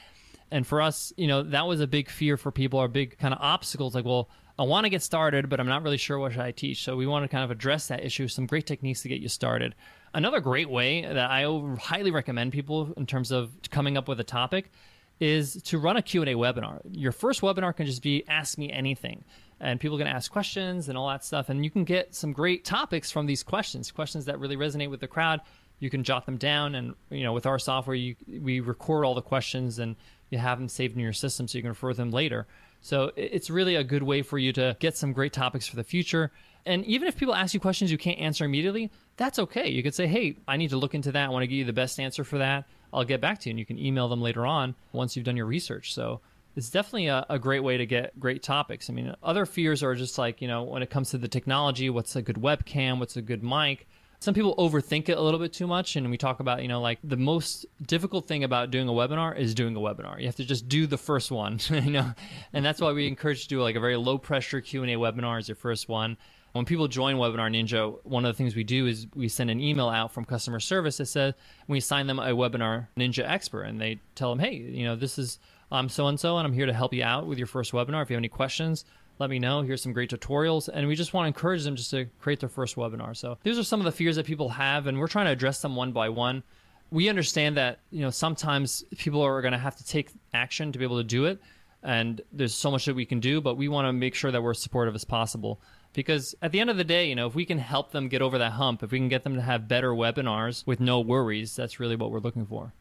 And 0.51 0.67
for 0.67 0.81
us, 0.81 1.13
you 1.17 1.27
know, 1.27 1.43
that 1.43 1.67
was 1.67 1.81
a 1.81 1.87
big 1.87 2.09
fear 2.09 2.37
for 2.37 2.53
people, 2.53 2.79
or 2.79 2.87
big 2.87 3.19
kind 3.19 3.35
of 3.35 3.41
obstacles. 3.41 3.95
Like, 3.95 4.05
well, 4.05 4.31
I 4.59 4.63
want 4.63 4.85
to 4.85 4.91
get 4.91 5.03
started, 5.03 5.49
but 5.49 5.59
I'm 5.59 5.67
not 5.67 5.83
really 5.83 5.97
sure 5.97 6.19
what 6.19 6.33
should 6.33 6.43
I 6.43 6.53
teach. 6.53 6.85
So 6.85 6.97
we 6.97 7.07
want 7.07 7.25
to 7.25 7.29
kind 7.29 7.43
of 7.43 7.51
address 7.51 7.89
that 7.89 8.05
issue. 8.05 8.29
Some 8.29 8.47
great 8.47 8.67
techniques 8.67 9.03
to 9.03 9.09
get 9.09 9.21
you 9.21 9.29
started. 9.29 9.75
Another 10.13 10.41
great 10.41 10.71
way 10.71 11.03
that 11.03 11.19
I 11.19 11.43
highly 11.81 12.13
recommend 12.13 12.53
people 12.53 12.93
in 12.97 13.07
terms 13.07 13.33
of 13.33 13.51
coming 13.71 13.97
up 13.97 14.07
with 14.07 14.21
a 14.21 14.25
topic 14.25 14.71
is 15.19 15.61
to 15.63 15.79
run 15.79 15.97
a 15.97 16.03
Q&A 16.03 16.35
webinar. 16.35 16.81
Your 16.89 17.13
first 17.13 17.41
webinar 17.41 17.75
can 17.75 17.87
just 17.87 18.03
be 18.03 18.25
ask 18.29 18.59
me 18.59 18.71
anything 18.71 19.25
and 19.65 19.81
people 19.81 19.97
can 19.99 20.07
ask 20.07 20.31
questions 20.31 20.89
and 20.89 20.97
all 20.97 21.09
that 21.09 21.25
stuff 21.25 21.49
and 21.49 21.65
you 21.65 21.71
can 21.71 21.85
get 21.85 22.15
some 22.15 22.33
great 22.33 22.65
topics 22.65 23.11
from 23.11 23.27
these 23.27 23.43
questions, 23.43 23.91
questions 23.91 24.27
that 24.27 24.39
really 24.39 24.57
resonate 24.57 24.91
with 24.91 25.01
the 25.01 25.09
crowd. 25.09 25.41
You 25.81 25.91
can 25.91 26.05
jot 26.05 26.27
them 26.27 26.37
down 26.37 26.75
and 26.75 26.95
you 27.11 27.25
know 27.25 27.33
with 27.33 27.47
our 27.47 27.59
software 27.59 27.97
you, 27.97 28.15
we 28.29 28.61
record 28.61 29.05
all 29.05 29.15
the 29.15 29.23
questions 29.23 29.79
and 29.79 29.97
you 30.31 30.39
have 30.39 30.59
them 30.59 30.69
saved 30.69 30.95
in 30.95 31.01
your 31.01 31.13
system 31.13 31.49
so 31.49 31.59
you 31.59 31.63
can 31.63 31.71
refer 31.71 31.93
them 31.95 32.11
later. 32.11 32.47
So 32.81 33.13
it's 33.17 33.49
really 33.49 33.77
a 33.77 33.85
good 33.85 34.03
way 34.03 34.21
for 34.21 34.39
you 34.39 34.53
to 34.53 34.77
get 34.79 34.97
some 34.97 35.13
great 35.13 35.33
topics 35.33 35.67
for 35.67 35.77
the 35.77 35.85
future. 35.85 36.31
And 36.67 36.85
even 36.85 37.09
if 37.09 37.17
people 37.17 37.35
ask 37.35 37.55
you 37.55 37.61
questions 37.61 37.91
you 37.91 37.99
can't 37.99 38.19
answer 38.19 38.45
immediately, 38.45 38.91
that's 39.17 39.39
okay. 39.39 39.69
You 39.69 39.83
could 39.83 39.95
say, 39.95 40.07
"Hey, 40.07 40.37
I 40.47 40.57
need 40.59 40.71
to 40.71 40.77
look 40.77 40.95
into 40.95 41.13
that. 41.13 41.27
I 41.27 41.29
want 41.29 41.43
to 41.43 41.47
give 41.47 41.59
you 41.59 41.65
the 41.65 41.73
best 41.73 41.99
answer 41.99 42.25
for 42.25 42.39
that." 42.39 42.67
I'll 42.93 43.05
get 43.05 43.21
back 43.21 43.41
to 43.41 43.49
you. 43.49 43.53
And 43.53 43.59
you 43.59 43.67
can 43.67 43.79
email 43.79 44.09
them 44.09 44.23
later 44.23 44.47
on 44.47 44.77
once 44.93 45.17
you've 45.17 45.25
done 45.25 45.37
your 45.37 45.47
research. 45.47 45.93
So 45.93 46.21
it's 46.57 46.71
definitely 46.71 47.09
a, 47.09 47.27
a, 47.29 47.39
great 47.39 47.61
way 47.61 47.77
to 47.77 47.87
get 47.87 48.19
great 48.19 48.43
topics. 48.43 48.89
I 48.89 48.93
mean, 48.93 49.15
other 49.23 49.47
fears 49.47 49.83
are 49.83 49.95
just 49.95 50.19
like, 50.19 50.41
you 50.41 50.49
know, 50.49 50.63
when 50.63 50.83
it 50.83 50.91
comes 50.91 51.11
to 51.11 51.19
the 51.19 51.29
technology, 51.29 51.91
what's 51.91 52.15
a 52.17 52.23
good 52.23 52.37
webcam? 52.37 52.99
What's 52.99 53.17
a 53.17 53.23
good 53.23 53.43
mic? 53.43 53.89
Some 54.21 54.35
people 54.35 54.55
overthink 54.57 55.09
it 55.09 55.19
a 55.19 55.21
little 55.21 55.41
bit 55.41 55.53
too 55.53 55.67
much. 55.67 55.97
And 55.97 56.11
we 56.11 56.17
talk 56.17 56.41
about, 56.41 56.63
you 56.63 56.69
know, 56.69 56.81
like 56.81 56.99
the 57.05 57.17
most 57.17 57.67
difficult 57.85 58.29
thing 58.29 58.45
about 58.45 58.71
doing 58.71 58.89
a 58.89 58.93
webinar 58.93 59.37
is 59.37 59.55
doing 59.55 59.77
a 59.77 59.81
webinar. 59.81 60.19
You 60.19 60.27
have 60.27 60.37
to 60.37 60.45
just 60.45 60.69
do 60.69 60.87
the 60.87 60.97
first 60.97 61.31
one, 61.31 61.59
you 61.69 61.91
know, 61.91 62.13
and 62.53 62.65
that's 62.65 62.81
why 62.81 62.93
we 62.93 63.07
encourage 63.07 63.39
you 63.39 63.43
to 63.43 63.49
do 63.49 63.63
like 63.63 63.77
a 63.77 63.81
very 63.81 63.97
low 63.97 64.17
pressure 64.17 64.61
Q&A 64.61 64.87
webinar 64.87 65.39
as 65.39 65.49
your 65.49 65.57
first 65.57 65.89
one 65.89 66.17
when 66.55 66.65
people 66.65 66.87
join 66.87 67.17
Webinar 67.17 67.51
Ninja, 67.51 67.99
one 68.05 68.25
of 68.25 68.33
the 68.33 68.39
things 68.39 68.55
we 68.55 68.63
do 68.63 68.87
is 68.87 69.09
we 69.17 69.27
send 69.27 69.51
an 69.51 69.61
email 69.61 69.89
out 69.89 70.13
from 70.13 70.25
customer 70.25 70.61
service 70.61 70.99
that 70.99 71.07
says 71.07 71.35
we 71.67 71.79
assign 71.79 72.07
them 72.07 72.21
a 72.21 72.27
Webinar 72.27 72.87
Ninja 72.97 73.29
expert, 73.29 73.63
and 73.63 73.81
they 73.81 73.99
tell 74.15 74.31
them, 74.31 74.39
hey, 74.39 74.55
you 74.55 74.85
know, 74.85 74.95
this 74.95 75.19
is 75.19 75.41
I'm 75.75 75.89
so 75.89 76.07
and 76.07 76.19
so, 76.19 76.39
and 76.39 76.47
I'm 76.47 76.53
here 76.53 76.67
to 76.67 76.73
help 76.73 76.95
you 76.95 77.03
out 77.03 77.27
with 77.27 77.39
your 77.39 77.47
first 77.47 77.73
webinar. 77.73 78.03
If 78.03 78.11
you 78.11 78.15
have 78.15 78.21
any 78.21 78.29
questions, 78.29 78.85
let 79.19 79.29
me 79.29 79.39
know. 79.39 79.63
Here's 79.63 79.83
some 79.83 79.93
great 79.93 80.11
tutorials, 80.11 80.69
and 80.73 80.87
we 80.87 80.95
just 80.95 81.13
want 81.13 81.25
to 81.25 81.29
encourage 81.29 81.65
them 81.65 81.77
just 81.77 81.91
to 81.91 82.07
create 82.21 82.41
their 82.41 82.49
first 82.49 82.77
webinar. 82.77 83.17
So 83.17 83.39
these 83.43 83.59
are 83.59 83.65
some 83.65 83.81
of 83.81 83.85
the 83.85 83.93
fears 83.93 84.17
that 84.17 84.27
people 84.27 84.49
have, 84.51 84.87
and 84.87 84.99
we're 84.99 85.09
trying 85.09 85.27
to 85.27 85.33
address 85.33 85.61
them 85.61 85.77
one 85.77 85.93
by 85.93 86.09
one. 86.09 86.43
We 86.91 87.09
understand 87.09 87.57
that 87.57 87.81
you 87.91 88.03
know 88.03 88.11
sometimes 88.11 88.85
people 88.99 89.23
are 89.23 89.43
going 89.43 89.53
to 89.53 89.59
have 89.59 89.77
to 89.77 89.85
take 89.85 90.13
action 90.33 90.73
to 90.73 90.79
be 90.79 90.85
able 90.85 90.99
to 90.99 91.05
do 91.05 91.25
it, 91.25 91.41
and 91.83 92.21
there's 92.33 92.55
so 92.55 92.71
much 92.71 92.85
that 92.87 92.95
we 92.95 93.05
can 93.05 93.21
do, 93.21 93.41
but 93.41 93.57
we 93.57 93.69
want 93.69 93.87
to 93.87 93.93
make 93.93 94.15
sure 94.15 94.31
that 94.31 94.43
we're 94.43 94.55
supportive 94.55 94.95
as 94.95 95.05
possible 95.05 95.61
because 95.93 96.35
at 96.43 96.53
the 96.53 96.61
end 96.61 96.71
of 96.71 96.77
the 96.77 96.85
day, 96.85 97.09
you 97.09 97.15
know, 97.15 97.27
if 97.27 97.35
we 97.35 97.45
can 97.45 97.59
help 97.59 97.93
them 97.93 98.09
get 98.09 98.21
over 98.21 98.39
that 98.39 98.53
hump, 98.53 98.83
if 98.83 98.91
we 98.91 98.99
can 98.99 99.09
get 99.09 99.23
them 99.23 99.37
to 99.37 99.41
have 99.41 99.69
better 99.69 99.93
webinars 99.93 100.67
with 100.67 100.81
no 100.81 101.01
worries, 101.01 101.57
that's 101.57 101.81
really 101.81 101.97
what 101.97 102.11
we're 102.11 102.19
looking 102.19 102.47
for. 102.47 102.73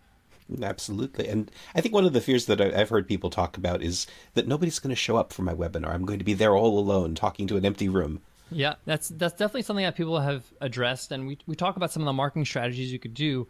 Absolutely. 0.62 1.28
And 1.28 1.52
I 1.76 1.82
think 1.82 1.94
one 1.94 2.06
of 2.06 2.14
the 2.14 2.22
fears 2.22 2.46
that 2.48 2.60
I've 2.62 2.90
heard 2.90 3.08
people 3.08 3.30
talk 3.30 3.58
about 3.58 3.82
is 3.82 4.08
that 4.34 4.48
nobody's 4.48 4.80
going 4.80 4.90
to 4.90 4.96
show 4.96 5.18
up 5.18 5.32
for 5.32 5.42
my 5.42 5.54
webinar. 5.54 5.94
I'm 5.94 6.06
going 6.06 6.20
to 6.20 6.26
be 6.26 6.34
there 6.34 6.56
all 6.56 6.78
alone 6.78 7.16
talking 7.16 7.48
to 7.48 7.58
an 7.58 7.66
empty 7.66 7.90
room. 7.90 8.22
Yeah, 8.52 8.76
that's 8.86 9.10
that's 9.10 9.34
definitely 9.34 9.64
something 9.64 9.86
that 9.86 9.96
people 9.96 10.20
have 10.20 10.44
addressed, 10.62 11.12
and 11.12 11.26
we 11.26 11.40
we 11.48 11.56
talk 11.56 11.76
about 11.76 11.92
some 11.92 12.04
of 12.04 12.06
the 12.06 12.14
marketing 12.14 12.46
strategies 12.46 12.92
you 12.92 13.00
could 13.00 13.14
do. 13.14 13.48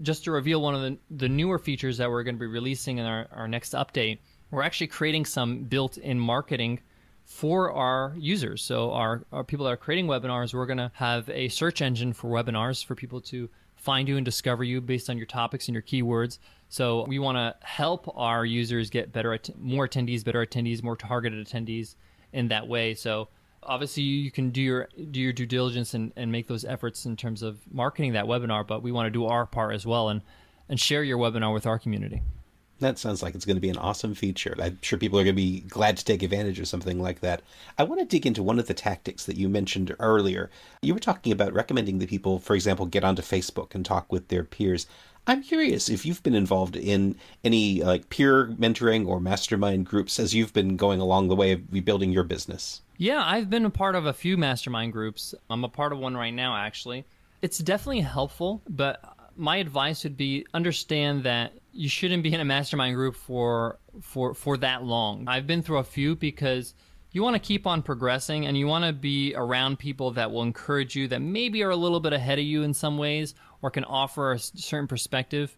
Just 0.00 0.24
to 0.24 0.30
reveal 0.30 0.62
one 0.62 0.74
of 0.74 0.80
the 0.80 0.98
the 1.10 1.28
newer 1.28 1.58
features 1.58 1.98
that 1.98 2.08
we're 2.08 2.22
going 2.22 2.36
to 2.36 2.40
be 2.40 2.46
releasing 2.46 2.98
in 2.98 3.04
our, 3.04 3.26
our 3.32 3.48
next 3.48 3.74
update, 3.74 4.18
we're 4.50 4.62
actually 4.62 4.86
creating 4.86 5.26
some 5.26 5.64
built-in 5.64 6.18
marketing 6.18 6.80
for 7.24 7.70
our 7.70 8.14
users. 8.18 8.62
So 8.62 8.92
our, 8.92 9.22
our 9.30 9.44
people 9.44 9.66
that 9.66 9.72
are 9.72 9.76
creating 9.76 10.06
webinars, 10.06 10.52
we're 10.52 10.66
going 10.66 10.78
to 10.78 10.90
have 10.94 11.28
a 11.28 11.48
search 11.48 11.80
engine 11.80 12.12
for 12.12 12.28
webinars 12.28 12.84
for 12.84 12.96
people 12.96 13.20
to 13.22 13.48
find 13.80 14.08
you 14.08 14.16
and 14.16 14.24
discover 14.24 14.62
you 14.62 14.80
based 14.80 15.08
on 15.08 15.16
your 15.16 15.26
topics 15.26 15.68
and 15.68 15.74
your 15.74 15.82
keywords. 15.82 16.38
So 16.68 17.04
we 17.08 17.18
want 17.18 17.36
to 17.36 17.66
help 17.66 18.12
our 18.16 18.44
users 18.44 18.90
get 18.90 19.12
better, 19.12 19.36
more 19.58 19.88
attendees, 19.88 20.24
better 20.24 20.44
attendees, 20.44 20.82
more 20.82 20.96
targeted 20.96 21.44
attendees 21.46 21.96
in 22.32 22.48
that 22.48 22.68
way. 22.68 22.94
So 22.94 23.28
obviously 23.62 24.02
you 24.02 24.30
can 24.30 24.50
do 24.50 24.62
your 24.62 24.88
do 25.10 25.20
your 25.20 25.32
due 25.32 25.46
diligence 25.46 25.94
and, 25.94 26.12
and 26.16 26.30
make 26.30 26.46
those 26.46 26.64
efforts 26.64 27.06
in 27.06 27.16
terms 27.16 27.42
of 27.42 27.58
marketing 27.72 28.12
that 28.12 28.26
webinar, 28.26 28.66
but 28.66 28.82
we 28.82 28.92
want 28.92 29.06
to 29.06 29.10
do 29.10 29.26
our 29.26 29.46
part 29.46 29.74
as 29.74 29.86
well 29.86 30.10
and 30.10 30.22
and 30.68 30.78
share 30.78 31.02
your 31.02 31.18
webinar 31.18 31.52
with 31.52 31.66
our 31.66 31.78
community. 31.78 32.22
That 32.80 32.98
sounds 32.98 33.22
like 33.22 33.34
it's 33.34 33.44
going 33.44 33.56
to 33.56 33.60
be 33.60 33.68
an 33.68 33.76
awesome 33.76 34.14
feature. 34.14 34.56
I'm 34.58 34.78
sure 34.82 34.98
people 34.98 35.18
are 35.18 35.24
going 35.24 35.36
to 35.36 35.42
be 35.42 35.60
glad 35.60 35.96
to 35.98 36.04
take 36.04 36.22
advantage 36.22 36.58
of 36.58 36.68
something 36.68 37.00
like 37.00 37.20
that. 37.20 37.42
I 37.78 37.84
want 37.84 38.00
to 38.00 38.06
dig 38.06 38.26
into 38.26 38.42
one 38.42 38.58
of 38.58 38.66
the 38.66 38.74
tactics 38.74 39.26
that 39.26 39.36
you 39.36 39.48
mentioned 39.48 39.94
earlier. 39.98 40.50
You 40.82 40.94
were 40.94 41.00
talking 41.00 41.32
about 41.32 41.52
recommending 41.52 41.98
that 41.98 42.08
people, 42.08 42.38
for 42.38 42.54
example, 42.54 42.86
get 42.86 43.04
onto 43.04 43.22
Facebook 43.22 43.74
and 43.74 43.84
talk 43.84 44.10
with 44.10 44.28
their 44.28 44.44
peers. 44.44 44.86
I'm 45.26 45.42
curious 45.42 45.90
if 45.90 46.06
you've 46.06 46.22
been 46.22 46.34
involved 46.34 46.74
in 46.74 47.16
any 47.44 47.82
like 47.82 48.08
peer 48.08 48.46
mentoring 48.46 49.06
or 49.06 49.20
mastermind 49.20 49.84
groups 49.84 50.18
as 50.18 50.34
you've 50.34 50.54
been 50.54 50.76
going 50.76 51.00
along 51.00 51.28
the 51.28 51.36
way 51.36 51.52
of 51.52 51.62
rebuilding 51.70 52.10
your 52.10 52.24
business. 52.24 52.80
Yeah, 52.96 53.22
I've 53.24 53.50
been 53.50 53.66
a 53.66 53.70
part 53.70 53.94
of 53.94 54.06
a 54.06 54.12
few 54.12 54.36
mastermind 54.36 54.92
groups. 54.92 55.34
I'm 55.50 55.64
a 55.64 55.68
part 55.68 55.92
of 55.92 55.98
one 55.98 56.16
right 56.16 56.34
now, 56.34 56.56
actually. 56.56 57.04
It's 57.42 57.58
definitely 57.58 58.00
helpful, 58.00 58.62
but 58.68 59.16
my 59.36 59.56
advice 59.56 60.04
would 60.04 60.16
be 60.16 60.46
understand 60.52 61.22
that 61.24 61.52
you 61.72 61.88
shouldn't 61.88 62.22
be 62.22 62.32
in 62.32 62.40
a 62.40 62.44
mastermind 62.44 62.94
group 62.94 63.16
for 63.16 63.78
for 64.02 64.34
for 64.34 64.56
that 64.58 64.84
long. 64.84 65.28
I've 65.28 65.46
been 65.46 65.62
through 65.62 65.78
a 65.78 65.84
few 65.84 66.16
because 66.16 66.74
you 67.12 67.22
want 67.22 67.34
to 67.34 67.40
keep 67.40 67.66
on 67.66 67.82
progressing 67.82 68.46
and 68.46 68.56
you 68.56 68.66
want 68.66 68.84
to 68.84 68.92
be 68.92 69.34
around 69.34 69.78
people 69.78 70.12
that 70.12 70.30
will 70.30 70.42
encourage 70.42 70.94
you 70.94 71.08
that 71.08 71.20
maybe 71.20 71.62
are 71.62 71.70
a 71.70 71.76
little 71.76 72.00
bit 72.00 72.12
ahead 72.12 72.38
of 72.38 72.44
you 72.44 72.62
in 72.62 72.72
some 72.72 72.98
ways 72.98 73.34
or 73.62 73.70
can 73.70 73.84
offer 73.84 74.32
a 74.32 74.38
certain 74.38 74.86
perspective. 74.86 75.56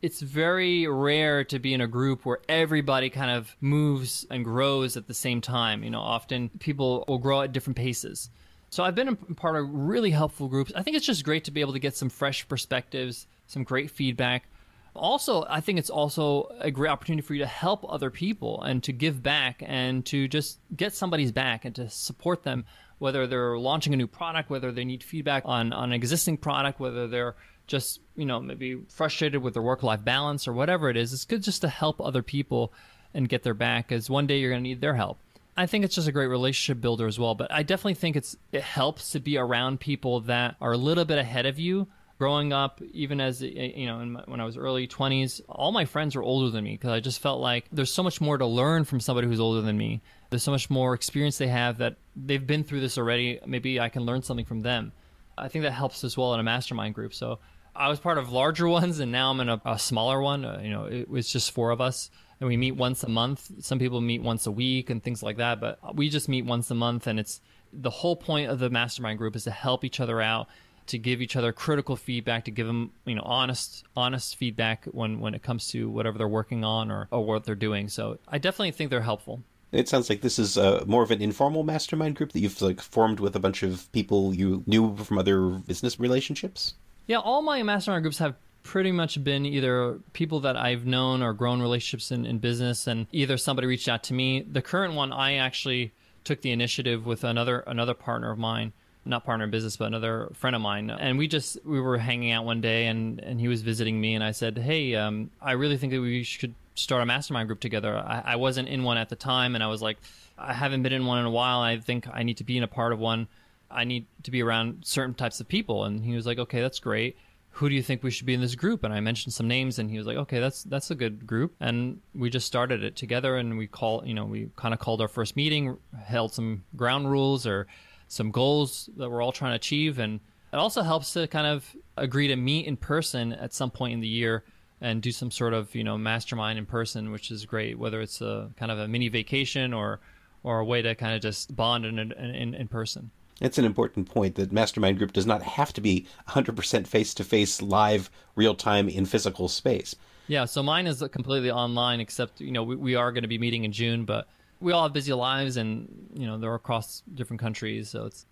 It's 0.00 0.20
very 0.20 0.86
rare 0.86 1.44
to 1.44 1.58
be 1.58 1.74
in 1.74 1.80
a 1.80 1.86
group 1.86 2.24
where 2.24 2.38
everybody 2.48 3.08
kind 3.10 3.30
of 3.30 3.54
moves 3.60 4.26
and 4.30 4.44
grows 4.44 4.96
at 4.96 5.06
the 5.06 5.14
same 5.14 5.40
time. 5.40 5.84
You 5.84 5.90
know, 5.90 6.00
often 6.00 6.50
people 6.58 7.04
will 7.06 7.18
grow 7.18 7.42
at 7.42 7.52
different 7.52 7.76
paces. 7.76 8.30
So 8.70 8.82
I've 8.82 8.94
been 8.94 9.08
a 9.08 9.14
part 9.14 9.56
of 9.56 9.68
really 9.70 10.10
helpful 10.10 10.48
groups. 10.48 10.72
I 10.74 10.82
think 10.82 10.96
it's 10.96 11.06
just 11.06 11.24
great 11.24 11.44
to 11.44 11.50
be 11.50 11.60
able 11.60 11.74
to 11.74 11.78
get 11.78 11.96
some 11.96 12.08
fresh 12.08 12.48
perspectives, 12.48 13.26
some 13.46 13.64
great 13.64 13.90
feedback. 13.90 14.48
Also, 14.94 15.44
I 15.48 15.60
think 15.60 15.78
it's 15.78 15.90
also 15.90 16.54
a 16.60 16.70
great 16.70 16.90
opportunity 16.90 17.26
for 17.26 17.32
you 17.34 17.40
to 17.40 17.46
help 17.46 17.84
other 17.88 18.10
people 18.10 18.62
and 18.62 18.82
to 18.82 18.92
give 18.92 19.22
back 19.22 19.62
and 19.64 20.04
to 20.06 20.28
just 20.28 20.58
get 20.76 20.94
somebody's 20.94 21.32
back 21.32 21.64
and 21.64 21.74
to 21.76 21.88
support 21.88 22.42
them, 22.42 22.66
whether 22.98 23.26
they're 23.26 23.58
launching 23.58 23.94
a 23.94 23.96
new 23.96 24.06
product, 24.06 24.50
whether 24.50 24.70
they 24.70 24.84
need 24.84 25.02
feedback 25.02 25.44
on, 25.46 25.72
on 25.72 25.84
an 25.84 25.92
existing 25.92 26.36
product, 26.36 26.78
whether 26.78 27.08
they're 27.08 27.34
just, 27.66 28.00
you 28.16 28.26
know, 28.26 28.38
maybe 28.38 28.82
frustrated 28.88 29.42
with 29.42 29.54
their 29.54 29.62
work 29.62 29.82
life 29.82 30.04
balance 30.04 30.46
or 30.46 30.52
whatever 30.52 30.90
it 30.90 30.96
is. 30.96 31.12
It's 31.12 31.24
good 31.24 31.42
just 31.42 31.62
to 31.62 31.68
help 31.68 32.00
other 32.00 32.22
people 32.22 32.72
and 33.14 33.28
get 33.28 33.42
their 33.42 33.54
back 33.54 33.88
because 33.88 34.10
one 34.10 34.26
day 34.26 34.38
you're 34.38 34.50
going 34.50 34.62
to 34.62 34.68
need 34.68 34.80
their 34.80 34.94
help. 34.94 35.18
I 35.56 35.66
think 35.66 35.84
it's 35.84 35.94
just 35.94 36.08
a 36.08 36.12
great 36.12 36.28
relationship 36.28 36.80
builder 36.80 37.06
as 37.06 37.18
well. 37.18 37.34
But 37.34 37.52
I 37.52 37.62
definitely 37.62 37.94
think 37.94 38.16
it's 38.16 38.36
it 38.52 38.62
helps 38.62 39.10
to 39.12 39.20
be 39.20 39.36
around 39.36 39.80
people 39.80 40.20
that 40.22 40.56
are 40.60 40.72
a 40.72 40.78
little 40.78 41.04
bit 41.04 41.18
ahead 41.18 41.46
of 41.46 41.58
you. 41.58 41.88
Growing 42.22 42.52
up, 42.52 42.80
even 42.92 43.20
as 43.20 43.42
you 43.42 43.84
know, 43.84 43.98
my, 44.04 44.22
when 44.26 44.40
I 44.40 44.44
was 44.44 44.56
early 44.56 44.86
twenties, 44.86 45.40
all 45.48 45.72
my 45.72 45.84
friends 45.84 46.14
were 46.14 46.22
older 46.22 46.50
than 46.50 46.62
me 46.62 46.74
because 46.74 46.90
I 46.90 47.00
just 47.00 47.20
felt 47.20 47.40
like 47.40 47.66
there's 47.72 47.92
so 47.92 48.04
much 48.04 48.20
more 48.20 48.38
to 48.38 48.46
learn 48.46 48.84
from 48.84 49.00
somebody 49.00 49.26
who's 49.26 49.40
older 49.40 49.60
than 49.60 49.76
me. 49.76 50.02
There's 50.30 50.44
so 50.44 50.52
much 50.52 50.70
more 50.70 50.94
experience 50.94 51.36
they 51.36 51.48
have 51.48 51.78
that 51.78 51.96
they've 52.14 52.46
been 52.46 52.62
through 52.62 52.78
this 52.78 52.96
already. 52.96 53.40
Maybe 53.44 53.80
I 53.80 53.88
can 53.88 54.04
learn 54.04 54.22
something 54.22 54.44
from 54.44 54.60
them. 54.60 54.92
I 55.36 55.48
think 55.48 55.64
that 55.64 55.72
helps 55.72 56.04
as 56.04 56.16
well 56.16 56.32
in 56.34 56.38
a 56.38 56.44
mastermind 56.44 56.94
group. 56.94 57.12
So 57.12 57.40
I 57.74 57.88
was 57.88 57.98
part 57.98 58.18
of 58.18 58.30
larger 58.30 58.68
ones, 58.78 59.00
and 59.00 59.10
now 59.10 59.32
I'm 59.32 59.40
in 59.40 59.48
a, 59.48 59.60
a 59.64 59.76
smaller 59.80 60.22
one. 60.22 60.44
Uh, 60.44 60.60
you 60.62 60.70
know, 60.70 60.84
it 60.84 61.08
was 61.08 61.28
just 61.28 61.50
four 61.50 61.72
of 61.72 61.80
us 61.80 62.08
and 62.42 62.48
we 62.48 62.56
meet 62.56 62.72
once 62.72 63.04
a 63.04 63.08
month. 63.08 63.50
Some 63.60 63.78
people 63.78 64.00
meet 64.00 64.20
once 64.20 64.46
a 64.46 64.50
week 64.50 64.90
and 64.90 65.00
things 65.00 65.22
like 65.22 65.36
that, 65.36 65.60
but 65.60 65.96
we 65.96 66.08
just 66.08 66.28
meet 66.28 66.44
once 66.44 66.70
a 66.70 66.74
month. 66.74 67.06
And 67.06 67.20
it's 67.20 67.40
the 67.72 67.90
whole 67.90 68.16
point 68.16 68.50
of 68.50 68.58
the 68.58 68.68
mastermind 68.68 69.18
group 69.18 69.36
is 69.36 69.44
to 69.44 69.52
help 69.52 69.84
each 69.84 70.00
other 70.00 70.20
out, 70.20 70.48
to 70.86 70.98
give 70.98 71.22
each 71.22 71.36
other 71.36 71.52
critical 71.52 71.96
feedback, 71.96 72.44
to 72.44 72.50
give 72.50 72.66
them 72.66 72.92
you 73.04 73.14
know 73.14 73.22
honest 73.24 73.84
honest 73.96 74.36
feedback 74.36 74.84
when 74.86 75.20
when 75.20 75.34
it 75.34 75.42
comes 75.42 75.68
to 75.68 75.88
whatever 75.88 76.18
they're 76.18 76.28
working 76.28 76.64
on 76.64 76.90
or, 76.90 77.08
or 77.10 77.24
what 77.24 77.44
they're 77.44 77.54
doing. 77.54 77.88
So 77.88 78.18
I 78.28 78.38
definitely 78.38 78.72
think 78.72 78.90
they're 78.90 79.00
helpful. 79.00 79.42
It 79.72 79.88
sounds 79.88 80.10
like 80.10 80.20
this 80.20 80.38
is 80.38 80.58
uh, 80.58 80.84
more 80.86 81.02
of 81.02 81.10
an 81.10 81.22
informal 81.22 81.62
mastermind 81.62 82.16
group 82.16 82.32
that 82.32 82.40
you've 82.40 82.60
like 82.60 82.80
formed 82.80 83.20
with 83.20 83.34
a 83.34 83.40
bunch 83.40 83.62
of 83.62 83.90
people 83.92 84.34
you 84.34 84.62
knew 84.66 84.94
from 84.96 85.16
other 85.16 85.48
business 85.48 85.98
relationships. 85.98 86.74
Yeah, 87.06 87.18
all 87.18 87.40
my 87.40 87.62
mastermind 87.62 88.02
groups 88.02 88.18
have 88.18 88.34
pretty 88.62 88.92
much 88.92 89.22
been 89.24 89.46
either 89.46 89.98
people 90.12 90.40
that 90.40 90.56
I've 90.56 90.86
known 90.86 91.22
or 91.22 91.32
grown 91.32 91.60
relationships 91.60 92.12
in, 92.12 92.26
in 92.26 92.38
business, 92.38 92.86
and 92.86 93.06
either 93.12 93.36
somebody 93.36 93.66
reached 93.66 93.88
out 93.88 94.02
to 94.04 94.14
me. 94.14 94.42
The 94.42 94.62
current 94.62 94.94
one, 94.94 95.12
I 95.12 95.34
actually 95.34 95.92
took 96.22 96.42
the 96.42 96.52
initiative 96.52 97.06
with 97.06 97.24
another 97.24 97.60
another 97.60 97.94
partner 97.94 98.30
of 98.30 98.38
mine 98.38 98.72
not 99.04 99.24
partner 99.24 99.44
in 99.44 99.50
business, 99.50 99.76
but 99.76 99.86
another 99.86 100.30
friend 100.34 100.54
of 100.54 100.62
mine. 100.62 100.90
And 100.90 101.18
we 101.18 101.28
just 101.28 101.58
we 101.64 101.80
were 101.80 101.98
hanging 101.98 102.30
out 102.30 102.44
one 102.44 102.60
day, 102.60 102.86
and 102.86 103.20
and 103.20 103.40
he 103.40 103.48
was 103.48 103.62
visiting 103.62 104.00
me, 104.00 104.14
and 104.14 104.22
I 104.22 104.32
said, 104.32 104.58
"Hey, 104.58 104.94
um, 104.94 105.30
I 105.40 105.52
really 105.52 105.76
think 105.76 105.92
that 105.92 106.00
we 106.00 106.22
should 106.22 106.54
start 106.74 107.02
a 107.02 107.06
mastermind 107.06 107.48
group 107.48 107.60
together." 107.60 107.96
I, 107.96 108.22
I, 108.26 108.36
wasn't 108.36 108.68
in 108.68 108.84
one 108.84 108.96
at 108.98 109.08
the 109.08 109.16
time, 109.16 109.54
and 109.54 109.64
I 109.64 109.66
was 109.66 109.82
like, 109.82 109.98
"I 110.38 110.52
haven't 110.52 110.82
been 110.82 110.92
in 110.92 111.06
one 111.06 111.18
in 111.18 111.24
a 111.24 111.30
while. 111.30 111.60
I 111.60 111.78
think 111.78 112.06
I 112.12 112.22
need 112.22 112.38
to 112.38 112.44
be 112.44 112.56
in 112.56 112.62
a 112.62 112.68
part 112.68 112.92
of 112.92 112.98
one. 112.98 113.28
I 113.70 113.84
need 113.84 114.06
to 114.24 114.30
be 114.30 114.42
around 114.42 114.84
certain 114.84 115.14
types 115.14 115.40
of 115.40 115.48
people." 115.48 115.84
And 115.84 116.04
he 116.04 116.14
was 116.14 116.26
like, 116.26 116.38
"Okay, 116.38 116.60
that's 116.60 116.78
great." 116.78 117.16
who 117.56 117.68
do 117.68 117.74
you 117.74 117.82
think 117.82 118.02
we 118.02 118.10
should 118.10 118.26
be 118.26 118.32
in 118.32 118.40
this 118.40 118.54
group 118.54 118.82
and 118.82 118.94
i 118.94 119.00
mentioned 119.00 119.32
some 119.32 119.46
names 119.46 119.78
and 119.78 119.90
he 119.90 119.98
was 119.98 120.06
like 120.06 120.16
okay 120.16 120.40
that's 120.40 120.62
that's 120.64 120.90
a 120.90 120.94
good 120.94 121.26
group 121.26 121.54
and 121.60 122.00
we 122.14 122.30
just 122.30 122.46
started 122.46 122.82
it 122.82 122.96
together 122.96 123.36
and 123.36 123.58
we 123.58 123.66
call 123.66 124.02
you 124.06 124.14
know 124.14 124.24
we 124.24 124.48
kind 124.56 124.72
of 124.72 124.80
called 124.80 125.00
our 125.00 125.08
first 125.08 125.36
meeting 125.36 125.76
held 126.02 126.32
some 126.32 126.64
ground 126.76 127.10
rules 127.10 127.46
or 127.46 127.66
some 128.12 128.30
goals 128.30 128.90
that 128.98 129.08
we're 129.08 129.22
all 129.22 129.32
trying 129.32 129.52
to 129.52 129.56
achieve 129.56 129.98
and 129.98 130.20
it 130.52 130.56
also 130.56 130.82
helps 130.82 131.14
to 131.14 131.26
kind 131.28 131.46
of 131.46 131.74
agree 131.96 132.28
to 132.28 132.36
meet 132.36 132.66
in 132.66 132.76
person 132.76 133.32
at 133.32 133.54
some 133.54 133.70
point 133.70 133.94
in 133.94 134.00
the 134.00 134.06
year 134.06 134.44
and 134.82 135.00
do 135.00 135.10
some 135.10 135.30
sort 135.30 135.54
of 135.54 135.74
you 135.74 135.82
know 135.82 135.96
mastermind 135.96 136.58
in 136.58 136.66
person 136.66 137.10
which 137.10 137.30
is 137.30 137.46
great 137.46 137.78
whether 137.78 138.02
it's 138.02 138.20
a 138.20 138.50
kind 138.58 138.70
of 138.70 138.78
a 138.78 138.86
mini 138.86 139.08
vacation 139.08 139.72
or 139.72 139.98
or 140.42 140.58
a 140.58 140.64
way 140.64 140.82
to 140.82 140.94
kind 140.94 141.14
of 141.14 141.22
just 141.22 141.56
bond 141.56 141.86
in 141.86 141.98
in, 141.98 142.54
in 142.54 142.68
person 142.68 143.10
it's 143.40 143.56
an 143.56 143.64
important 143.64 144.08
point 144.08 144.34
that 144.36 144.52
Mastermind 144.52 144.98
Group 144.98 145.12
does 145.12 145.26
not 145.26 145.42
have 145.42 145.72
to 145.72 145.80
be 145.80 146.06
100% 146.28 146.86
face 146.86 147.12
to 147.14 147.24
face, 147.24 147.60
live, 147.60 148.08
real 148.36 148.54
time 148.54 148.88
in 148.88 149.04
physical 149.04 149.48
space. 149.48 149.96
Yeah, 150.28 150.44
so 150.44 150.62
mine 150.62 150.86
is 150.86 151.02
completely 151.10 151.50
online, 151.50 151.98
except, 151.98 152.40
you 152.40 152.52
know, 152.52 152.62
we, 152.62 152.76
we 152.76 152.94
are 152.94 153.10
going 153.10 153.22
to 153.22 153.28
be 153.28 153.38
meeting 153.38 153.64
in 153.64 153.72
June, 153.72 154.04
but 154.04 154.28
we 154.62 154.72
all 154.72 154.84
have 154.84 154.92
busy 154.92 155.12
lives 155.12 155.56
and, 155.56 156.10
you 156.14 156.26
know, 156.26 156.38
they're 156.38 156.54
across 156.54 157.02
different 157.14 157.40
countries. 157.40 157.90
So 157.90 158.06
it's, 158.06 158.24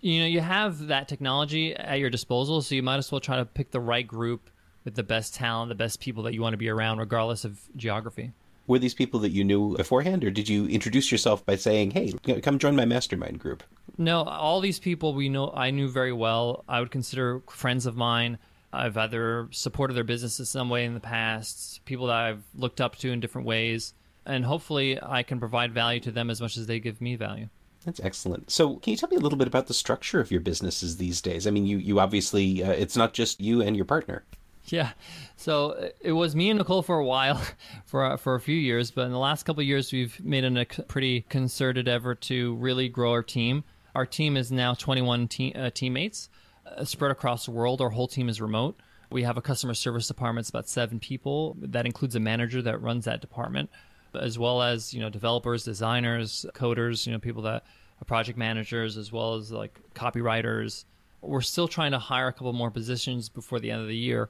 you 0.00 0.20
know, 0.20 0.26
you 0.26 0.40
have 0.40 0.86
that 0.88 1.08
technology 1.08 1.74
at 1.74 1.98
your 1.98 2.10
disposal, 2.10 2.62
so 2.62 2.74
you 2.74 2.82
might 2.82 2.96
as 2.96 3.10
well 3.12 3.20
try 3.20 3.36
to 3.36 3.44
pick 3.44 3.70
the 3.70 3.80
right 3.80 4.06
group 4.06 4.50
with 4.84 4.94
the 4.94 5.02
best 5.02 5.34
talent, 5.34 5.68
the 5.68 5.74
best 5.74 6.00
people 6.00 6.22
that 6.24 6.34
you 6.34 6.42
want 6.42 6.52
to 6.54 6.58
be 6.58 6.68
around, 6.68 6.98
regardless 6.98 7.44
of 7.44 7.60
geography 7.76 8.32
were 8.66 8.78
these 8.78 8.94
people 8.94 9.20
that 9.20 9.30
you 9.30 9.44
knew 9.44 9.76
beforehand, 9.76 10.24
or 10.24 10.30
did 10.30 10.48
you 10.48 10.66
introduce 10.66 11.12
yourself 11.12 11.44
by 11.46 11.56
saying, 11.56 11.92
"Hey, 11.92 12.12
come 12.42 12.58
join 12.58 12.74
my 12.74 12.84
mastermind 12.84 13.38
group"? 13.38 13.62
No, 13.96 14.24
all 14.24 14.60
these 14.60 14.78
people 14.78 15.14
we 15.14 15.28
know 15.28 15.52
I 15.54 15.70
knew 15.70 15.88
very 15.88 16.12
well. 16.12 16.64
I 16.68 16.80
would 16.80 16.90
consider 16.90 17.42
friends 17.48 17.86
of 17.86 17.96
mine. 17.96 18.38
I've 18.72 18.96
either 18.96 19.48
supported 19.52 19.94
their 19.94 20.04
businesses 20.04 20.48
some 20.50 20.68
way 20.68 20.84
in 20.84 20.94
the 20.94 21.00
past, 21.00 21.84
people 21.84 22.08
that 22.08 22.16
I've 22.16 22.42
looked 22.54 22.80
up 22.80 22.96
to 22.96 23.10
in 23.10 23.20
different 23.20 23.46
ways, 23.46 23.94
and 24.26 24.44
hopefully 24.44 24.98
I 25.02 25.22
can 25.22 25.38
provide 25.38 25.72
value 25.72 26.00
to 26.00 26.10
them 26.10 26.30
as 26.30 26.40
much 26.40 26.56
as 26.56 26.66
they 26.66 26.80
give 26.80 27.00
me 27.00 27.16
value. 27.16 27.48
That's 27.84 28.00
excellent. 28.00 28.50
So, 28.50 28.76
can 28.76 28.90
you 28.90 28.96
tell 28.96 29.08
me 29.08 29.16
a 29.16 29.20
little 29.20 29.38
bit 29.38 29.46
about 29.46 29.68
the 29.68 29.74
structure 29.74 30.20
of 30.20 30.30
your 30.30 30.40
businesses 30.40 30.96
these 30.96 31.20
days? 31.20 31.46
I 31.46 31.50
mean, 31.50 31.66
you 31.66 31.78
you 31.78 32.00
obviously 32.00 32.62
uh, 32.62 32.72
it's 32.72 32.96
not 32.96 33.14
just 33.14 33.40
you 33.40 33.62
and 33.62 33.76
your 33.76 33.84
partner. 33.84 34.24
Yeah. 34.68 34.90
So 35.36 35.90
it 36.00 36.12
was 36.12 36.34
me 36.34 36.50
and 36.50 36.58
Nicole 36.58 36.82
for 36.82 36.98
a 36.98 37.04
while, 37.04 37.40
for 37.86 38.16
for 38.16 38.34
a 38.34 38.40
few 38.40 38.56
years, 38.56 38.90
but 38.90 39.02
in 39.02 39.12
the 39.12 39.18
last 39.18 39.44
couple 39.44 39.62
years, 39.62 39.92
we've 39.92 40.18
made 40.24 40.44
a 40.44 40.64
pretty 40.84 41.22
concerted 41.22 41.88
effort 41.88 42.20
to 42.22 42.56
really 42.56 42.88
grow 42.88 43.12
our 43.12 43.22
team. 43.22 43.64
Our 43.94 44.06
team 44.06 44.36
is 44.36 44.52
now 44.52 44.74
21 44.74 45.28
te- 45.28 45.54
uh, 45.54 45.70
teammates 45.72 46.28
uh, 46.66 46.84
spread 46.84 47.10
across 47.10 47.46
the 47.46 47.52
world. 47.52 47.80
Our 47.80 47.90
whole 47.90 48.08
team 48.08 48.28
is 48.28 48.40
remote. 48.40 48.78
We 49.10 49.22
have 49.22 49.36
a 49.36 49.42
customer 49.42 49.74
service 49.74 50.08
department, 50.08 50.44
it's 50.44 50.50
about 50.50 50.68
seven 50.68 50.98
people. 50.98 51.56
That 51.60 51.86
includes 51.86 52.16
a 52.16 52.20
manager 52.20 52.60
that 52.62 52.82
runs 52.82 53.04
that 53.04 53.20
department, 53.20 53.70
as 54.20 54.38
well 54.38 54.62
as, 54.62 54.92
you 54.92 55.00
know, 55.00 55.10
developers, 55.10 55.64
designers, 55.64 56.46
coders, 56.54 57.06
you 57.06 57.12
know, 57.12 57.18
people 57.18 57.42
that 57.42 57.64
are 58.00 58.04
project 58.04 58.38
managers, 58.38 58.96
as 58.96 59.12
well 59.12 59.34
as 59.34 59.50
like 59.50 59.78
copywriters. 59.94 60.84
We're 61.20 61.40
still 61.40 61.68
trying 61.68 61.92
to 61.92 61.98
hire 61.98 62.28
a 62.28 62.32
couple 62.32 62.52
more 62.52 62.70
positions 62.70 63.28
before 63.28 63.58
the 63.58 63.70
end 63.70 63.82
of 63.82 63.88
the 63.88 63.96
year. 63.96 64.28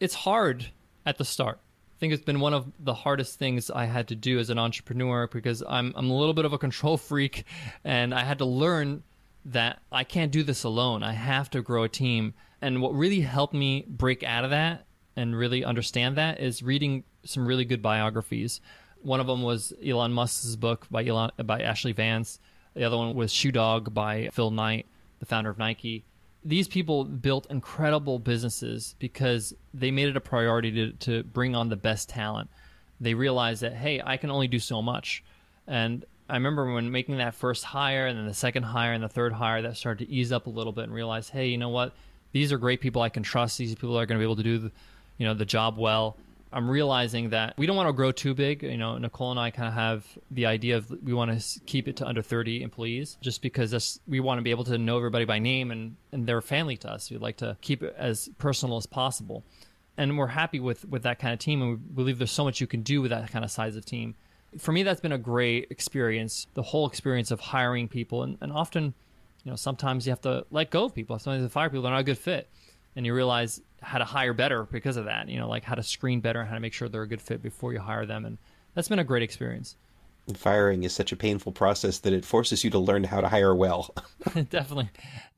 It's 0.00 0.14
hard 0.14 0.66
at 1.06 1.18
the 1.18 1.24
start. 1.24 1.60
I 1.96 1.98
think 2.00 2.12
it's 2.12 2.24
been 2.24 2.40
one 2.40 2.54
of 2.54 2.66
the 2.80 2.94
hardest 2.94 3.38
things 3.38 3.70
I 3.70 3.84
had 3.84 4.08
to 4.08 4.16
do 4.16 4.38
as 4.38 4.50
an 4.50 4.58
entrepreneur 4.58 5.28
because 5.28 5.62
I'm 5.66 5.92
I'm 5.96 6.10
a 6.10 6.16
little 6.16 6.34
bit 6.34 6.44
of 6.44 6.52
a 6.52 6.58
control 6.58 6.96
freak 6.96 7.44
and 7.84 8.12
I 8.12 8.24
had 8.24 8.38
to 8.38 8.44
learn 8.44 9.04
that 9.44 9.80
I 9.92 10.04
can't 10.04 10.32
do 10.32 10.42
this 10.42 10.64
alone. 10.64 11.02
I 11.02 11.12
have 11.12 11.50
to 11.50 11.62
grow 11.62 11.84
a 11.84 11.88
team. 11.88 12.34
And 12.60 12.80
what 12.80 12.94
really 12.94 13.20
helped 13.20 13.54
me 13.54 13.84
break 13.86 14.22
out 14.22 14.44
of 14.44 14.50
that 14.50 14.86
and 15.16 15.36
really 15.36 15.64
understand 15.64 16.16
that 16.16 16.40
is 16.40 16.62
reading 16.62 17.04
some 17.24 17.46
really 17.46 17.64
good 17.64 17.82
biographies. 17.82 18.60
One 19.04 19.20
of 19.20 19.26
them 19.26 19.42
was 19.42 19.72
Elon 19.84 20.12
Musk's 20.12 20.56
book 20.56 20.86
by 20.90 21.04
Elon 21.04 21.30
by 21.44 21.60
Ashlee 21.60 21.94
Vance. 21.94 22.40
The 22.74 22.84
other 22.84 22.96
one 22.96 23.14
was 23.14 23.32
Shoe 23.32 23.52
Dog 23.52 23.94
by 23.94 24.30
Phil 24.32 24.50
Knight, 24.50 24.86
the 25.20 25.26
founder 25.26 25.50
of 25.50 25.58
Nike 25.58 26.04
these 26.44 26.68
people 26.68 27.04
built 27.04 27.46
incredible 27.48 28.18
businesses 28.18 28.94
because 28.98 29.54
they 29.72 29.90
made 29.90 30.08
it 30.08 30.16
a 30.16 30.20
priority 30.20 30.70
to, 30.72 30.92
to 30.92 31.22
bring 31.22 31.56
on 31.56 31.70
the 31.70 31.76
best 31.76 32.08
talent. 32.08 32.50
They 33.00 33.14
realized 33.14 33.62
that, 33.62 33.72
hey, 33.72 34.02
I 34.04 34.18
can 34.18 34.30
only 34.30 34.46
do 34.46 34.58
so 34.58 34.82
much. 34.82 35.24
And 35.66 36.04
I 36.28 36.34
remember 36.34 36.72
when 36.72 36.90
making 36.90 37.16
that 37.18 37.34
first 37.34 37.64
hire 37.64 38.06
and 38.06 38.18
then 38.18 38.26
the 38.26 38.34
second 38.34 38.64
hire 38.64 38.92
and 38.92 39.02
the 39.02 39.08
third 39.08 39.32
hire, 39.32 39.62
that 39.62 39.76
started 39.76 40.06
to 40.06 40.12
ease 40.12 40.32
up 40.32 40.46
a 40.46 40.50
little 40.50 40.72
bit 40.72 40.84
and 40.84 40.94
realize, 40.94 41.30
hey, 41.30 41.46
you 41.46 41.58
know 41.58 41.70
what? 41.70 41.94
These 42.32 42.52
are 42.52 42.58
great 42.58 42.80
people 42.80 43.00
I 43.00 43.08
can 43.08 43.22
trust. 43.22 43.56
These 43.56 43.74
people 43.74 43.98
are 43.98 44.06
going 44.06 44.18
to 44.18 44.20
be 44.20 44.26
able 44.26 44.36
to 44.36 44.42
do 44.42 44.58
the, 44.58 44.72
you 45.16 45.26
know, 45.26 45.34
the 45.34 45.44
job 45.46 45.78
well. 45.78 46.16
I'm 46.54 46.70
realizing 46.70 47.30
that 47.30 47.54
we 47.58 47.66
don't 47.66 47.74
want 47.74 47.88
to 47.88 47.92
grow 47.92 48.12
too 48.12 48.32
big. 48.32 48.62
You 48.62 48.76
know, 48.76 48.96
Nicole 48.96 49.32
and 49.32 49.40
I 49.40 49.50
kind 49.50 49.66
of 49.66 49.74
have 49.74 50.06
the 50.30 50.46
idea 50.46 50.76
of 50.76 50.88
we 51.02 51.12
want 51.12 51.38
to 51.38 51.60
keep 51.66 51.88
it 51.88 51.96
to 51.96 52.06
under 52.06 52.22
30 52.22 52.62
employees 52.62 53.18
just 53.20 53.42
because 53.42 53.72
that's, 53.72 53.98
we 54.06 54.20
want 54.20 54.38
to 54.38 54.42
be 54.42 54.52
able 54.52 54.62
to 54.64 54.78
know 54.78 54.96
everybody 54.96 55.24
by 55.24 55.40
name 55.40 55.72
and, 55.72 55.96
and 56.12 56.28
they're 56.28 56.40
family 56.40 56.76
to 56.78 56.90
us. 56.90 57.10
We'd 57.10 57.20
like 57.20 57.38
to 57.38 57.56
keep 57.60 57.82
it 57.82 57.96
as 57.98 58.30
personal 58.38 58.76
as 58.76 58.86
possible. 58.86 59.44
And 59.96 60.16
we're 60.16 60.28
happy 60.28 60.60
with, 60.60 60.88
with 60.88 61.02
that 61.02 61.18
kind 61.18 61.32
of 61.32 61.40
team. 61.40 61.60
And 61.60 61.70
we 61.72 61.76
believe 61.76 62.18
there's 62.18 62.30
so 62.30 62.44
much 62.44 62.60
you 62.60 62.68
can 62.68 62.82
do 62.82 63.02
with 63.02 63.10
that 63.10 63.28
kind 63.32 63.44
of 63.44 63.50
size 63.50 63.74
of 63.74 63.84
team. 63.84 64.14
For 64.56 64.70
me, 64.70 64.84
that's 64.84 65.00
been 65.00 65.12
a 65.12 65.18
great 65.18 65.66
experience. 65.70 66.46
The 66.54 66.62
whole 66.62 66.86
experience 66.86 67.32
of 67.32 67.40
hiring 67.40 67.88
people. 67.88 68.22
And, 68.22 68.38
and 68.40 68.52
often, 68.52 68.94
you 69.42 69.50
know, 69.50 69.56
sometimes 69.56 70.06
you 70.06 70.10
have 70.10 70.20
to 70.20 70.46
let 70.52 70.70
go 70.70 70.84
of 70.84 70.94
people. 70.94 71.18
Sometimes 71.18 71.42
you 71.42 71.48
fire 71.48 71.68
people, 71.68 71.82
they're 71.82 71.90
not 71.90 72.00
a 72.00 72.04
good 72.04 72.18
fit. 72.18 72.48
And 72.94 73.04
you 73.04 73.12
realize 73.12 73.60
how 73.84 73.98
to 73.98 74.04
hire 74.04 74.32
better 74.32 74.64
because 74.64 74.96
of 74.96 75.04
that. 75.06 75.28
You 75.28 75.38
know, 75.38 75.48
like 75.48 75.64
how 75.64 75.74
to 75.74 75.82
screen 75.82 76.20
better, 76.20 76.40
and 76.40 76.48
how 76.48 76.54
to 76.54 76.60
make 76.60 76.72
sure 76.72 76.88
they're 76.88 77.02
a 77.02 77.08
good 77.08 77.22
fit 77.22 77.42
before 77.42 77.72
you 77.72 77.80
hire 77.80 78.06
them, 78.06 78.24
and 78.24 78.38
that's 78.74 78.88
been 78.88 78.98
a 78.98 79.04
great 79.04 79.22
experience. 79.22 79.76
Firing 80.34 80.84
is 80.84 80.94
such 80.94 81.12
a 81.12 81.16
painful 81.16 81.52
process 81.52 81.98
that 81.98 82.14
it 82.14 82.24
forces 82.24 82.64
you 82.64 82.70
to 82.70 82.78
learn 82.78 83.04
how 83.04 83.20
to 83.20 83.28
hire 83.28 83.54
well. 83.54 83.94
definitely, 84.48 84.88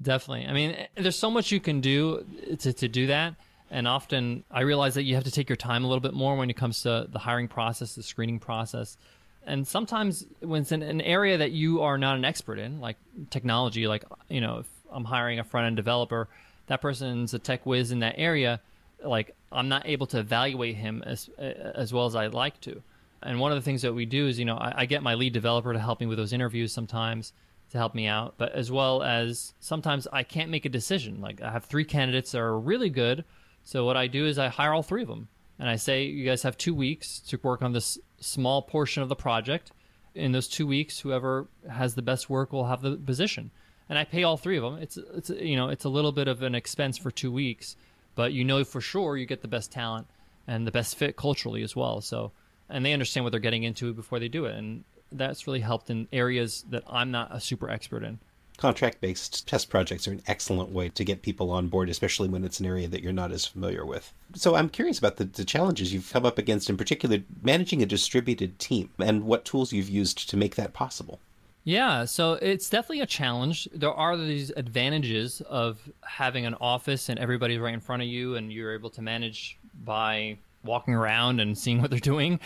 definitely. 0.01 0.47
I 0.47 0.53
mean, 0.53 0.77
there's 0.95 1.19
so 1.19 1.31
much 1.31 1.51
you 1.51 1.61
can 1.61 1.81
do 1.81 2.25
to 2.61 2.73
to 2.73 2.89
do 2.89 3.09
that. 3.09 3.35
And 3.71 3.89
often 3.89 4.45
I 4.51 4.61
realize 4.61 4.95
that 4.95 5.03
you 5.03 5.17
have 5.17 5.25
to 5.25 5.31
take 5.31 5.49
your 5.49 5.57
time 5.57 5.85
a 5.85 5.89
little 5.89 6.01
bit 6.01 6.15
more 6.15 6.37
when 6.37 6.49
it 6.51 6.57
comes 6.57 6.83
to 6.83 7.09
the 7.11 7.19
hiring 7.19 7.49
process, 7.49 7.97
the 7.97 8.03
screening 8.03 8.39
process. 8.39 8.97
And 9.45 9.67
sometimes 9.67 10.25
when 10.41 10.63
it's 10.63 10.73
in 10.73 10.83
an 10.83 11.01
area 11.01 11.39
that 11.39 11.53
you 11.53 11.83
are 11.83 11.99
not 11.99 12.17
an 12.17 12.25
expert 12.25 12.59
in, 12.59 12.81
like 12.81 12.97
technology, 13.31 13.87
like, 13.87 14.05
you 14.29 14.41
know, 14.41 14.59
if 14.59 14.67
I'm 14.91 15.05
hiring 15.05 15.39
a 15.39 15.45
front 15.45 15.67
end 15.67 15.77
developer, 15.77 16.29
that 16.67 16.81
person's 16.81 17.35
a 17.35 17.39
tech 17.39 17.65
whiz 17.67 17.91
in 17.93 18.01
that 18.01 18.15
area, 18.19 18.61
like 19.05 19.35
I'm 19.53 19.69
not 19.69 19.87
able 19.87 20.07
to 20.09 20.19
evaluate 20.19 20.77
him 20.77 21.03
as 21.07 21.29
as 21.39 21.93
well 21.93 22.07
as 22.07 22.17
I'd 22.17 22.35
like 22.35 22.61
to. 22.63 22.83
And 23.23 23.41
one 23.41 23.51
of 23.51 23.57
the 23.57 23.63
things 23.63 23.83
that 23.83 23.95
we 23.95 24.05
do 24.05 24.27
is, 24.29 24.39
you 24.39 24.45
know, 24.45 24.57
I, 24.57 24.83
I 24.83 24.87
get 24.87 25.03
my 25.03 25.15
lead 25.15 25.33
developer 25.33 25.73
to 25.73 25.79
help 25.79 26.01
me 26.01 26.07
with 26.07 26.19
those 26.19 26.33
interviews 26.33 26.73
sometimes 26.73 27.33
to 27.71 27.79
help 27.79 27.95
me 27.95 28.07
out, 28.07 28.35
but 28.39 28.53
as 28.53 28.71
well 28.71 29.03
as 29.03 29.53
sometimes 29.59 30.07
I 30.13 30.23
can't 30.23 30.51
make 30.51 30.65
a 30.65 30.69
decision. 30.69 31.21
Like 31.21 31.43
I 31.43 31.51
have 31.51 31.65
three 31.65 31.85
candidates 31.85 32.33
that 32.33 32.41
are 32.41 32.59
really 32.59 32.91
good, 32.91 33.25
so 33.65 33.85
what 33.85 33.97
I 33.97 34.07
do 34.07 34.27
is 34.27 34.39
I 34.39 34.49
hire 34.49 34.73
all 34.73 34.85
three 34.85 35.03
of 35.03 35.09
them, 35.09 35.29
and 35.59 35.69
I 35.69 35.77
say, 35.77 36.05
you 36.05 36.25
guys 36.25 36.45
have 36.45 36.57
two 36.57 36.75
weeks 36.75 37.19
to 37.21 37.41
work 37.43 37.63
on 37.63 37.73
this 37.73 37.99
small 38.21 38.63
portion 38.63 39.03
of 39.03 39.09
the 39.09 39.17
project. 39.17 39.73
In 40.15 40.33
those 40.33 40.49
two 40.49 40.67
weeks, 40.67 41.01
whoever 41.01 41.49
has 41.69 41.95
the 41.95 42.03
best 42.03 42.31
work 42.31 42.53
will 42.53 42.67
have 42.67 42.83
the 42.83 42.97
position 42.97 43.51
and 43.89 43.99
I 43.99 44.05
pay 44.05 44.23
all 44.23 44.37
three 44.37 44.57
of 44.57 44.63
them. 44.63 44.83
It's 44.83 44.97
it's 44.97 45.31
you 45.31 45.57
know 45.57 45.69
it's 45.69 45.85
a 45.85 45.89
little 45.89 46.13
bit 46.13 46.29
of 46.29 46.43
an 46.43 46.55
expense 46.55 46.99
for 46.99 47.11
two 47.11 47.31
weeks, 47.31 47.77
but 48.15 48.33
you 48.33 48.45
know 48.45 48.65
for 48.65 48.81
sure 48.81 49.17
you 49.17 49.27
get 49.27 49.43
the 49.43 49.49
best 49.49 49.73
talent 49.73 50.07
and 50.47 50.67
the 50.67 50.73
best 50.73 50.97
fit 50.97 51.17
culturally 51.17 51.63
as 51.63 51.75
well. 51.77 52.01
So 52.01 52.33
and 52.69 52.85
they 52.85 52.93
understand 52.93 53.25
what 53.25 53.31
they're 53.31 53.41
getting 53.41 53.63
into 53.63 53.93
before 53.93 54.19
they 54.19 54.29
do 54.29 54.47
it, 54.47 54.57
and 54.57 54.85
that's 55.13 55.47
really 55.47 55.61
helped 55.61 55.91
in 55.91 56.09
areas 56.13 56.65
that 56.71 56.83
I'm 56.89 57.11
not 57.11 57.35
a 57.35 57.41
super 57.41 57.71
expert 57.71 58.03
in. 58.03 58.19
Contract 58.57 59.03
based 59.03 59.47
test 59.47 59.69
projects 59.69 60.09
are 60.09 60.13
an 60.13 60.23
excellent 60.27 60.71
way 60.71 60.89
to 60.89 61.05
get 61.05 61.21
people 61.21 61.51
on 61.51 61.69
board, 61.69 61.91
especially 61.91 62.29
when 62.29 62.43
it's 62.43 62.59
an 62.59 62.65
area 62.65 62.89
that 62.89 63.03
you're 63.03 63.13
not 63.13 63.31
as 63.31 63.45
familiar 63.45 63.85
with. 63.85 64.15
So 64.35 64.55
I'm 64.55 64.71
curious 64.71 64.99
about 64.99 65.17
the, 65.19 65.25
the 65.25 65.45
challenges 65.45 65.93
you've 65.93 66.11
come 66.11 66.25
up 66.25 66.39
against, 66.39 66.71
in 66.71 66.79
particular, 66.79 67.19
managing 67.43 67.83
a 67.83 67.87
distributed 67.87 68.59
team 68.59 68.89
and 68.99 69.25
what 69.25 69.45
tools 69.45 69.75
you've 69.75 69.91
used 69.91 70.31
to 70.31 70.39
make 70.39 70.55
that 70.55 70.73
possible. 70.73 71.21
Yeah, 71.67 72.05
so 72.05 72.35
it's 72.35 72.71
definitely 72.71 73.01
a 73.01 73.07
challenge. 73.07 73.69
There 73.75 73.93
are 73.93 74.17
these 74.17 74.53
advantages 74.57 75.41
of 75.41 75.81
having 76.05 76.47
an 76.47 76.55
office 76.61 77.09
and 77.09 77.19
everybody's 77.19 77.59
right 77.59 77.75
in 77.75 77.81
front 77.81 78.03
of 78.03 78.09
you 78.09 78.37
and 78.37 78.53
you're 78.53 78.73
able 78.73 78.89
to 78.91 79.03
manage 79.03 79.59
by 79.83 80.39
walking 80.63 80.95
around 80.95 81.41
and 81.41 81.59
seeing 81.59 81.81
what 81.83 81.91
they're 81.91 81.99
doing. 81.99 82.39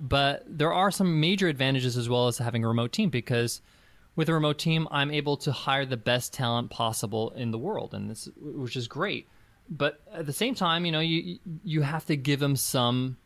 But 0.00 0.44
there 0.46 0.72
are 0.72 0.90
some 0.90 1.20
major 1.20 1.46
advantages 1.48 1.98
as 1.98 2.08
well 2.08 2.26
as 2.26 2.38
having 2.38 2.64
a 2.64 2.68
remote 2.68 2.92
team 2.92 3.10
because 3.10 3.60
with 4.16 4.30
a 4.30 4.32
remote 4.32 4.58
team, 4.58 4.88
I'm 4.90 5.10
able 5.10 5.36
to 5.38 5.52
hire 5.52 5.84
the 5.84 5.98
best 5.98 6.32
talent 6.32 6.70
possible 6.70 7.34
in 7.36 7.50
the 7.50 7.58
world, 7.58 7.92
and 7.92 8.08
this, 8.08 8.30
which 8.40 8.76
is 8.76 8.88
great. 8.88 9.28
But 9.68 10.00
at 10.10 10.24
the 10.24 10.32
same 10.32 10.54
time, 10.54 10.86
you 10.86 10.92
know, 10.92 11.00
you 11.00 11.38
you 11.64 11.82
have 11.82 12.06
to 12.06 12.16
give 12.16 12.40
them 12.40 12.56
some, 12.56 13.18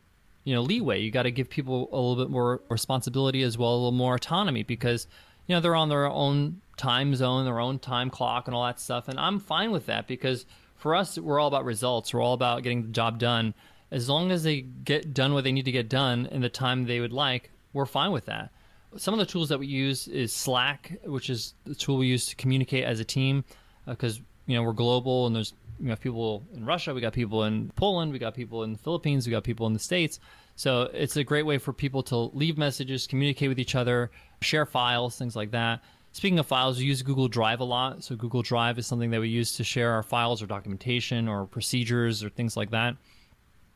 you 0.42 0.54
know, 0.54 0.62
leeway. 0.62 1.00
You 1.00 1.12
got 1.12 1.24
to 1.24 1.30
give 1.30 1.48
people 1.48 1.88
a 1.92 1.96
little 1.96 2.16
bit 2.16 2.30
more 2.30 2.60
responsibility 2.70 3.42
as 3.42 3.56
well, 3.56 3.70
a 3.70 3.76
little 3.76 3.92
more 3.92 4.14
autonomy 4.16 4.62
because 4.64 5.06
you 5.48 5.56
know, 5.56 5.60
they're 5.60 5.74
on 5.74 5.88
their 5.88 6.06
own 6.06 6.60
time 6.76 7.14
zone, 7.14 7.44
their 7.44 7.58
own 7.58 7.78
time 7.80 8.10
clock, 8.10 8.46
and 8.46 8.54
all 8.54 8.64
that 8.66 8.78
stuff. 8.78 9.08
And 9.08 9.18
I'm 9.18 9.40
fine 9.40 9.72
with 9.72 9.86
that 9.86 10.06
because 10.06 10.46
for 10.76 10.94
us, 10.94 11.18
we're 11.18 11.40
all 11.40 11.48
about 11.48 11.64
results. 11.64 12.14
We're 12.14 12.22
all 12.22 12.34
about 12.34 12.62
getting 12.62 12.82
the 12.82 12.88
job 12.88 13.18
done. 13.18 13.54
As 13.90 14.08
long 14.08 14.30
as 14.30 14.44
they 14.44 14.60
get 14.60 15.14
done 15.14 15.32
what 15.32 15.44
they 15.44 15.52
need 15.52 15.64
to 15.64 15.72
get 15.72 15.88
done 15.88 16.26
in 16.26 16.42
the 16.42 16.50
time 16.50 16.84
they 16.84 17.00
would 17.00 17.12
like, 17.12 17.50
we're 17.72 17.86
fine 17.86 18.12
with 18.12 18.26
that. 18.26 18.50
Some 18.96 19.14
of 19.14 19.20
the 19.20 19.26
tools 19.26 19.48
that 19.48 19.58
we 19.58 19.66
use 19.66 20.06
is 20.06 20.32
Slack, 20.32 20.98
which 21.04 21.30
is 21.30 21.54
the 21.64 21.74
tool 21.74 21.96
we 21.96 22.06
use 22.06 22.26
to 22.26 22.36
communicate 22.36 22.84
as 22.84 23.00
a 23.00 23.04
team 23.04 23.44
because, 23.86 24.18
uh, 24.18 24.22
you 24.46 24.56
know, 24.56 24.62
we're 24.62 24.72
global 24.72 25.26
and 25.26 25.34
there's 25.34 25.54
we 25.80 25.90
have 25.90 26.00
people 26.00 26.44
in 26.54 26.64
Russia, 26.64 26.92
we 26.92 27.00
got 27.00 27.12
people 27.12 27.44
in 27.44 27.70
Poland, 27.76 28.12
we 28.12 28.18
got 28.18 28.34
people 28.34 28.64
in 28.64 28.72
the 28.72 28.78
Philippines, 28.78 29.26
we 29.26 29.30
got 29.30 29.44
people 29.44 29.66
in 29.66 29.72
the 29.74 29.78
States. 29.78 30.18
So 30.58 30.90
it's 30.92 31.16
a 31.16 31.22
great 31.22 31.46
way 31.46 31.58
for 31.58 31.72
people 31.72 32.02
to 32.04 32.16
leave 32.16 32.58
messages, 32.58 33.06
communicate 33.06 33.48
with 33.48 33.60
each 33.60 33.76
other, 33.76 34.10
share 34.40 34.66
files, 34.66 35.16
things 35.16 35.36
like 35.36 35.52
that. 35.52 35.84
Speaking 36.10 36.40
of 36.40 36.48
files, 36.48 36.78
we 36.78 36.84
use 36.84 37.00
Google 37.00 37.28
Drive 37.28 37.60
a 37.60 37.64
lot. 37.64 38.02
So 38.02 38.16
Google 38.16 38.42
Drive 38.42 38.76
is 38.76 38.84
something 38.84 39.10
that 39.10 39.20
we 39.20 39.28
use 39.28 39.52
to 39.52 39.62
share 39.62 39.92
our 39.92 40.02
files 40.02 40.42
or 40.42 40.46
documentation 40.46 41.28
or 41.28 41.46
procedures 41.46 42.24
or 42.24 42.28
things 42.28 42.56
like 42.56 42.72
that. 42.72 42.96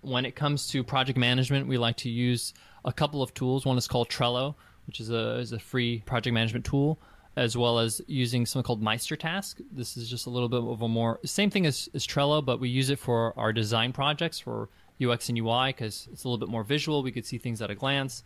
When 0.01 0.27
it 0.27 0.35
comes 0.35 0.67
to 0.71 0.83
project 0.83 1.17
management, 1.17 1.69
we 1.69 1.79
like 1.79 1.99
to 1.99 2.11
use 2.11 2.53
a 2.85 2.93
couple 2.93 3.23
of 3.23 3.33
tools. 3.33 3.65
One 3.65 3.79
is 3.79 3.87
called 3.87 4.09
Trello, 4.09 4.57
which 4.89 4.99
is 4.99 5.09
a, 5.11 5.39
is 5.39 5.53
a 5.53 5.61
free 5.61 6.03
project 6.05 6.35
management 6.35 6.65
tool, 6.65 6.99
as 7.37 7.57
well 7.57 7.79
as 7.79 8.03
using 8.09 8.45
something 8.45 8.67
called 8.67 8.83
Meistertask. 8.83 9.61
This 9.71 9.97
is 9.97 10.11
just 10.11 10.27
a 10.27 10.31
little 10.31 10.49
bit 10.49 10.61
of 10.61 10.83
a 10.83 10.89
more 10.89 11.21
same 11.25 11.49
thing 11.49 11.65
as, 11.65 11.89
as 11.95 12.05
Trello, 12.05 12.45
but 12.45 12.59
we 12.59 12.69
use 12.69 12.91
it 12.91 12.99
for 12.99 13.39
our 13.39 13.53
design 13.53 13.93
projects 13.93 14.41
for 14.41 14.69
UX 15.05 15.29
and 15.29 15.39
UI 15.39 15.69
because 15.69 16.09
it's 16.13 16.25
a 16.25 16.29
little 16.29 16.39
bit 16.39 16.51
more 16.51 16.65
visual. 16.65 17.03
We 17.03 17.13
could 17.13 17.27
see 17.27 17.39
things 17.39 17.61
at 17.63 17.71
a 17.71 17.75
glance. 17.75 18.25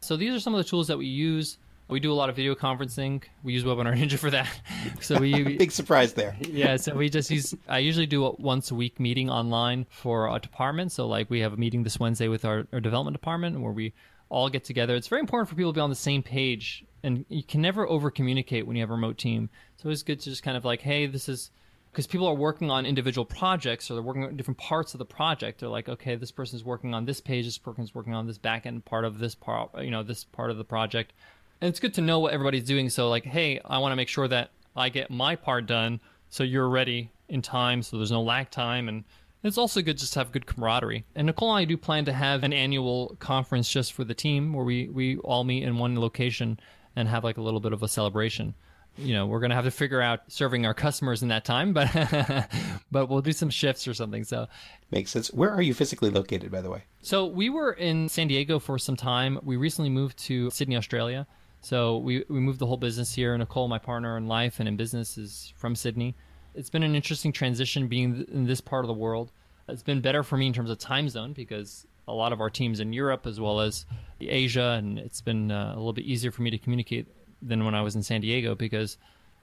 So 0.00 0.16
these 0.16 0.34
are 0.34 0.40
some 0.40 0.54
of 0.54 0.58
the 0.58 0.68
tools 0.68 0.88
that 0.88 0.98
we 0.98 1.06
use. 1.06 1.58
We 1.88 1.98
do 1.98 2.12
a 2.12 2.14
lot 2.14 2.28
of 2.30 2.36
video 2.36 2.54
conferencing. 2.54 3.22
We 3.42 3.52
use 3.52 3.64
Webinar 3.64 3.96
Ninja 3.98 4.18
for 4.18 4.30
that. 4.30 4.48
So 5.00 5.18
we 5.18 5.42
big 5.58 5.72
surprise 5.72 6.12
there. 6.12 6.36
yeah. 6.40 6.76
So 6.76 6.94
we 6.94 7.08
just 7.08 7.30
use. 7.30 7.54
I 7.68 7.78
usually 7.78 8.06
do 8.06 8.26
a 8.26 8.32
once 8.32 8.70
a 8.70 8.74
week 8.74 9.00
meeting 9.00 9.28
online 9.30 9.86
for 9.90 10.34
a 10.34 10.38
department. 10.38 10.92
So 10.92 11.06
like 11.06 11.28
we 11.30 11.40
have 11.40 11.52
a 11.52 11.56
meeting 11.56 11.82
this 11.82 11.98
Wednesday 11.98 12.28
with 12.28 12.44
our, 12.44 12.66
our 12.72 12.80
development 12.80 13.14
department 13.14 13.60
where 13.60 13.72
we 13.72 13.92
all 14.28 14.48
get 14.48 14.62
together. 14.64 14.94
It's 14.94 15.08
very 15.08 15.20
important 15.20 15.48
for 15.48 15.54
people 15.56 15.72
to 15.72 15.76
be 15.76 15.80
on 15.80 15.90
the 15.90 15.96
same 15.96 16.22
page, 16.22 16.84
and 17.02 17.24
you 17.28 17.42
can 17.42 17.60
never 17.60 17.88
over 17.88 18.10
communicate 18.10 18.66
when 18.66 18.76
you 18.76 18.82
have 18.82 18.90
a 18.90 18.94
remote 18.94 19.18
team. 19.18 19.50
So 19.78 19.88
it's 19.90 20.02
good 20.04 20.20
to 20.20 20.30
just 20.30 20.42
kind 20.44 20.56
of 20.56 20.64
like, 20.64 20.80
hey, 20.82 21.06
this 21.06 21.28
is 21.28 21.50
because 21.92 22.06
people 22.06 22.26
are 22.26 22.34
working 22.34 22.70
on 22.70 22.86
individual 22.86 23.24
projects 23.24 23.90
or 23.90 23.94
they're 23.94 24.02
working 24.02 24.24
on 24.24 24.36
different 24.36 24.58
parts 24.58 24.94
of 24.94 24.98
the 24.98 25.04
project. 25.04 25.60
They're 25.60 25.68
like, 25.68 25.88
okay, 25.88 26.14
this 26.14 26.30
person 26.30 26.56
is 26.56 26.64
working 26.64 26.94
on 26.94 27.04
this 27.04 27.20
page, 27.20 27.46
this 27.46 27.58
person 27.58 27.84
is 27.84 27.94
working 27.94 28.14
on 28.14 28.26
this 28.26 28.38
back 28.38 28.66
end 28.66 28.84
part 28.84 29.04
of 29.04 29.18
this 29.18 29.34
part, 29.34 29.70
you 29.82 29.90
know, 29.90 30.02
this 30.02 30.24
part 30.24 30.50
of 30.50 30.56
the 30.56 30.64
project. 30.64 31.12
And 31.60 31.68
it's 31.68 31.80
good 31.80 31.94
to 31.94 32.00
know 32.00 32.20
what 32.20 32.32
everybody's 32.32 32.64
doing. 32.64 32.88
So, 32.88 33.08
like, 33.08 33.24
hey, 33.24 33.60
I 33.64 33.78
want 33.78 33.92
to 33.92 33.96
make 33.96 34.08
sure 34.08 34.28
that 34.28 34.50
I 34.76 34.88
get 34.88 35.10
my 35.10 35.36
part 35.36 35.66
done 35.66 36.00
so 36.28 36.44
you're 36.44 36.68
ready 36.68 37.10
in 37.28 37.42
time, 37.42 37.82
so 37.82 37.96
there's 37.96 38.12
no 38.12 38.22
lag 38.22 38.50
time, 38.50 38.88
and 38.88 39.04
It's 39.42 39.58
also 39.58 39.80
good 39.80 39.96
just 39.96 40.12
to 40.12 40.18
have 40.20 40.32
good 40.32 40.46
camaraderie. 40.46 41.04
And 41.14 41.26
Nicole 41.26 41.50
and 41.50 41.62
I 41.62 41.64
do 41.64 41.76
plan 41.76 42.04
to 42.04 42.12
have 42.12 42.44
an 42.44 42.52
annual 42.52 43.16
conference 43.20 43.70
just 43.70 43.94
for 43.94 44.04
the 44.04 44.14
team 44.14 44.52
where 44.52 44.64
we, 44.64 44.88
we 44.88 45.16
all 45.18 45.44
meet 45.44 45.62
in 45.62 45.78
one 45.78 45.98
location 45.98 46.60
and 46.94 47.08
have 47.08 47.24
like 47.24 47.38
a 47.38 47.42
little 47.42 47.60
bit 47.60 47.72
of 47.72 47.82
a 47.82 47.88
celebration. 47.88 48.54
You 49.00 49.14
know, 49.14 49.26
we're 49.26 49.40
going 49.40 49.50
to 49.50 49.56
have 49.56 49.64
to 49.64 49.70
figure 49.70 50.00
out 50.00 50.20
serving 50.28 50.66
our 50.66 50.74
customers 50.74 51.22
in 51.22 51.28
that 51.28 51.44
time, 51.44 51.72
but 51.72 51.88
but 52.90 53.08
we'll 53.08 53.22
do 53.22 53.32
some 53.32 53.50
shifts 53.50 53.88
or 53.88 53.94
something. 53.94 54.24
So 54.24 54.46
Makes 54.90 55.12
sense. 55.12 55.32
Where 55.32 55.50
are 55.50 55.62
you 55.62 55.72
physically 55.72 56.10
located, 56.10 56.50
by 56.50 56.60
the 56.60 56.70
way? 56.70 56.84
So 57.02 57.26
we 57.26 57.48
were 57.48 57.72
in 57.72 58.08
San 58.08 58.28
Diego 58.28 58.58
for 58.58 58.78
some 58.78 58.96
time. 58.96 59.38
We 59.42 59.56
recently 59.56 59.90
moved 59.90 60.18
to 60.24 60.50
Sydney, 60.50 60.76
Australia. 60.76 61.26
So 61.60 61.98
we, 61.98 62.24
we 62.28 62.40
moved 62.40 62.58
the 62.58 62.66
whole 62.66 62.76
business 62.76 63.14
here. 63.14 63.36
Nicole, 63.36 63.68
my 63.68 63.78
partner 63.78 64.16
in 64.16 64.26
life 64.26 64.58
and 64.58 64.68
in 64.68 64.76
business, 64.76 65.16
is 65.16 65.52
from 65.56 65.76
Sydney. 65.76 66.16
It's 66.54 66.70
been 66.70 66.82
an 66.82 66.96
interesting 66.96 67.32
transition 67.32 67.86
being 67.86 68.26
in 68.32 68.46
this 68.46 68.60
part 68.60 68.84
of 68.84 68.88
the 68.88 68.94
world. 68.94 69.30
It's 69.68 69.82
been 69.82 70.00
better 70.00 70.24
for 70.24 70.36
me 70.36 70.48
in 70.48 70.52
terms 70.52 70.70
of 70.70 70.78
time 70.78 71.08
zone 71.08 71.32
because 71.32 71.86
a 72.08 72.12
lot 72.12 72.32
of 72.32 72.40
our 72.40 72.50
teams 72.50 72.80
in 72.80 72.92
Europe 72.92 73.26
as 73.26 73.38
well 73.38 73.60
as 73.60 73.86
Asia, 74.20 74.76
and 74.78 74.98
it's 74.98 75.20
been 75.20 75.52
uh, 75.52 75.72
a 75.74 75.76
little 75.76 75.92
bit 75.92 76.04
easier 76.04 76.32
for 76.32 76.42
me 76.42 76.50
to 76.50 76.58
communicate 76.58 77.06
than 77.42 77.64
when 77.64 77.74
I 77.74 77.82
was 77.82 77.96
in 77.96 78.02
San 78.02 78.20
Diego 78.20 78.54
because 78.54 78.96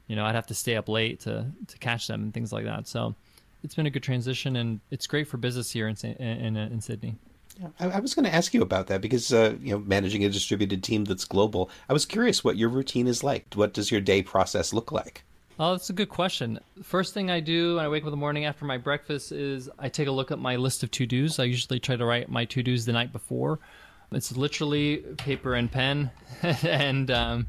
you 0.07 0.15
know 0.15 0.25
I'd 0.25 0.35
have 0.35 0.47
to 0.47 0.53
stay 0.53 0.75
up 0.75 0.89
late 0.89 1.19
to 1.21 1.45
to 1.67 1.77
catch 1.79 2.07
them 2.07 2.23
and 2.23 2.33
things 2.33 2.51
like 2.51 2.65
that. 2.65 2.87
So 2.87 3.15
it's 3.63 3.75
been 3.75 3.87
a 3.87 3.89
good 3.89 4.03
transition, 4.03 4.55
and 4.55 4.79
it's 4.91 5.07
great 5.07 5.27
for 5.27 5.37
business 5.37 5.71
here 5.71 5.87
in 5.87 5.95
in, 6.19 6.57
in 6.57 6.81
Sydney. 6.81 7.15
Yeah, 7.59 7.69
I, 7.79 7.97
I 7.97 7.99
was 7.99 8.13
going 8.13 8.25
to 8.25 8.33
ask 8.33 8.53
you 8.53 8.61
about 8.61 8.87
that 8.87 9.01
because 9.01 9.33
uh, 9.33 9.55
you 9.61 9.71
know 9.71 9.79
managing 9.79 10.23
a 10.23 10.29
distributed 10.29 10.83
team 10.83 11.05
that's 11.05 11.25
global. 11.25 11.69
I 11.89 11.93
was 11.93 12.05
curious 12.05 12.43
what 12.43 12.57
your 12.57 12.69
routine 12.69 13.07
is 13.07 13.23
like. 13.23 13.45
What 13.55 13.73
does 13.73 13.91
your 13.91 14.01
day 14.01 14.21
process 14.21 14.73
look 14.73 14.91
like? 14.91 15.23
Oh, 15.59 15.71
that's 15.71 15.89
a 15.89 15.93
good 15.93 16.09
question. 16.09 16.59
First 16.83 17.15
thing 17.15 17.31
I 17.31 17.39
do 17.39 17.75
when 17.75 17.85
I 17.85 17.87
wake 17.87 18.03
up 18.03 18.07
in 18.07 18.11
the 18.11 18.17
morning 18.17 18.45
after 18.45 18.63
my 18.63 18.77
breakfast 18.77 19.31
is 19.31 19.69
I 19.79 19.89
take 19.89 20.07
a 20.07 20.11
look 20.11 20.29
at 20.29 20.37
my 20.37 20.55
list 20.55 20.83
of 20.83 20.91
to 20.91 21.07
dos. 21.07 21.39
I 21.39 21.45
usually 21.45 21.79
try 21.79 21.95
to 21.95 22.05
write 22.05 22.29
my 22.29 22.45
to 22.45 22.61
dos 22.61 22.85
the 22.85 22.93
night 22.93 23.11
before. 23.11 23.57
It's 24.11 24.37
literally 24.37 24.97
paper 25.17 25.55
and 25.55 25.69
pen, 25.69 26.11
and 26.43 27.11
um, 27.11 27.47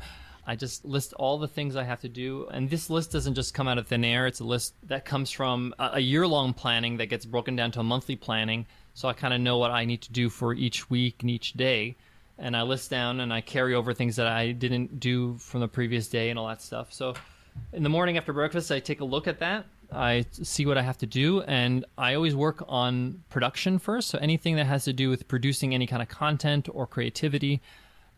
I 0.49 0.57
just 0.57 0.82
list 0.86 1.12
all 1.12 1.36
the 1.36 1.46
things 1.46 1.76
I 1.76 1.84
have 1.84 2.01
to 2.01 2.09
do. 2.09 2.49
And 2.51 2.70
this 2.70 2.88
list 2.88 3.12
doesn't 3.12 3.34
just 3.34 3.53
come 3.53 3.68
out 3.68 3.76
of 3.76 3.86
thin 3.86 4.03
air. 4.03 4.26
It's 4.26 4.40
a 4.40 4.44
list 4.44 4.74
that 4.84 5.05
comes 5.05 5.30
from 5.30 5.74
a 5.78 6.01
year 6.01 6.26
long 6.26 6.55
planning 6.55 6.96
that 6.96 7.07
gets 7.07 7.26
broken 7.26 7.55
down 7.55 7.70
to 7.72 7.80
a 7.80 7.84
monthly 7.84 8.16
planning. 8.16 8.66
So 8.94 9.09
I 9.09 9.12
kind 9.12 9.34
of 9.34 9.42
know 9.42 9.59
what 9.59 9.70
I 9.70 9.84
need 9.84 10.01
to 10.03 10.11
do 10.11 10.30
for 10.30 10.55
each 10.55 10.88
week 10.88 11.16
and 11.20 11.28
each 11.30 11.53
day. 11.53 11.96
And 12.38 12.57
I 12.57 12.62
list 12.62 12.88
down 12.88 13.20
and 13.20 13.30
I 13.30 13.42
carry 13.42 13.74
over 13.74 13.92
things 13.92 14.16
that 14.16 14.26
I 14.26 14.53
didn't 14.53 14.99
do 14.99 15.36
from 15.36 15.61
the 15.61 15.68
previous 15.68 16.09
day 16.09 16.30
and 16.30 16.38
all 16.38 16.49
that 16.49 16.62
stuff. 16.62 16.94
So 16.94 17.12
in 17.74 17.82
the 17.82 17.90
morning 17.90 18.16
after 18.16 18.32
breakfast, 18.32 18.72
I 18.72 18.80
take 18.80 19.01
a 19.01 19.05
look 19.05 19.28
at 19.28 19.40
that. 19.40 19.66
I 19.92 20.24
see 20.32 20.64
what 20.64 20.78
I 20.78 20.82
have 20.82 20.99
to 20.99 21.07
do, 21.07 21.42
and 21.42 21.84
I 21.96 22.14
always 22.14 22.34
work 22.34 22.62
on 22.68 23.22
production 23.30 23.78
first. 23.78 24.09
So 24.09 24.18
anything 24.18 24.57
that 24.57 24.66
has 24.66 24.84
to 24.84 24.92
do 24.92 25.11
with 25.11 25.28
producing 25.28 25.74
any 25.74 25.86
kind 25.86 26.03
of 26.03 26.09
content 26.09 26.68
or 26.72 26.86
creativity, 26.86 27.61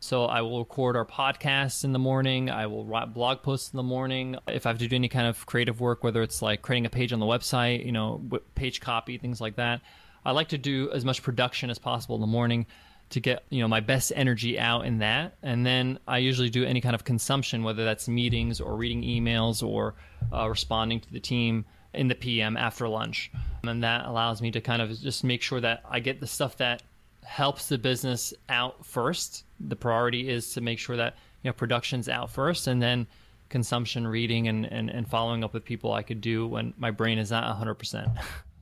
so 0.01 0.25
I 0.25 0.41
will 0.41 0.61
record 0.61 0.97
our 0.97 1.05
podcasts 1.05 1.85
in 1.85 1.93
the 1.93 1.99
morning. 1.99 2.49
I 2.51 2.67
will 2.67 2.87
write 2.87 3.13
blog 3.13 3.43
posts 3.43 3.71
in 3.73 3.77
the 3.77 3.83
morning. 3.83 4.37
If 4.49 4.65
I 4.65 4.71
have 4.71 4.79
to 4.79 4.89
do 4.89 4.97
any 4.97 5.09
kind 5.09 5.27
of 5.27 5.45
creative 5.45 5.79
work, 5.79 6.03
whether 6.03 6.23
it's 6.23 6.41
like 6.41 6.63
creating 6.63 6.87
a 6.87 6.91
page 6.91 7.13
on 7.13 7.21
the 7.21 7.27
website, 7.27 7.85
you 7.85 7.93
know, 7.93 8.23
page 8.55 8.81
copy, 8.81 9.19
things 9.19 9.43
like 9.43 9.57
that, 9.57 9.83
I 10.25 10.33
like 10.33 10.49
to 10.49 10.59
do 10.59 10.91
as 10.91 11.05
much 11.05 11.23
production 11.23 11.69
as 11.69 11.79
possible 11.79 12.15
in 12.15 12.23
the 12.23 12.27
morning 12.27 12.67
to 13.11 13.21
get 13.21 13.45
you 13.51 13.61
know 13.61 13.69
my 13.69 13.81
best 13.81 14.13
energy 14.15 14.59
out 14.59 14.87
in 14.87 14.99
that 14.99 15.37
and 15.43 15.67
then 15.67 15.99
i 16.07 16.19
usually 16.19 16.49
do 16.49 16.65
any 16.65 16.81
kind 16.81 16.95
of 16.95 17.03
consumption 17.03 17.65
whether 17.65 17.85
that's 17.85 18.09
meetings 18.09 18.61
or 18.61 18.77
reading 18.77 19.03
emails 19.03 19.67
or 19.67 19.97
uh, 20.33 20.49
responding 20.49 21.01
to 21.01 21.13
the 21.13 21.19
team 21.19 21.65
in 21.93 22.07
the 22.07 22.15
pm 22.15 22.57
after 22.57 22.89
lunch 22.89 23.33
and 23.65 23.83
that 23.83 24.07
allows 24.07 24.41
me 24.41 24.53
to 24.53 24.61
kind 24.61 24.81
of 24.81 24.97
just 25.01 25.25
make 25.25 25.43
sure 25.43 25.61
that 25.61 25.83
i 25.91 25.99
get 25.99 26.21
the 26.21 26.27
stuff 26.27 26.57
that 26.59 26.83
helps 27.31 27.69
the 27.69 27.79
business 27.79 28.35
out 28.49 28.85
first. 28.85 29.45
The 29.61 29.77
priority 29.77 30.29
is 30.29 30.53
to 30.55 30.61
make 30.61 30.81
sure 30.81 30.97
that 30.97 31.15
you 31.43 31.49
know 31.49 31.53
production's 31.53 32.09
out 32.09 32.29
first, 32.29 32.67
and 32.67 32.83
then 32.83 33.07
consumption, 33.49 34.05
reading, 34.05 34.49
and 34.49 34.67
and, 34.67 34.91
and 34.91 35.09
following 35.09 35.45
up 35.45 35.55
with 35.55 35.65
people 35.65 35.93
I 35.93 36.03
could 36.03 36.21
do 36.21 36.49
when 36.49 36.75
my 36.77 36.91
brain 36.91 37.19
is 37.19 37.31
not 37.31 37.45
hundred 37.57 37.75
percent. 37.75 38.09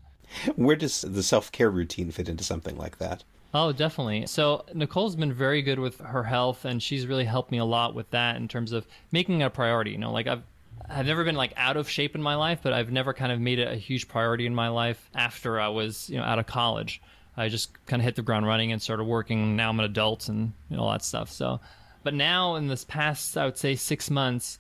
Where 0.57 0.77
does 0.77 1.01
the 1.01 1.23
self 1.23 1.51
care 1.51 1.71
routine 1.71 2.11
fit 2.11 2.29
into 2.29 2.45
something 2.45 2.77
like 2.77 2.99
that? 2.99 3.25
Oh, 3.55 3.73
definitely. 3.73 4.27
So 4.27 4.67
Nicole's 4.75 5.17
been 5.17 5.33
very 5.33 5.63
good 5.63 5.79
with 5.79 6.01
her 6.01 6.25
health, 6.25 6.67
and 6.67 6.83
she's 6.83 7.07
really 7.07 7.25
helped 7.25 7.51
me 7.51 7.57
a 7.57 7.65
lot 7.65 7.95
with 7.95 8.11
that 8.11 8.37
in 8.37 8.49
terms 8.49 8.73
of 8.73 8.87
making 9.11 9.41
it 9.41 9.45
a 9.45 9.51
priority. 9.51 9.93
You 9.93 9.99
know, 9.99 10.13
like 10.13 10.27
I've 10.27 10.43
I've 10.91 11.07
never 11.07 11.25
been 11.25 11.37
like 11.37 11.55
out 11.57 11.79
of 11.79 11.89
shape 11.89 12.15
in 12.15 12.23
my 12.23 12.35
life, 12.35 12.61
but 12.63 12.75
I've 12.75 12.93
never 12.93 13.15
kind 13.15 13.33
of 13.33 13.41
made 13.41 13.59
it 13.59 13.73
a 13.73 13.77
huge 13.77 14.09
priority 14.09 14.45
in 14.45 14.55
my 14.55 14.69
life 14.69 15.09
after 15.15 15.59
I 15.59 15.69
was 15.69 16.11
you 16.11 16.19
know 16.19 16.25
out 16.25 16.39
of 16.39 16.47
college. 16.47 17.01
I 17.39 17.49
just 17.49 17.71
kind 17.87 18.01
of 18.01 18.05
hit 18.05 18.17
the 18.17 18.23
ground 18.23 18.47
running 18.47 18.73
and 18.73 18.83
started 18.83 19.05
working. 19.05 19.55
Now 19.55 19.71
I'm 19.71 19.79
an 19.79 19.85
adult 19.85 20.29
and 20.29 20.53
you 20.69 20.77
know, 20.77 20.83
all 20.83 20.93
that 20.93 21.05
stuff. 21.05 21.31
So, 21.31 21.61
but 22.03 22.13
now 22.13 22.57
in 22.57 22.67
this 22.67 22.85
past, 22.85 23.37
I 23.39 23.45
would 23.45 23.57
say 23.57 23.77
six 23.77 24.11
months, 24.11 24.59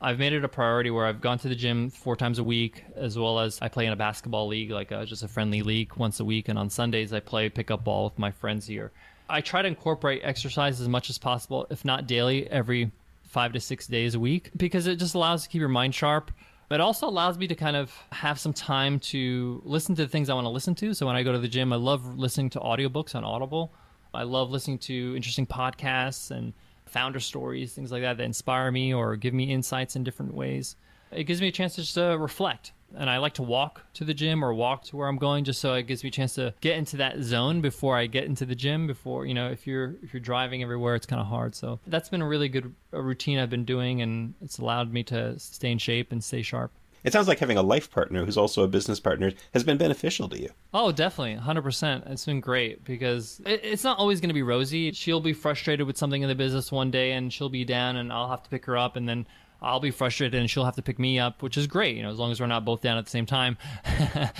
I've 0.00 0.18
made 0.18 0.32
it 0.32 0.44
a 0.44 0.48
priority 0.48 0.90
where 0.90 1.06
I've 1.06 1.20
gone 1.20 1.38
to 1.38 1.48
the 1.48 1.54
gym 1.54 1.88
four 1.88 2.16
times 2.16 2.38
a 2.38 2.44
week, 2.44 2.84
as 2.96 3.18
well 3.18 3.38
as 3.38 3.58
I 3.62 3.68
play 3.68 3.86
in 3.86 3.92
a 3.92 3.96
basketball 3.96 4.48
league, 4.48 4.70
like 4.70 4.90
a, 4.90 5.06
just 5.06 5.22
a 5.22 5.28
friendly 5.28 5.62
league 5.62 5.94
once 5.96 6.20
a 6.20 6.24
week. 6.24 6.48
And 6.48 6.58
on 6.58 6.68
Sundays, 6.68 7.12
I 7.12 7.20
play 7.20 7.48
pickup 7.48 7.84
ball 7.84 8.04
with 8.04 8.18
my 8.18 8.30
friends 8.30 8.66
here. 8.66 8.92
I 9.30 9.40
try 9.40 9.62
to 9.62 9.68
incorporate 9.68 10.20
exercise 10.22 10.80
as 10.80 10.88
much 10.88 11.08
as 11.10 11.18
possible, 11.18 11.66
if 11.70 11.84
not 11.84 12.06
daily, 12.06 12.50
every 12.50 12.90
five 13.24 13.52
to 13.52 13.60
six 13.60 13.86
days 13.86 14.14
a 14.14 14.20
week, 14.20 14.50
because 14.56 14.86
it 14.86 14.96
just 14.96 15.14
allows 15.14 15.44
to 15.44 15.48
keep 15.48 15.60
your 15.60 15.68
mind 15.68 15.94
sharp. 15.94 16.30
But 16.68 16.76
it 16.76 16.80
also 16.80 17.08
allows 17.08 17.38
me 17.38 17.46
to 17.46 17.54
kind 17.54 17.76
of 17.76 17.94
have 18.10 18.40
some 18.40 18.52
time 18.52 18.98
to 19.00 19.62
listen 19.64 19.94
to 19.96 20.02
the 20.02 20.08
things 20.08 20.28
I 20.28 20.34
want 20.34 20.46
to 20.46 20.50
listen 20.50 20.74
to. 20.76 20.94
So 20.94 21.06
when 21.06 21.14
I 21.14 21.22
go 21.22 21.32
to 21.32 21.38
the 21.38 21.48
gym, 21.48 21.72
I 21.72 21.76
love 21.76 22.18
listening 22.18 22.50
to 22.50 22.60
audiobooks 22.60 23.14
on 23.14 23.24
Audible. 23.24 23.72
I 24.12 24.24
love 24.24 24.50
listening 24.50 24.78
to 24.78 25.14
interesting 25.14 25.46
podcasts 25.46 26.30
and 26.30 26.52
founder 26.86 27.20
stories, 27.20 27.74
things 27.74 27.92
like 27.92 28.02
that 28.02 28.16
that 28.16 28.24
inspire 28.24 28.72
me 28.72 28.92
or 28.92 29.16
give 29.16 29.34
me 29.34 29.52
insights 29.52 29.94
in 29.94 30.02
different 30.02 30.34
ways. 30.34 30.76
It 31.12 31.24
gives 31.24 31.40
me 31.40 31.48
a 31.48 31.52
chance 31.52 31.74
to 31.76 31.82
just 31.82 31.98
uh, 31.98 32.18
reflect 32.18 32.72
and 32.94 33.10
I 33.10 33.18
like 33.18 33.34
to 33.34 33.42
walk 33.42 33.82
to 33.94 34.04
the 34.04 34.14
gym 34.14 34.44
or 34.44 34.52
walk 34.54 34.84
to 34.84 34.96
where 34.96 35.08
I'm 35.08 35.18
going 35.18 35.44
just 35.44 35.60
so 35.60 35.74
it 35.74 35.84
gives 35.84 36.02
me 36.02 36.08
a 36.08 36.12
chance 36.12 36.34
to 36.34 36.54
get 36.60 36.76
into 36.76 36.96
that 36.98 37.20
zone 37.22 37.60
before 37.60 37.96
I 37.96 38.06
get 38.06 38.24
into 38.24 38.44
the 38.44 38.54
gym 38.54 38.86
before 38.86 39.26
you 39.26 39.34
know 39.34 39.48
if 39.50 39.66
you're 39.66 39.94
if 40.02 40.12
you're 40.12 40.20
driving 40.20 40.62
everywhere 40.62 40.94
it's 40.94 41.06
kind 41.06 41.20
of 41.20 41.26
hard 41.26 41.54
so 41.54 41.80
that's 41.86 42.08
been 42.08 42.22
a 42.22 42.26
really 42.26 42.48
good 42.48 42.74
routine 42.92 43.38
I've 43.38 43.50
been 43.50 43.64
doing 43.64 44.02
and 44.02 44.34
it's 44.42 44.58
allowed 44.58 44.92
me 44.92 45.02
to 45.04 45.38
stay 45.38 45.70
in 45.70 45.78
shape 45.78 46.12
and 46.12 46.22
stay 46.22 46.42
sharp 46.42 46.70
it 47.06 47.12
sounds 47.12 47.28
like 47.28 47.38
having 47.38 47.56
a 47.56 47.62
life 47.62 47.88
partner 47.92 48.24
who's 48.24 48.36
also 48.36 48.64
a 48.64 48.68
business 48.68 48.98
partner 48.98 49.30
has 49.54 49.62
been 49.62 49.76
beneficial 49.76 50.28
to 50.28 50.40
you. 50.40 50.50
Oh, 50.74 50.90
definitely. 50.90 51.36
100%. 51.40 52.10
It's 52.10 52.24
been 52.24 52.40
great 52.40 52.82
because 52.82 53.40
it's 53.46 53.84
not 53.84 53.98
always 53.98 54.20
going 54.20 54.30
to 54.30 54.34
be 54.34 54.42
rosy. 54.42 54.90
She'll 54.90 55.20
be 55.20 55.32
frustrated 55.32 55.86
with 55.86 55.96
something 55.96 56.20
in 56.22 56.28
the 56.28 56.34
business 56.34 56.72
one 56.72 56.90
day 56.90 57.12
and 57.12 57.32
she'll 57.32 57.48
be 57.48 57.64
down 57.64 57.94
and 57.94 58.12
I'll 58.12 58.28
have 58.28 58.42
to 58.42 58.50
pick 58.50 58.64
her 58.66 58.76
up 58.76 58.96
and 58.96 59.08
then 59.08 59.24
I'll 59.62 59.80
be 59.80 59.90
frustrated 59.90 60.38
and 60.40 60.50
she'll 60.50 60.64
have 60.64 60.76
to 60.76 60.82
pick 60.82 60.98
me 60.98 61.18
up, 61.18 61.42
which 61.42 61.56
is 61.56 61.66
great, 61.66 61.96
you 61.96 62.02
know, 62.02 62.10
as 62.10 62.18
long 62.18 62.30
as 62.30 62.40
we're 62.40 62.46
not 62.46 62.64
both 62.64 62.82
down 62.82 62.98
at 62.98 63.04
the 63.04 63.10
same 63.10 63.26
time. 63.26 63.56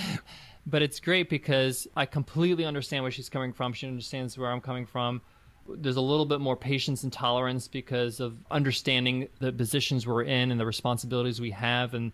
but 0.67 0.81
it's 0.81 0.99
great 0.99 1.29
because 1.29 1.87
I 1.95 2.05
completely 2.05 2.65
understand 2.65 3.03
where 3.03 3.11
she's 3.11 3.29
coming 3.29 3.53
from. 3.53 3.73
She 3.73 3.87
understands 3.87 4.37
where 4.37 4.51
I'm 4.51 4.61
coming 4.61 4.85
from. 4.85 5.21
There's 5.69 5.95
a 5.95 6.01
little 6.01 6.25
bit 6.25 6.39
more 6.39 6.55
patience 6.55 7.03
and 7.03 7.11
tolerance 7.11 7.67
because 7.67 8.19
of 8.19 8.37
understanding 8.51 9.27
the 9.39 9.51
positions 9.51 10.05
we're 10.05 10.23
in 10.23 10.51
and 10.51 10.59
the 10.59 10.65
responsibilities 10.65 11.41
we 11.41 11.51
have 11.51 11.93
and 11.93 12.11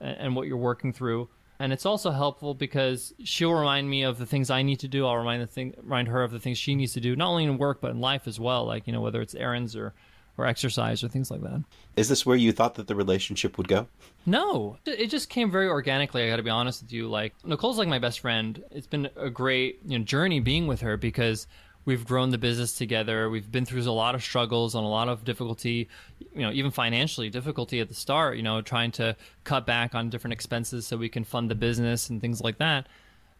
and 0.00 0.34
what 0.34 0.46
you're 0.46 0.56
working 0.56 0.94
through. 0.94 1.28
And 1.58 1.74
it's 1.74 1.84
also 1.84 2.10
helpful 2.10 2.54
because 2.54 3.12
she'll 3.22 3.52
remind 3.52 3.88
me 3.88 4.02
of 4.04 4.16
the 4.16 4.24
things 4.24 4.48
I 4.48 4.62
need 4.62 4.80
to 4.80 4.88
do. 4.88 5.06
I'll 5.06 5.16
remind 5.16 5.42
the 5.42 5.46
thing, 5.46 5.74
remind 5.82 6.08
her 6.08 6.22
of 6.22 6.30
the 6.30 6.38
things 6.38 6.56
she 6.56 6.74
needs 6.74 6.94
to 6.94 7.00
do, 7.00 7.14
not 7.14 7.28
only 7.28 7.44
in 7.44 7.58
work 7.58 7.82
but 7.82 7.90
in 7.90 8.00
life 8.00 8.26
as 8.26 8.40
well. 8.40 8.64
Like 8.64 8.86
you 8.86 8.94
know, 8.94 9.02
whether 9.02 9.20
it's 9.20 9.34
errands 9.34 9.76
or 9.76 9.92
or 10.40 10.46
exercise 10.46 11.04
or 11.04 11.08
things 11.08 11.30
like 11.30 11.42
that. 11.42 11.62
Is 11.96 12.08
this 12.08 12.24
where 12.24 12.36
you 12.36 12.52
thought 12.52 12.74
that 12.76 12.86
the 12.86 12.94
relationship 12.94 13.58
would 13.58 13.68
go? 13.68 13.86
No, 14.26 14.78
it 14.86 15.08
just 15.08 15.28
came 15.28 15.50
very 15.50 15.68
organically. 15.68 16.24
I 16.24 16.28
got 16.28 16.36
to 16.36 16.42
be 16.42 16.50
honest 16.50 16.82
with 16.82 16.92
you. 16.92 17.08
Like 17.08 17.34
Nicole's 17.44 17.78
like 17.78 17.88
my 17.88 17.98
best 17.98 18.20
friend. 18.20 18.62
It's 18.70 18.86
been 18.86 19.10
a 19.16 19.30
great 19.30 19.80
you 19.86 19.98
know, 19.98 20.04
journey 20.04 20.40
being 20.40 20.66
with 20.66 20.80
her 20.80 20.96
because 20.96 21.46
we've 21.84 22.06
grown 22.06 22.30
the 22.30 22.38
business 22.38 22.76
together. 22.76 23.28
We've 23.30 23.50
been 23.50 23.64
through 23.64 23.82
a 23.82 23.90
lot 23.90 24.14
of 24.14 24.22
struggles 24.22 24.74
and 24.74 24.84
a 24.84 24.88
lot 24.88 25.08
of 25.08 25.24
difficulty, 25.24 25.88
you 26.34 26.42
know, 26.42 26.50
even 26.52 26.70
financially 26.70 27.30
difficulty 27.30 27.80
at 27.80 27.88
the 27.88 27.94
start. 27.94 28.36
You 28.36 28.42
know, 28.42 28.62
trying 28.62 28.92
to 28.92 29.16
cut 29.44 29.66
back 29.66 29.94
on 29.94 30.10
different 30.10 30.32
expenses 30.32 30.86
so 30.86 30.96
we 30.96 31.08
can 31.08 31.24
fund 31.24 31.50
the 31.50 31.54
business 31.54 32.10
and 32.10 32.20
things 32.20 32.40
like 32.40 32.58
that. 32.58 32.88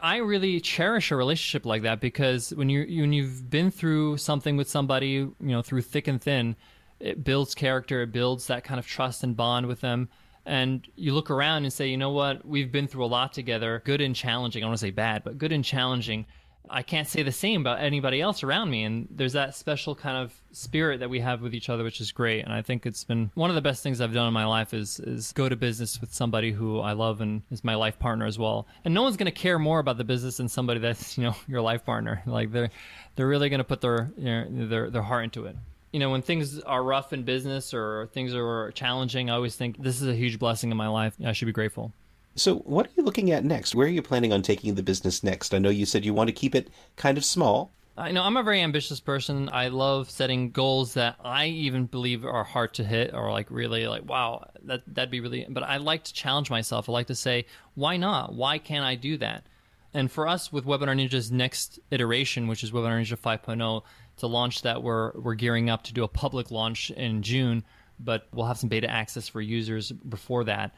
I 0.02 0.16
really 0.16 0.60
cherish 0.60 1.10
a 1.10 1.16
relationship 1.16 1.66
like 1.66 1.82
that 1.82 2.00
because 2.00 2.54
when 2.54 2.70
you 2.70 3.02
when 3.02 3.12
you've 3.12 3.50
been 3.50 3.70
through 3.70 4.16
something 4.16 4.56
with 4.56 4.68
somebody, 4.68 5.08
you 5.08 5.36
know, 5.40 5.62
through 5.62 5.82
thick 5.82 6.08
and 6.08 6.20
thin, 6.20 6.56
it 7.00 7.24
builds 7.24 7.54
character, 7.54 8.02
it 8.02 8.12
builds 8.12 8.46
that 8.46 8.64
kind 8.64 8.78
of 8.78 8.86
trust 8.86 9.24
and 9.24 9.36
bond 9.36 9.66
with 9.66 9.80
them. 9.80 10.08
And 10.46 10.86
you 10.96 11.12
look 11.12 11.30
around 11.30 11.64
and 11.64 11.72
say, 11.72 11.88
you 11.88 11.96
know 11.96 12.10
what, 12.10 12.46
we've 12.46 12.72
been 12.72 12.86
through 12.86 13.04
a 13.04 13.06
lot 13.06 13.32
together, 13.32 13.82
good 13.84 14.00
and 14.00 14.14
challenging. 14.14 14.62
I 14.62 14.64
don't 14.64 14.70
want 14.70 14.80
to 14.80 14.86
say 14.86 14.90
bad, 14.90 15.24
but 15.24 15.38
good 15.38 15.52
and 15.52 15.64
challenging. 15.64 16.26
I 16.72 16.82
can't 16.82 17.08
say 17.08 17.22
the 17.22 17.32
same 17.32 17.62
about 17.62 17.80
anybody 17.80 18.20
else 18.20 18.42
around 18.42 18.70
me. 18.70 18.84
And 18.84 19.08
there's 19.10 19.32
that 19.32 19.56
special 19.56 19.94
kind 19.94 20.16
of 20.16 20.32
spirit 20.52 21.00
that 21.00 21.10
we 21.10 21.18
have 21.20 21.42
with 21.42 21.54
each 21.54 21.68
other, 21.68 21.82
which 21.82 22.00
is 22.00 22.12
great. 22.12 22.44
And 22.44 22.52
I 22.52 22.62
think 22.62 22.86
it's 22.86 23.02
been 23.02 23.30
one 23.34 23.50
of 23.50 23.56
the 23.56 23.62
best 23.62 23.82
things 23.82 24.00
I've 24.00 24.12
done 24.12 24.28
in 24.28 24.32
my 24.32 24.44
life 24.46 24.72
is 24.72 25.00
is 25.00 25.32
go 25.32 25.48
to 25.48 25.56
business 25.56 26.00
with 26.00 26.14
somebody 26.14 26.52
who 26.52 26.78
I 26.78 26.92
love 26.92 27.20
and 27.20 27.42
is 27.50 27.64
my 27.64 27.74
life 27.74 27.98
partner 27.98 28.24
as 28.24 28.38
well. 28.38 28.68
And 28.84 28.94
no 28.94 29.02
one's 29.02 29.16
going 29.16 29.26
to 29.26 29.32
care 29.32 29.58
more 29.58 29.80
about 29.80 29.98
the 29.98 30.04
business 30.04 30.36
than 30.36 30.48
somebody 30.48 30.78
that's 30.78 31.18
you 31.18 31.24
know 31.24 31.34
your 31.48 31.60
life 31.60 31.84
partner. 31.84 32.22
Like 32.24 32.52
they're 32.52 32.70
they're 33.16 33.28
really 33.28 33.48
going 33.48 33.58
to 33.58 33.64
put 33.64 33.80
their 33.80 34.12
you 34.16 34.24
know, 34.24 34.66
their 34.68 34.90
their 34.90 35.02
heart 35.02 35.24
into 35.24 35.46
it 35.46 35.56
you 35.92 36.00
know, 36.00 36.10
when 36.10 36.22
things 36.22 36.60
are 36.60 36.82
rough 36.82 37.12
in 37.12 37.24
business 37.24 37.74
or 37.74 38.08
things 38.12 38.34
are 38.34 38.70
challenging, 38.72 39.30
I 39.30 39.34
always 39.34 39.56
think 39.56 39.82
this 39.82 40.00
is 40.00 40.08
a 40.08 40.14
huge 40.14 40.38
blessing 40.38 40.70
in 40.70 40.76
my 40.76 40.88
life. 40.88 41.14
I 41.24 41.32
should 41.32 41.46
be 41.46 41.52
grateful. 41.52 41.92
So, 42.36 42.56
what 42.58 42.86
are 42.86 42.90
you 42.96 43.02
looking 43.02 43.32
at 43.32 43.44
next? 43.44 43.74
Where 43.74 43.86
are 43.86 43.90
you 43.90 44.02
planning 44.02 44.32
on 44.32 44.42
taking 44.42 44.74
the 44.74 44.82
business 44.82 45.24
next? 45.24 45.52
I 45.52 45.58
know 45.58 45.68
you 45.68 45.84
said 45.84 46.04
you 46.04 46.14
want 46.14 46.28
to 46.28 46.32
keep 46.32 46.54
it 46.54 46.68
kind 46.96 47.18
of 47.18 47.24
small. 47.24 47.72
I 47.96 48.12
know 48.12 48.22
I'm 48.22 48.36
a 48.36 48.42
very 48.42 48.62
ambitious 48.62 49.00
person. 49.00 49.50
I 49.52 49.68
love 49.68 50.10
setting 50.10 50.52
goals 50.52 50.94
that 50.94 51.16
I 51.22 51.46
even 51.46 51.84
believe 51.86 52.24
are 52.24 52.44
hard 52.44 52.72
to 52.74 52.84
hit 52.84 53.12
or 53.12 53.30
like 53.30 53.50
really 53.50 53.86
like 53.88 54.08
wow, 54.08 54.48
that 54.62 54.82
that'd 54.86 55.10
be 55.10 55.20
really 55.20 55.44
but 55.48 55.64
I 55.64 55.78
like 55.78 56.04
to 56.04 56.14
challenge 56.14 56.50
myself. 56.50 56.88
I 56.88 56.92
like 56.92 57.08
to 57.08 57.14
say, 57.14 57.46
why 57.74 57.96
not? 57.96 58.32
Why 58.32 58.58
can't 58.58 58.84
I 58.84 58.94
do 58.94 59.18
that? 59.18 59.44
And 59.92 60.10
for 60.10 60.28
us 60.28 60.52
with 60.52 60.64
Webinar 60.64 60.96
Ninja's 60.96 61.32
next 61.32 61.80
iteration, 61.90 62.46
which 62.46 62.62
is 62.62 62.70
Webinar 62.70 63.02
Ninja 63.02 63.18
5.0, 63.18 63.82
to 64.20 64.26
launch 64.26 64.62
that 64.62 64.82
we're 64.82 65.12
we're 65.12 65.34
gearing 65.34 65.70
up 65.70 65.84
to 65.84 65.92
do 65.92 66.04
a 66.04 66.08
public 66.08 66.50
launch 66.50 66.90
in 66.90 67.22
June, 67.22 67.64
but 67.98 68.26
we'll 68.32 68.46
have 68.46 68.58
some 68.58 68.68
beta 68.68 68.90
access 68.90 69.28
for 69.28 69.40
users 69.40 69.92
before 69.92 70.44
that 70.44 70.74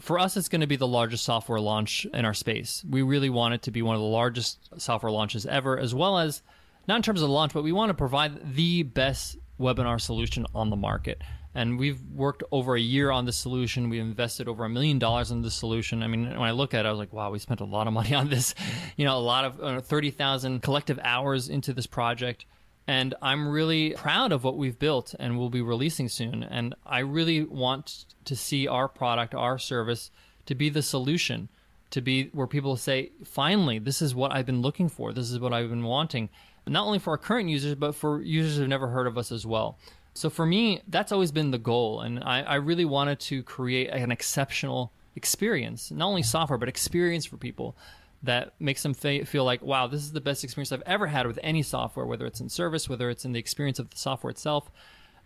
for 0.00 0.18
us, 0.18 0.36
it's 0.36 0.48
going 0.48 0.60
to 0.62 0.66
be 0.66 0.76
the 0.76 0.86
largest 0.86 1.24
software 1.24 1.60
launch 1.60 2.06
in 2.12 2.24
our 2.24 2.34
space. 2.34 2.84
We 2.88 3.02
really 3.02 3.30
want 3.30 3.54
it 3.54 3.62
to 3.62 3.70
be 3.70 3.82
one 3.82 3.94
of 3.94 4.00
the 4.00 4.06
largest 4.06 4.58
software 4.78 5.12
launches 5.12 5.46
ever, 5.46 5.78
as 5.78 5.94
well 5.94 6.18
as 6.18 6.42
not 6.88 6.96
in 6.96 7.02
terms 7.02 7.22
of 7.22 7.28
the 7.28 7.34
launch, 7.34 7.52
but 7.52 7.62
we 7.62 7.72
want 7.72 7.90
to 7.90 7.94
provide 7.94 8.54
the 8.54 8.82
best 8.82 9.36
webinar 9.60 10.00
solution 10.00 10.46
on 10.54 10.70
the 10.70 10.76
market. 10.76 11.20
And 11.54 11.78
we've 11.78 12.00
worked 12.14 12.44
over 12.52 12.76
a 12.76 12.80
year 12.80 13.10
on 13.10 13.24
this 13.24 13.36
solution. 13.36 13.90
We've 13.90 14.00
invested 14.00 14.46
over 14.46 14.64
a 14.64 14.68
million 14.68 15.00
dollars 15.00 15.32
in 15.32 15.42
this 15.42 15.54
solution. 15.54 16.02
I 16.02 16.06
mean, 16.06 16.30
when 16.30 16.42
I 16.42 16.52
look 16.52 16.74
at 16.74 16.86
it, 16.86 16.88
I 16.88 16.90
was 16.90 16.98
like, 16.98 17.12
wow, 17.12 17.30
we 17.30 17.40
spent 17.40 17.60
a 17.60 17.64
lot 17.64 17.88
of 17.88 17.92
money 17.92 18.14
on 18.14 18.28
this. 18.28 18.54
You 18.96 19.04
know, 19.06 19.16
a 19.16 19.18
lot 19.18 19.44
of 19.46 19.60
uh, 19.60 19.80
30,000 19.80 20.60
collective 20.60 21.00
hours 21.02 21.48
into 21.48 21.72
this 21.72 21.86
project. 21.86 22.44
And 22.90 23.14
I'm 23.22 23.46
really 23.46 23.90
proud 23.90 24.32
of 24.32 24.42
what 24.42 24.56
we've 24.56 24.76
built 24.76 25.14
and 25.20 25.38
we'll 25.38 25.48
be 25.48 25.62
releasing 25.62 26.08
soon. 26.08 26.42
And 26.42 26.74
I 26.84 26.98
really 26.98 27.44
want 27.44 28.04
to 28.24 28.34
see 28.34 28.66
our 28.66 28.88
product, 28.88 29.32
our 29.32 29.60
service, 29.60 30.10
to 30.46 30.56
be 30.56 30.70
the 30.70 30.82
solution, 30.82 31.48
to 31.90 32.00
be 32.00 32.30
where 32.32 32.48
people 32.48 32.76
say, 32.76 33.12
finally, 33.24 33.78
this 33.78 34.02
is 34.02 34.12
what 34.12 34.32
I've 34.32 34.44
been 34.44 34.60
looking 34.60 34.88
for. 34.88 35.12
This 35.12 35.30
is 35.30 35.38
what 35.38 35.52
I've 35.52 35.70
been 35.70 35.84
wanting, 35.84 36.30
not 36.66 36.84
only 36.84 36.98
for 36.98 37.10
our 37.10 37.18
current 37.18 37.48
users, 37.48 37.76
but 37.76 37.94
for 37.94 38.22
users 38.22 38.56
who've 38.56 38.66
never 38.66 38.88
heard 38.88 39.06
of 39.06 39.16
us 39.16 39.30
as 39.30 39.46
well. 39.46 39.78
So 40.12 40.28
for 40.28 40.44
me, 40.44 40.82
that's 40.88 41.12
always 41.12 41.30
been 41.30 41.52
the 41.52 41.58
goal. 41.58 42.00
And 42.00 42.24
I, 42.24 42.40
I 42.40 42.54
really 42.56 42.84
wanted 42.84 43.20
to 43.20 43.44
create 43.44 43.90
an 43.90 44.10
exceptional 44.10 44.90
experience, 45.14 45.92
not 45.92 46.06
only 46.06 46.24
software, 46.24 46.58
but 46.58 46.68
experience 46.68 47.24
for 47.24 47.36
people 47.36 47.76
that 48.22 48.54
makes 48.60 48.82
them 48.82 48.92
feel 48.94 49.44
like, 49.44 49.62
wow, 49.62 49.86
this 49.86 50.02
is 50.02 50.12
the 50.12 50.20
best 50.20 50.44
experience 50.44 50.72
I've 50.72 50.82
ever 50.84 51.06
had 51.06 51.26
with 51.26 51.38
any 51.42 51.62
software, 51.62 52.04
whether 52.04 52.26
it's 52.26 52.40
in 52.40 52.48
service, 52.48 52.88
whether 52.88 53.08
it's 53.08 53.24
in 53.24 53.32
the 53.32 53.38
experience 53.38 53.78
of 53.78 53.90
the 53.90 53.96
software 53.96 54.30
itself. 54.30 54.70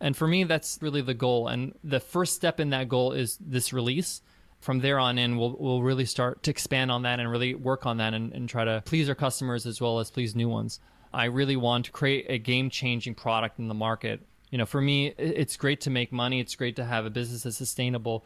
And 0.00 0.16
for 0.16 0.28
me, 0.28 0.44
that's 0.44 0.78
really 0.80 1.00
the 1.00 1.14
goal. 1.14 1.48
And 1.48 1.74
the 1.82 2.00
first 2.00 2.34
step 2.34 2.60
in 2.60 2.70
that 2.70 2.88
goal 2.88 3.12
is 3.12 3.36
this 3.40 3.72
release. 3.72 4.22
From 4.60 4.80
there 4.80 4.98
on 4.98 5.18
in, 5.18 5.36
we'll, 5.36 5.56
we'll 5.58 5.82
really 5.82 6.04
start 6.04 6.42
to 6.44 6.50
expand 6.50 6.90
on 6.90 7.02
that 7.02 7.20
and 7.20 7.30
really 7.30 7.54
work 7.54 7.84
on 7.84 7.98
that 7.98 8.14
and, 8.14 8.32
and 8.32 8.48
try 8.48 8.64
to 8.64 8.82
please 8.84 9.08
our 9.08 9.14
customers 9.14 9.66
as 9.66 9.80
well 9.80 9.98
as 9.98 10.10
please 10.10 10.34
new 10.34 10.48
ones. 10.48 10.80
I 11.12 11.26
really 11.26 11.56
want 11.56 11.86
to 11.86 11.92
create 11.92 12.26
a 12.28 12.38
game 12.38 12.70
changing 12.70 13.14
product 13.14 13.58
in 13.58 13.68
the 13.68 13.74
market. 13.74 14.20
You 14.50 14.58
know, 14.58 14.66
for 14.66 14.80
me, 14.80 15.08
it's 15.18 15.56
great 15.56 15.80
to 15.82 15.90
make 15.90 16.12
money. 16.12 16.40
It's 16.40 16.54
great 16.54 16.76
to 16.76 16.84
have 16.84 17.06
a 17.06 17.10
business 17.10 17.42
that's 17.42 17.56
sustainable 17.56 18.24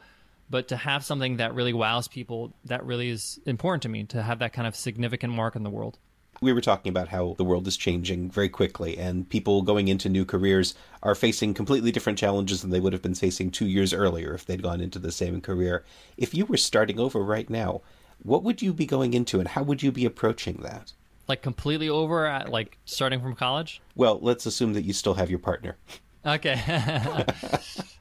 but 0.51 0.69
to 0.69 0.77
have 0.77 1.05
something 1.05 1.37
that 1.37 1.55
really 1.55 1.73
wows 1.73 2.09
people 2.09 2.53
that 2.65 2.85
really 2.85 3.11
is 3.11 3.39
important 3.47 3.83
to 3.83 3.89
me 3.89 4.05
to 4.05 4.23
have 4.23 4.39
that 4.39 4.53
kind 4.53 4.67
of 4.67 4.75
significant 4.75 5.33
mark 5.33 5.57
in 5.57 5.63
the 5.63 5.71
world. 5.71 5.99
We 6.41 6.53
were 6.53 6.61
talking 6.61 6.91
about 6.91 7.09
how 7.09 7.35
the 7.37 7.45
world 7.45 7.67
is 7.67 7.77
changing 7.77 8.31
very 8.31 8.49
quickly 8.49 8.97
and 8.97 9.29
people 9.29 9.63
going 9.63 9.89
into 9.89 10.09
new 10.09 10.25
careers 10.25 10.75
are 11.03 11.17
facing 11.17 11.53
completely 11.53 11.91
different 11.91 12.19
challenges 12.19 12.63
than 12.63 12.71
they 12.71 12.79
would 12.79 12.93
have 12.93 13.03
been 13.03 13.17
facing 13.17 13.51
two 13.51 13.67
years 13.67 13.93
earlier 13.93 14.35
if 14.35 14.47
they'd 14.47 14.63
gone 14.63 14.81
into 14.81 15.01
the 15.01 15.11
same 15.11 15.41
career. 15.41 15.85
If 16.17 16.35
you 16.35 16.47
were 16.47 16.57
starting 16.57 17.01
over 17.01 17.21
right 17.21 17.51
now 17.51 17.83
what 18.23 18.43
would 18.43 18.63
you 18.63 18.73
be 18.73 18.87
going 18.87 19.15
into 19.15 19.39
and 19.39 19.49
how 19.49 19.63
would 19.63 19.83
you 19.83 19.93
be 19.93 20.05
approaching 20.05 20.61
that? 20.63 20.93
Like 21.27 21.43
completely 21.43 21.89
over 21.89 22.27
at 22.27 22.49
like 22.49 22.79
starting 22.85 23.21
from 23.21 23.35
college? 23.35 23.81
Well 23.97 24.19
let's 24.23 24.47
assume 24.47 24.75
that 24.75 24.85
you 24.85 24.93
still 24.93 25.15
have 25.15 25.31
your 25.31 25.39
partner 25.41 25.77
okay 26.25 27.25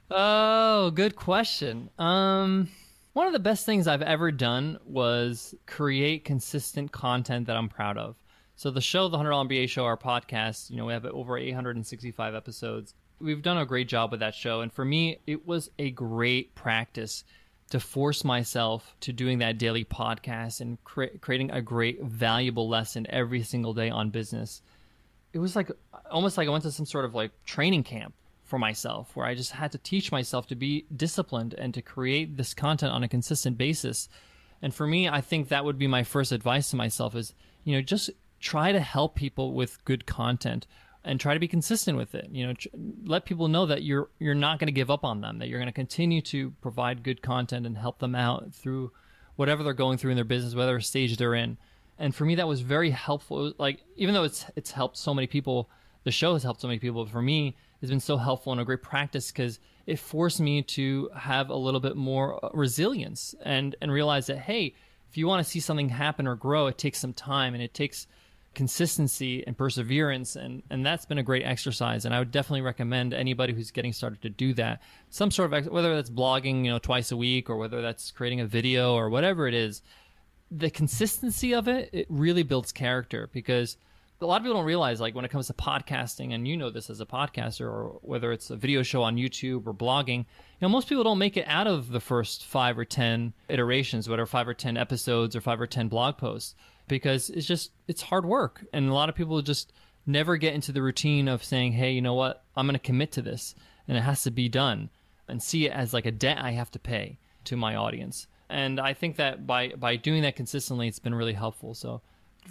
Oh, 0.10 0.92
good 0.92 1.16
question. 1.18 1.90
Um, 2.00 2.70
one 3.12 3.28
of 3.28 3.34
the 3.34 3.40
best 3.40 3.66
things 3.66 3.88
I've 3.88 4.02
ever 4.02 4.32
done 4.32 4.80
was 4.86 5.54
create 5.66 6.24
consistent 6.24 6.92
content 6.92 7.48
that 7.48 7.58
I'm 7.58 7.68
proud 7.68 7.98
of. 7.98 8.16
So 8.56 8.72
the 8.72 8.82
show, 8.82 9.10
the 9.10 9.18
Hundred 9.18 9.32
Dollar 9.32 9.46
MBA 9.46 9.70
Show, 9.70 9.84
our 9.84 9.98
podcast, 9.98 10.70
you 10.70 10.78
know, 10.78 10.86
we 10.86 10.94
have 10.94 11.06
over 11.06 11.38
865 11.38 12.36
episodes. 12.36 12.94
We've 13.20 13.42
done 13.42 13.58
a 13.58 13.66
great 13.66 13.90
job 13.90 14.12
with 14.12 14.22
that 14.22 14.34
show, 14.34 14.62
and 14.62 14.72
for 14.72 14.86
me, 14.86 15.20
it 15.28 15.46
was 15.46 15.70
a 15.78 15.92
great 15.92 16.56
practice 16.56 17.24
to 17.70 17.80
force 17.80 18.24
myself 18.24 18.96
to 19.02 19.12
doing 19.12 19.40
that 19.40 19.58
daily 19.58 19.84
podcast 19.84 20.62
and 20.62 20.82
cre- 20.86 21.18
creating 21.20 21.52
a 21.52 21.62
great, 21.62 22.02
valuable 22.02 22.70
lesson 22.70 23.06
every 23.10 23.44
single 23.44 23.74
day 23.74 23.90
on 23.90 24.10
business. 24.10 24.62
It 25.38 25.40
was 25.40 25.56
like 25.56 25.72
almost 26.10 26.36
like 26.36 26.48
I 26.48 26.52
went 26.52 26.64
to 26.64 26.72
some 26.72 26.88
sort 26.88 27.06
of 27.06 27.14
like 27.14 27.30
training 27.46 27.84
camp 27.84 28.16
for 28.44 28.58
myself 28.58 29.16
where 29.16 29.28
I 29.28 29.36
just 29.36 29.52
had 29.52 29.72
to 29.74 29.78
teach 29.78 30.12
myself 30.12 30.48
to 30.48 30.56
be 30.56 30.88
disciplined 30.96 31.54
and 31.54 31.76
to 31.76 31.82
create 31.84 32.38
this 32.38 32.56
content 32.56 32.92
on 32.92 33.04
a 33.04 33.08
consistent 33.08 33.56
basis. 33.56 34.10
And 34.64 34.74
for 34.74 34.88
me, 34.88 35.08
I 35.08 35.22
think 35.22 35.50
that 35.50 35.64
would 35.64 35.78
be 35.78 35.86
my 35.86 36.02
first 36.02 36.32
advice 36.32 36.72
to 36.72 36.76
myself 36.76 37.16
is, 37.16 37.36
you 37.64 37.76
know, 37.76 37.84
just 37.84 38.10
try 38.40 38.72
to 38.72 38.80
help 38.80 39.14
people 39.14 39.54
with 39.54 39.86
good 39.86 40.08
content 40.08 40.66
and 41.04 41.20
try 41.20 41.36
to 41.36 41.40
be 41.40 41.48
consistent 41.48 42.00
with 42.00 42.16
it. 42.16 42.30
You 42.32 42.48
know, 42.48 42.54
tr- 42.54 42.70
let 43.06 43.26
people 43.26 43.48
know 43.48 43.68
that 43.68 43.84
you're 43.84 44.10
you're 44.18 44.34
not 44.34 44.58
going 44.58 44.70
to 44.70 44.72
give 44.72 44.90
up 44.90 45.06
on 45.06 45.22
them, 45.22 45.38
that 45.38 45.50
you're 45.50 45.60
going 45.60 45.68
to 45.68 45.72
continue 45.72 46.22
to 46.22 46.50
provide 46.62 47.04
good 47.04 47.22
content 47.22 47.68
and 47.68 47.78
help 47.78 48.00
them 48.00 48.16
out 48.16 48.56
through 48.56 48.92
whatever 49.36 49.62
they're 49.62 49.74
going 49.74 50.00
through 50.00 50.10
in 50.10 50.18
their 50.18 50.26
business, 50.26 50.56
whatever 50.56 50.80
stage 50.80 51.16
they're 51.18 51.36
in. 51.36 51.60
And 52.00 52.14
for 52.14 52.26
me, 52.26 52.36
that 52.36 52.48
was 52.48 52.62
very 52.62 52.92
helpful. 52.92 53.54
Like 53.58 53.84
even 53.96 54.14
though 54.14 54.24
it's 54.24 54.46
it's 54.56 54.72
helped 54.72 54.98
so 54.98 55.14
many 55.14 55.28
people, 55.28 55.70
the 56.04 56.12
show 56.12 56.34
has 56.34 56.44
helped 56.44 56.62
so 56.62 56.68
many 56.68 56.80
people. 56.80 57.04
But 57.04 57.12
for 57.12 57.22
me, 57.22 57.56
it's 57.82 57.90
been 57.90 58.00
so 58.00 58.18
helpful 58.18 58.52
and 58.52 58.62
a 58.62 58.66
great 58.66 58.82
practice 58.82 59.32
because 59.32 59.60
it 59.86 60.00
forced 60.00 60.40
me 60.40 60.62
to 60.62 61.10
have 61.16 61.50
a 61.50 61.56
little 61.56 61.80
bit 61.80 61.96
more 61.96 62.44
uh, 62.44 62.50
resilience 62.54 63.36
and 63.44 63.76
and 63.82 63.92
realize 63.92 64.28
that 64.28 64.40
hey, 64.40 64.76
if 65.10 65.18
you 65.18 65.28
want 65.28 65.44
to 65.44 65.50
see 65.50 65.60
something 65.60 65.90
happen 65.90 66.28
or 66.28 66.36
grow, 66.36 66.68
it 66.68 66.78
takes 66.78 67.00
some 67.00 67.14
time 67.14 67.54
and 67.54 67.64
it 67.64 67.74
takes 67.74 68.08
consistency 68.58 69.46
and 69.46 69.56
perseverance 69.56 70.36
and 70.36 70.64
and 70.72 70.84
that's 70.84 71.06
been 71.06 71.20
a 71.20 71.24
great 71.24 71.44
exercise 71.44 72.06
and 72.06 72.16
I 72.16 72.18
would 72.18 72.32
definitely 72.32 72.62
recommend 72.62 73.14
anybody 73.14 73.54
who's 73.54 73.70
getting 73.70 73.94
started 73.94 74.20
to 74.24 74.30
do 74.30 74.52
that 74.56 74.82
some 75.12 75.30
sort 75.30 75.54
of 75.54 75.68
whether 75.68 75.94
that's 75.96 76.10
blogging 76.10 76.66
you 76.66 76.72
know 76.72 76.80
twice 76.80 77.12
a 77.12 77.18
week 77.18 77.52
or 77.52 77.58
whether 77.58 77.84
that's 77.84 78.10
creating 78.10 78.40
a 78.40 78.48
video 78.48 78.96
or 78.96 79.12
whatever 79.12 79.48
it 79.48 79.54
is 79.54 79.84
the 80.52 80.70
consistency 80.70 81.54
of 81.54 81.68
it 81.68 81.90
it 81.92 82.06
really 82.10 82.44
builds 82.44 82.72
character 82.72 83.30
because 83.34 83.78
a 84.20 84.26
lot 84.26 84.38
of 84.38 84.44
people 84.44 84.56
don't 84.56 84.66
realize 84.66 85.00
like 85.00 85.14
when 85.14 85.26
it 85.26 85.32
comes 85.32 85.48
to 85.48 85.54
podcasting 85.54 86.34
and 86.34 86.48
you 86.48 86.58
know 86.58 86.70
this 86.70 86.90
as 86.90 87.02
a 87.02 87.06
podcaster 87.06 87.66
or 87.66 88.00
whether 88.02 88.32
it's 88.32 88.50
a 88.50 88.56
video 88.56 88.82
show 88.82 89.04
on 89.04 89.18
youtube 89.18 89.68
or 89.68 89.74
blogging 89.74 90.20
you 90.20 90.26
know 90.62 90.70
most 90.70 90.88
people 90.88 91.04
don't 91.04 91.18
make 91.18 91.38
it 91.38 91.46
out 91.48 91.68
of 91.68 91.90
the 91.92 92.00
first 92.00 92.46
five 92.46 92.78
or 92.78 92.86
ten 92.86 93.34
iterations 93.50 94.08
whatever 94.08 94.26
five 94.26 94.48
or 94.48 94.54
ten 94.54 94.78
episodes 94.78 95.36
or 95.36 95.42
five 95.42 95.60
or 95.60 95.68
ten 95.68 95.88
blog 95.88 96.18
posts 96.18 96.56
because 96.88 97.30
it's 97.30 97.48
just 97.48 97.72
it's 97.88 98.02
hard 98.02 98.26
work. 98.26 98.66
And 98.74 98.90
a 98.90 98.94
lot 98.94 99.10
of 99.10 99.16
people 99.16 99.42
just 99.42 99.74
never 100.06 100.38
get 100.38 100.54
into 100.54 100.72
the 100.72 100.82
routine 100.82 101.28
of 101.28 101.44
saying 101.44 101.74
hey 101.74 101.92
you 101.92 102.02
know 102.02 102.14
what? 102.14 102.44
I'm 102.56 102.66
going 102.66 102.74
to 102.74 102.80
commit 102.80 103.12
to 103.14 103.22
this 103.22 103.56
and 103.88 103.98
it 103.98 104.02
has 104.02 104.24
to 104.24 104.32
be 104.32 104.50
done 104.50 104.90
and 105.28 105.42
see 105.44 105.66
it 105.66 105.74
as 105.74 105.94
like 105.94 106.06
a 106.06 106.12
debt 106.12 106.38
i 106.40 106.52
have 106.52 106.72
to 106.72 106.80
pay 106.80 107.18
to 107.44 107.58
my 107.58 107.76
audience 107.76 108.28
and 108.50 108.80
i 108.80 108.94
think 108.94 109.16
that 109.16 109.46
by 109.46 109.70
by 109.70 109.96
doing 109.96 110.22
that 110.22 110.36
consistently 110.36 110.88
it's 110.88 111.00
been 111.00 111.16
really 111.16 111.34
helpful 111.34 111.74
so 111.74 112.02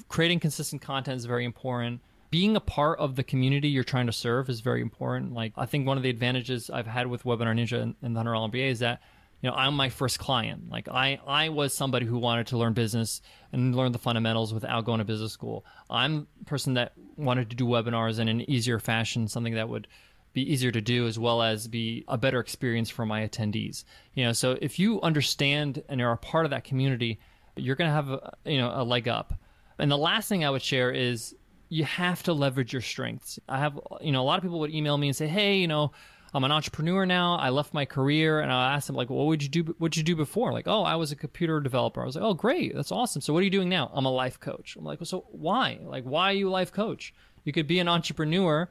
creating 0.09 0.39
consistent 0.39 0.83
content 0.83 1.17
is 1.17 1.25
very 1.25 1.45
important 1.45 2.01
being 2.31 2.57
a 2.57 2.61
part 2.61 2.99
of 2.99 3.17
the 3.17 3.23
community 3.25 3.69
you're 3.69 3.85
trying 3.85 4.07
to 4.07 4.13
serve 4.13 4.49
is 4.49 4.61
very 4.61 4.81
important. 4.81 5.33
Like 5.33 5.53
I 5.57 5.67
think 5.67 5.87
one 5.87 5.97
of 5.97 6.03
the 6.03 6.11
advantages 6.11 6.71
I've 6.71 6.87
had 6.87 7.07
with 7.07 7.25
Webinar 7.25 7.55
Ninja 7.55 7.81
and, 7.81 7.95
and 8.03 8.17
the 8.17 8.23
Dollar 8.23 8.49
MBA 8.49 8.71
is 8.71 8.79
that 8.81 9.01
you 9.43 9.51
know 9.51 9.57
I'm 9.57 9.75
my 9.75 9.89
first 9.89 10.19
client. 10.19 10.71
Like 10.71 10.89
I 10.89 11.21
I 11.27 11.49
was 11.51 11.73
somebody 11.73 12.07
who 12.07 12.19
wanted 12.19 12.49
to 12.49 12.59
learn 12.59 12.73
business 12.73 13.23
and 13.53 13.75
learn 13.75 13.93
the 13.93 13.99
fundamentals 13.99 14.53
without 14.53 14.85
going 14.85 14.99
to 14.99 15.05
business 15.05 15.33
school. 15.33 15.65
I'm 15.89 16.27
a 16.41 16.45
person 16.45 16.75
that 16.75 16.93
wanted 17.17 17.51
to 17.51 17.57
do 17.57 17.65
webinars 17.65 18.19
in 18.19 18.29
an 18.29 18.49
easier 18.51 18.79
fashion, 18.79 19.29
something 19.29 19.55
that 19.55 19.69
would 19.69 19.87
be 20.37 20.53
easier 20.53 20.71
to 20.71 20.83
do 20.83 21.07
as 21.07 21.19
well 21.19 21.41
as 21.41 21.67
be 21.67 22.05
a 22.09 22.19
better 22.19 22.41
experience 22.41 22.91
for 22.91 23.07
my 23.07 23.27
attendees. 23.27 23.85
You 24.13 24.27
know, 24.27 24.35
so 24.35 24.59
if 24.61 24.79
you 24.79 25.01
understand 25.01 25.83
and 25.89 25.99
are 26.03 26.13
a 26.13 26.19
part 26.19 26.45
of 26.45 26.51
that 26.51 26.63
community, 26.63 27.19
you're 27.57 27.75
going 27.75 27.89
to 27.89 27.95
have 27.95 28.11
a, 28.11 28.35
you 28.45 28.59
know 28.59 28.71
a 28.71 28.85
leg 28.85 29.09
up 29.09 29.33
And 29.79 29.91
the 29.91 29.97
last 29.97 30.29
thing 30.29 30.45
I 30.45 30.51
would 30.51 30.61
share 30.61 30.91
is 30.91 31.35
you 31.71 31.85
have 31.85 32.23
to 32.25 32.35
leverage 32.35 32.71
your 32.75 32.83
strengths. 32.83 33.39
I 33.49 33.59
have, 33.59 33.81
you 34.03 34.13
know, 34.13 34.21
a 34.21 34.27
lot 34.27 34.37
of 34.39 34.43
people 34.43 34.61
would 34.61 34.75
email 34.75 34.99
me 34.99 35.09
and 35.09 35.17
say, 35.17 35.27
"Hey, 35.27 35.57
you 35.57 35.69
know, 35.69 35.93
I'm 36.35 36.45
an 36.45 36.53
entrepreneur 36.53 37.07
now. 37.07 37.37
I 37.37 37.49
left 37.49 37.73
my 37.73 37.87
career, 37.87 38.41
and 38.41 38.53
I 38.53 38.75
asked 38.75 38.89
them 38.89 38.97
like, 38.97 39.09
"What 39.09 39.25
would 39.29 39.43
you 39.43 39.49
do? 39.49 39.75
What 39.79 39.97
you 39.97 40.03
do 40.03 40.17
before?" 40.17 40.53
Like, 40.53 40.69
"Oh, 40.69 40.83
I 40.83 40.97
was 40.97 41.13
a 41.13 41.17
computer 41.17 41.61
developer." 41.61 42.03
I 42.03 42.05
was 42.05 42.15
like, 42.15 42.25
"Oh, 42.25 42.35
great, 42.35 42.75
that's 42.75 42.93
awesome." 42.93 43.23
So, 43.23 43.33
what 43.33 43.41
are 43.41 43.49
you 43.49 43.57
doing 43.59 43.71
now? 43.71 43.91
I'm 43.95 44.05
a 44.05 44.13
life 44.13 44.39
coach. 44.39 44.77
I'm 44.77 44.85
like, 44.85 45.01
well, 45.01 45.07
"So 45.07 45.25
why? 45.31 45.79
Like, 45.83 46.05
why 46.05 46.31
are 46.33 46.37
you 46.37 46.51
a 46.51 46.57
life 46.61 46.73
coach? 46.73 47.15
You 47.45 47.55
could 47.55 47.67
be 47.67 47.79
an 47.79 47.89
entrepreneur 47.89 48.69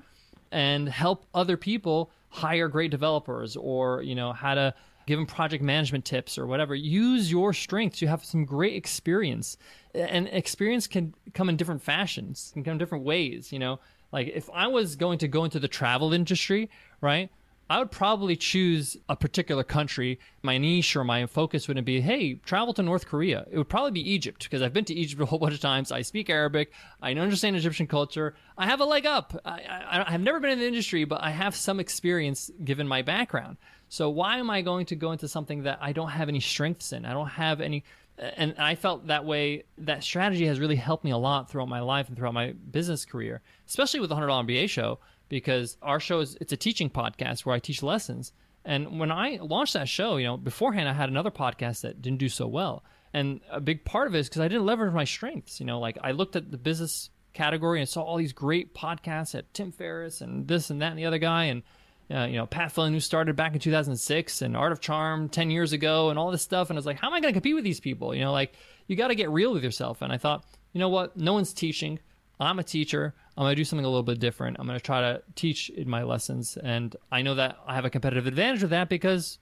and 0.51 0.87
help 0.89 1.25
other 1.33 1.57
people 1.57 2.11
hire 2.29 2.67
great 2.67 2.91
developers, 2.91 3.55
or 3.55 4.01
you 4.01 4.15
know, 4.15 4.33
how 4.33 4.55
to 4.55 4.73
give 5.07 5.19
them 5.19 5.25
project 5.25 5.63
management 5.63 6.03
tips 6.03 6.37
or 6.37 6.47
whatever. 6.47 6.73
Use 6.73 7.29
your 7.29 7.53
strengths. 7.53 8.01
You 8.01 8.07
have 8.07 8.25
some 8.25 8.45
great 8.45 8.75
experience, 8.75 9.57
and 9.93 10.27
experience 10.27 10.87
can 10.87 11.13
come 11.33 11.49
in 11.49 11.57
different 11.57 11.83
fashions, 11.83 12.51
can 12.53 12.63
come 12.63 12.73
in 12.73 12.77
different 12.77 13.05
ways. 13.05 13.51
You 13.51 13.59
know, 13.59 13.79
like 14.11 14.27
if 14.33 14.49
I 14.53 14.67
was 14.67 14.95
going 14.95 15.19
to 15.19 15.27
go 15.27 15.43
into 15.43 15.59
the 15.59 15.67
travel 15.67 16.13
industry, 16.13 16.69
right? 17.01 17.29
I 17.67 17.79
would 17.79 17.89
probably 17.89 18.35
choose 18.35 18.95
a 19.09 19.15
particular 19.15 19.63
country. 19.63 20.19
My 20.43 20.59
niche 20.59 20.95
or 20.95 21.03
my 21.03 21.25
focus 21.25 21.67
wouldn't 21.67 21.85
be, 21.85 21.99
hey, 21.99 22.35
travel 22.35 22.75
to 22.75 22.83
North 22.83 23.07
Korea. 23.07 23.45
It 23.49 23.57
would 23.57 23.69
probably 23.69 23.91
be 23.91 24.11
Egypt 24.11 24.43
because 24.43 24.61
I've 24.61 24.73
been 24.73 24.85
to 24.85 24.93
Egypt 24.93 25.21
a 25.23 25.25
whole 25.25 25.39
bunch 25.39 25.55
of 25.55 25.61
times. 25.61 25.91
I 25.91 26.03
speak 26.03 26.29
Arabic. 26.29 26.71
I 27.01 27.13
understand 27.13 27.55
Egyptian 27.55 27.87
culture. 27.87 28.35
I 28.57 28.67
have 28.67 28.81
a 28.81 28.85
leg 28.85 29.07
up. 29.07 29.35
I, 29.45 30.05
I've 30.07 30.21
never 30.21 30.39
been 30.39 30.51
in 30.51 30.59
the 30.59 30.67
industry, 30.67 31.05
but 31.05 31.23
I 31.23 31.31
have 31.31 31.55
some 31.55 31.79
experience 31.79 32.51
given 32.63 32.87
my 32.87 33.01
background. 33.01 33.57
So 33.89 34.09
why 34.09 34.37
am 34.37 34.49
I 34.49 34.61
going 34.61 34.85
to 34.87 34.95
go 34.95 35.11
into 35.11 35.27
something 35.27 35.63
that 35.63 35.79
I 35.81 35.91
don't 35.91 36.09
have 36.09 36.29
any 36.29 36.39
strengths 36.41 36.93
in? 36.93 37.03
I 37.05 37.13
don't 37.13 37.29
have 37.29 37.61
any. 37.61 37.83
And 38.17 38.55
I 38.59 38.75
felt 38.75 39.07
that 39.07 39.25
way. 39.25 39.63
That 39.79 40.03
strategy 40.03 40.45
has 40.45 40.59
really 40.59 40.75
helped 40.75 41.03
me 41.03 41.11
a 41.11 41.17
lot 41.17 41.49
throughout 41.49 41.67
my 41.67 41.81
life 41.81 42.07
and 42.07 42.15
throughout 42.15 42.33
my 42.33 42.51
business 42.51 43.05
career, 43.05 43.41
especially 43.67 43.99
with 43.99 44.09
the 44.09 44.15
$100 44.15 44.47
MBA 44.47 44.69
show 44.69 44.99
because 45.29 45.77
our 45.81 45.99
show 45.99 46.19
is 46.19 46.37
it's 46.41 46.53
a 46.53 46.57
teaching 46.57 46.89
podcast 46.89 47.45
where 47.45 47.55
I 47.55 47.59
teach 47.59 47.83
lessons. 47.83 48.31
And 48.63 48.99
when 48.99 49.11
I 49.11 49.37
launched 49.41 49.73
that 49.73 49.87
show, 49.87 50.17
you 50.17 50.25
know, 50.25 50.37
beforehand 50.37 50.89
I 50.89 50.93
had 50.93 51.09
another 51.09 51.31
podcast 51.31 51.81
that 51.81 52.01
didn't 52.01 52.19
do 52.19 52.29
so 52.29 52.47
well. 52.47 52.83
And 53.13 53.41
a 53.49 53.61
big 53.61 53.85
part 53.85 54.07
of 54.07 54.15
it 54.15 54.19
is 54.19 54.29
because 54.29 54.41
I 54.41 54.47
didn't 54.47 54.65
leverage 54.65 54.93
my 54.93 55.03
strengths. 55.05 55.59
You 55.59 55.65
know, 55.65 55.79
like 55.79 55.97
I 56.03 56.11
looked 56.11 56.35
at 56.35 56.51
the 56.51 56.57
business 56.57 57.09
category 57.35 57.79
and 57.79 57.87
saw 57.87 58.01
all 58.01 58.17
these 58.17 58.33
great 58.33 58.73
podcasts 58.73 59.35
at 59.35 59.53
Tim 59.53 59.71
Ferriss 59.71 60.21
and 60.21 60.47
this 60.47 60.71
and 60.71 60.81
that 60.81 60.89
and 60.89 60.97
the 60.97 61.05
other 61.05 61.19
guy 61.19 61.45
and 61.45 61.63
uh, 62.09 62.25
you 62.25 62.37
know 62.37 62.47
Pat 62.47 62.71
Flynn 62.71 62.93
who 62.93 62.99
started 62.99 63.35
back 63.35 63.53
in 63.53 63.59
2006 63.59 64.41
and 64.41 64.57
Art 64.57 64.71
of 64.71 64.79
Charm 64.79 65.29
10 65.29 65.51
years 65.51 65.73
ago 65.73 66.09
and 66.09 66.17
all 66.17 66.31
this 66.31 66.41
stuff 66.41 66.69
and 66.69 66.77
I 66.77 66.79
was 66.79 66.85
like 66.85 66.97
how 66.99 67.07
am 67.07 67.13
I 67.13 67.19
going 67.19 67.33
to 67.33 67.35
compete 67.35 67.55
with 67.55 67.63
these 67.63 67.79
people 67.79 68.15
you 68.15 68.21
know 68.21 68.31
like 68.31 68.53
you 68.87 68.95
got 68.95 69.09
to 69.09 69.15
get 69.15 69.29
real 69.29 69.53
with 69.53 69.63
yourself 69.63 70.01
and 70.01 70.11
I 70.13 70.17
thought 70.17 70.45
you 70.71 70.79
know 70.79 70.89
what 70.89 71.17
no 71.17 71.33
one's 71.33 71.53
teaching 71.53 71.99
I'm 72.39 72.59
a 72.59 72.63
teacher 72.63 73.13
I'm 73.37 73.43
going 73.43 73.51
to 73.51 73.55
do 73.55 73.65
something 73.65 73.85
a 73.85 73.89
little 73.89 74.03
bit 74.03 74.19
different. 74.19 74.57
I'm 74.59 74.65
going 74.65 74.79
to 74.79 74.83
try 74.83 75.01
to 75.01 75.21
teach 75.35 75.69
in 75.69 75.89
my 75.89 76.03
lessons. 76.03 76.57
And 76.57 76.95
I 77.11 77.21
know 77.21 77.35
that 77.35 77.57
I 77.67 77.75
have 77.75 77.85
a 77.85 77.89
competitive 77.89 78.27
advantage 78.27 78.61
with 78.61 78.71
that 78.71 78.87
because 78.87 79.39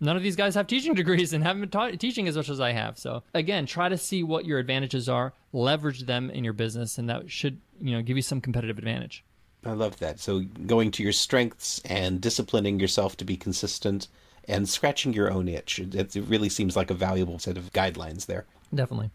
none 0.00 0.16
of 0.16 0.22
these 0.22 0.34
guys 0.36 0.54
have 0.56 0.66
teaching 0.66 0.94
degrees 0.96 1.32
and 1.32 1.44
haven't 1.44 1.62
been 1.62 1.70
ta- 1.70 1.90
teaching 1.90 2.26
as 2.26 2.36
much 2.36 2.48
as 2.48 2.60
I 2.60 2.72
have. 2.72 2.98
So 2.98 3.22
again, 3.34 3.66
try 3.66 3.88
to 3.88 3.96
see 3.96 4.24
what 4.24 4.44
your 4.44 4.58
advantages 4.58 5.08
are, 5.08 5.34
leverage 5.52 6.06
them 6.06 6.30
in 6.30 6.42
your 6.42 6.52
business, 6.52 6.98
and 6.98 7.08
that 7.08 7.30
should, 7.30 7.60
you 7.80 7.92
know, 7.92 8.02
give 8.02 8.16
you 8.16 8.22
some 8.22 8.40
competitive 8.40 8.78
advantage. 8.78 9.24
I 9.64 9.72
love 9.72 9.98
that. 9.98 10.18
So 10.18 10.40
going 10.66 10.90
to 10.92 11.02
your 11.02 11.12
strengths 11.12 11.80
and 11.84 12.20
disciplining 12.20 12.80
yourself 12.80 13.16
to 13.18 13.24
be 13.24 13.36
consistent 13.36 14.08
and 14.48 14.68
scratching 14.68 15.12
your 15.12 15.30
own 15.30 15.46
itch. 15.46 15.78
It, 15.78 16.16
it 16.16 16.24
really 16.26 16.48
seems 16.48 16.74
like 16.74 16.90
a 16.90 16.94
valuable 16.94 17.38
set 17.38 17.56
of 17.56 17.72
guidelines 17.72 18.26
there. 18.26 18.46
Definitely. 18.74 19.10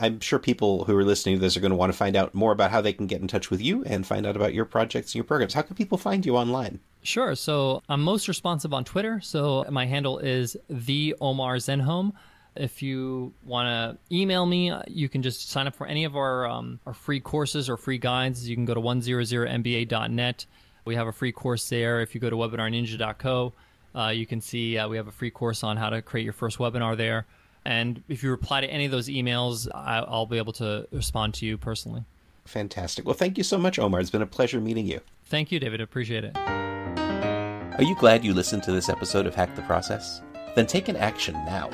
I'm 0.00 0.20
sure 0.20 0.38
people 0.38 0.84
who 0.84 0.96
are 0.96 1.04
listening 1.04 1.36
to 1.36 1.40
this 1.40 1.56
are 1.56 1.60
going 1.60 1.70
to 1.70 1.76
want 1.76 1.92
to 1.92 1.96
find 1.96 2.16
out 2.16 2.34
more 2.34 2.52
about 2.52 2.70
how 2.70 2.80
they 2.80 2.92
can 2.92 3.06
get 3.06 3.20
in 3.20 3.28
touch 3.28 3.50
with 3.50 3.60
you 3.60 3.84
and 3.84 4.06
find 4.06 4.26
out 4.26 4.36
about 4.36 4.54
your 4.54 4.64
projects 4.64 5.10
and 5.10 5.16
your 5.16 5.24
programs. 5.24 5.54
How 5.54 5.62
can 5.62 5.76
people 5.76 5.98
find 5.98 6.24
you 6.24 6.36
online? 6.36 6.80
Sure. 7.02 7.34
So 7.34 7.82
I'm 7.88 8.02
most 8.02 8.28
responsive 8.28 8.74
on 8.74 8.84
Twitter. 8.84 9.20
So 9.20 9.64
my 9.70 9.86
handle 9.86 10.18
is 10.18 10.56
the 10.68 11.14
Omar 11.20 11.56
Zenhom. 11.56 12.12
If 12.56 12.82
you 12.82 13.32
want 13.44 13.66
to 13.68 14.14
email 14.14 14.46
me, 14.46 14.72
you 14.88 15.08
can 15.08 15.22
just 15.22 15.50
sign 15.50 15.66
up 15.66 15.74
for 15.74 15.86
any 15.86 16.04
of 16.04 16.16
our 16.16 16.46
um, 16.46 16.80
our 16.86 16.94
free 16.94 17.20
courses 17.20 17.68
or 17.68 17.76
free 17.76 17.98
guides. 17.98 18.48
You 18.48 18.56
can 18.56 18.64
go 18.64 18.74
to 18.74 18.80
100mba.net. 18.80 20.46
We 20.84 20.94
have 20.94 21.06
a 21.06 21.12
free 21.12 21.32
course 21.32 21.68
there. 21.68 22.00
If 22.00 22.14
you 22.14 22.20
go 22.20 22.30
to 22.30 22.36
webinarninja.co, 22.36 23.52
uh, 23.94 24.08
you 24.08 24.26
can 24.26 24.40
see 24.40 24.78
uh, 24.78 24.88
we 24.88 24.96
have 24.96 25.08
a 25.08 25.12
free 25.12 25.30
course 25.30 25.62
on 25.62 25.76
how 25.76 25.90
to 25.90 26.00
create 26.00 26.24
your 26.24 26.32
first 26.32 26.58
webinar 26.58 26.96
there. 26.96 27.26
And 27.66 28.04
if 28.08 28.22
you 28.22 28.30
reply 28.30 28.60
to 28.60 28.66
any 28.68 28.84
of 28.84 28.92
those 28.92 29.08
emails, 29.08 29.66
I'll 29.74 30.26
be 30.26 30.38
able 30.38 30.52
to 30.54 30.86
respond 30.92 31.34
to 31.34 31.46
you 31.46 31.58
personally. 31.58 32.04
Fantastic. 32.44 33.04
Well, 33.04 33.14
thank 33.14 33.36
you 33.36 33.42
so 33.42 33.58
much, 33.58 33.76
Omar. 33.80 33.98
It's 33.98 34.08
been 34.08 34.22
a 34.22 34.26
pleasure 34.26 34.60
meeting 34.60 34.86
you. 34.86 35.00
Thank 35.24 35.50
you, 35.50 35.58
David. 35.58 35.80
Appreciate 35.80 36.22
it. 36.22 36.36
Are 36.36 37.82
you 37.82 37.96
glad 37.96 38.24
you 38.24 38.32
listened 38.32 38.62
to 38.62 38.72
this 38.72 38.88
episode 38.88 39.26
of 39.26 39.34
Hack 39.34 39.56
the 39.56 39.62
Process? 39.62 40.22
Then 40.54 40.66
take 40.66 40.86
an 40.86 40.94
action 40.94 41.34
now. 41.44 41.68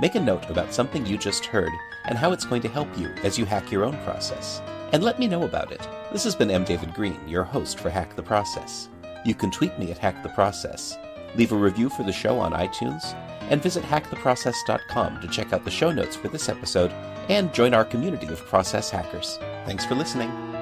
Make 0.00 0.14
a 0.14 0.20
note 0.20 0.48
about 0.48 0.72
something 0.72 1.04
you 1.04 1.18
just 1.18 1.44
heard 1.44 1.72
and 2.06 2.16
how 2.16 2.32
it's 2.32 2.46
going 2.46 2.62
to 2.62 2.68
help 2.68 2.88
you 2.98 3.08
as 3.22 3.38
you 3.38 3.44
hack 3.44 3.70
your 3.70 3.84
own 3.84 3.98
process. 4.04 4.62
And 4.92 5.04
let 5.04 5.18
me 5.18 5.26
know 5.26 5.42
about 5.42 5.70
it. 5.70 5.86
This 6.12 6.24
has 6.24 6.34
been 6.34 6.50
M. 6.50 6.64
David 6.64 6.94
Green, 6.94 7.20
your 7.28 7.44
host 7.44 7.78
for 7.78 7.90
Hack 7.90 8.16
the 8.16 8.22
Process. 8.22 8.88
You 9.26 9.34
can 9.34 9.50
tweet 9.50 9.78
me 9.78 9.90
at 9.90 9.98
Hack 9.98 10.22
the 10.22 10.30
Process, 10.30 10.96
leave 11.34 11.52
a 11.52 11.56
review 11.56 11.90
for 11.90 12.04
the 12.04 12.12
show 12.12 12.38
on 12.38 12.52
iTunes, 12.52 13.14
and 13.50 13.62
visit 13.62 13.84
hacktheprocess.com 13.84 15.20
to 15.20 15.28
check 15.28 15.52
out 15.52 15.64
the 15.64 15.70
show 15.70 15.92
notes 15.92 16.16
for 16.16 16.28
this 16.28 16.48
episode 16.48 16.90
and 17.28 17.52
join 17.52 17.74
our 17.74 17.84
community 17.84 18.26
of 18.26 18.44
process 18.46 18.90
hackers. 18.90 19.38
Thanks 19.66 19.84
for 19.84 19.94
listening. 19.94 20.55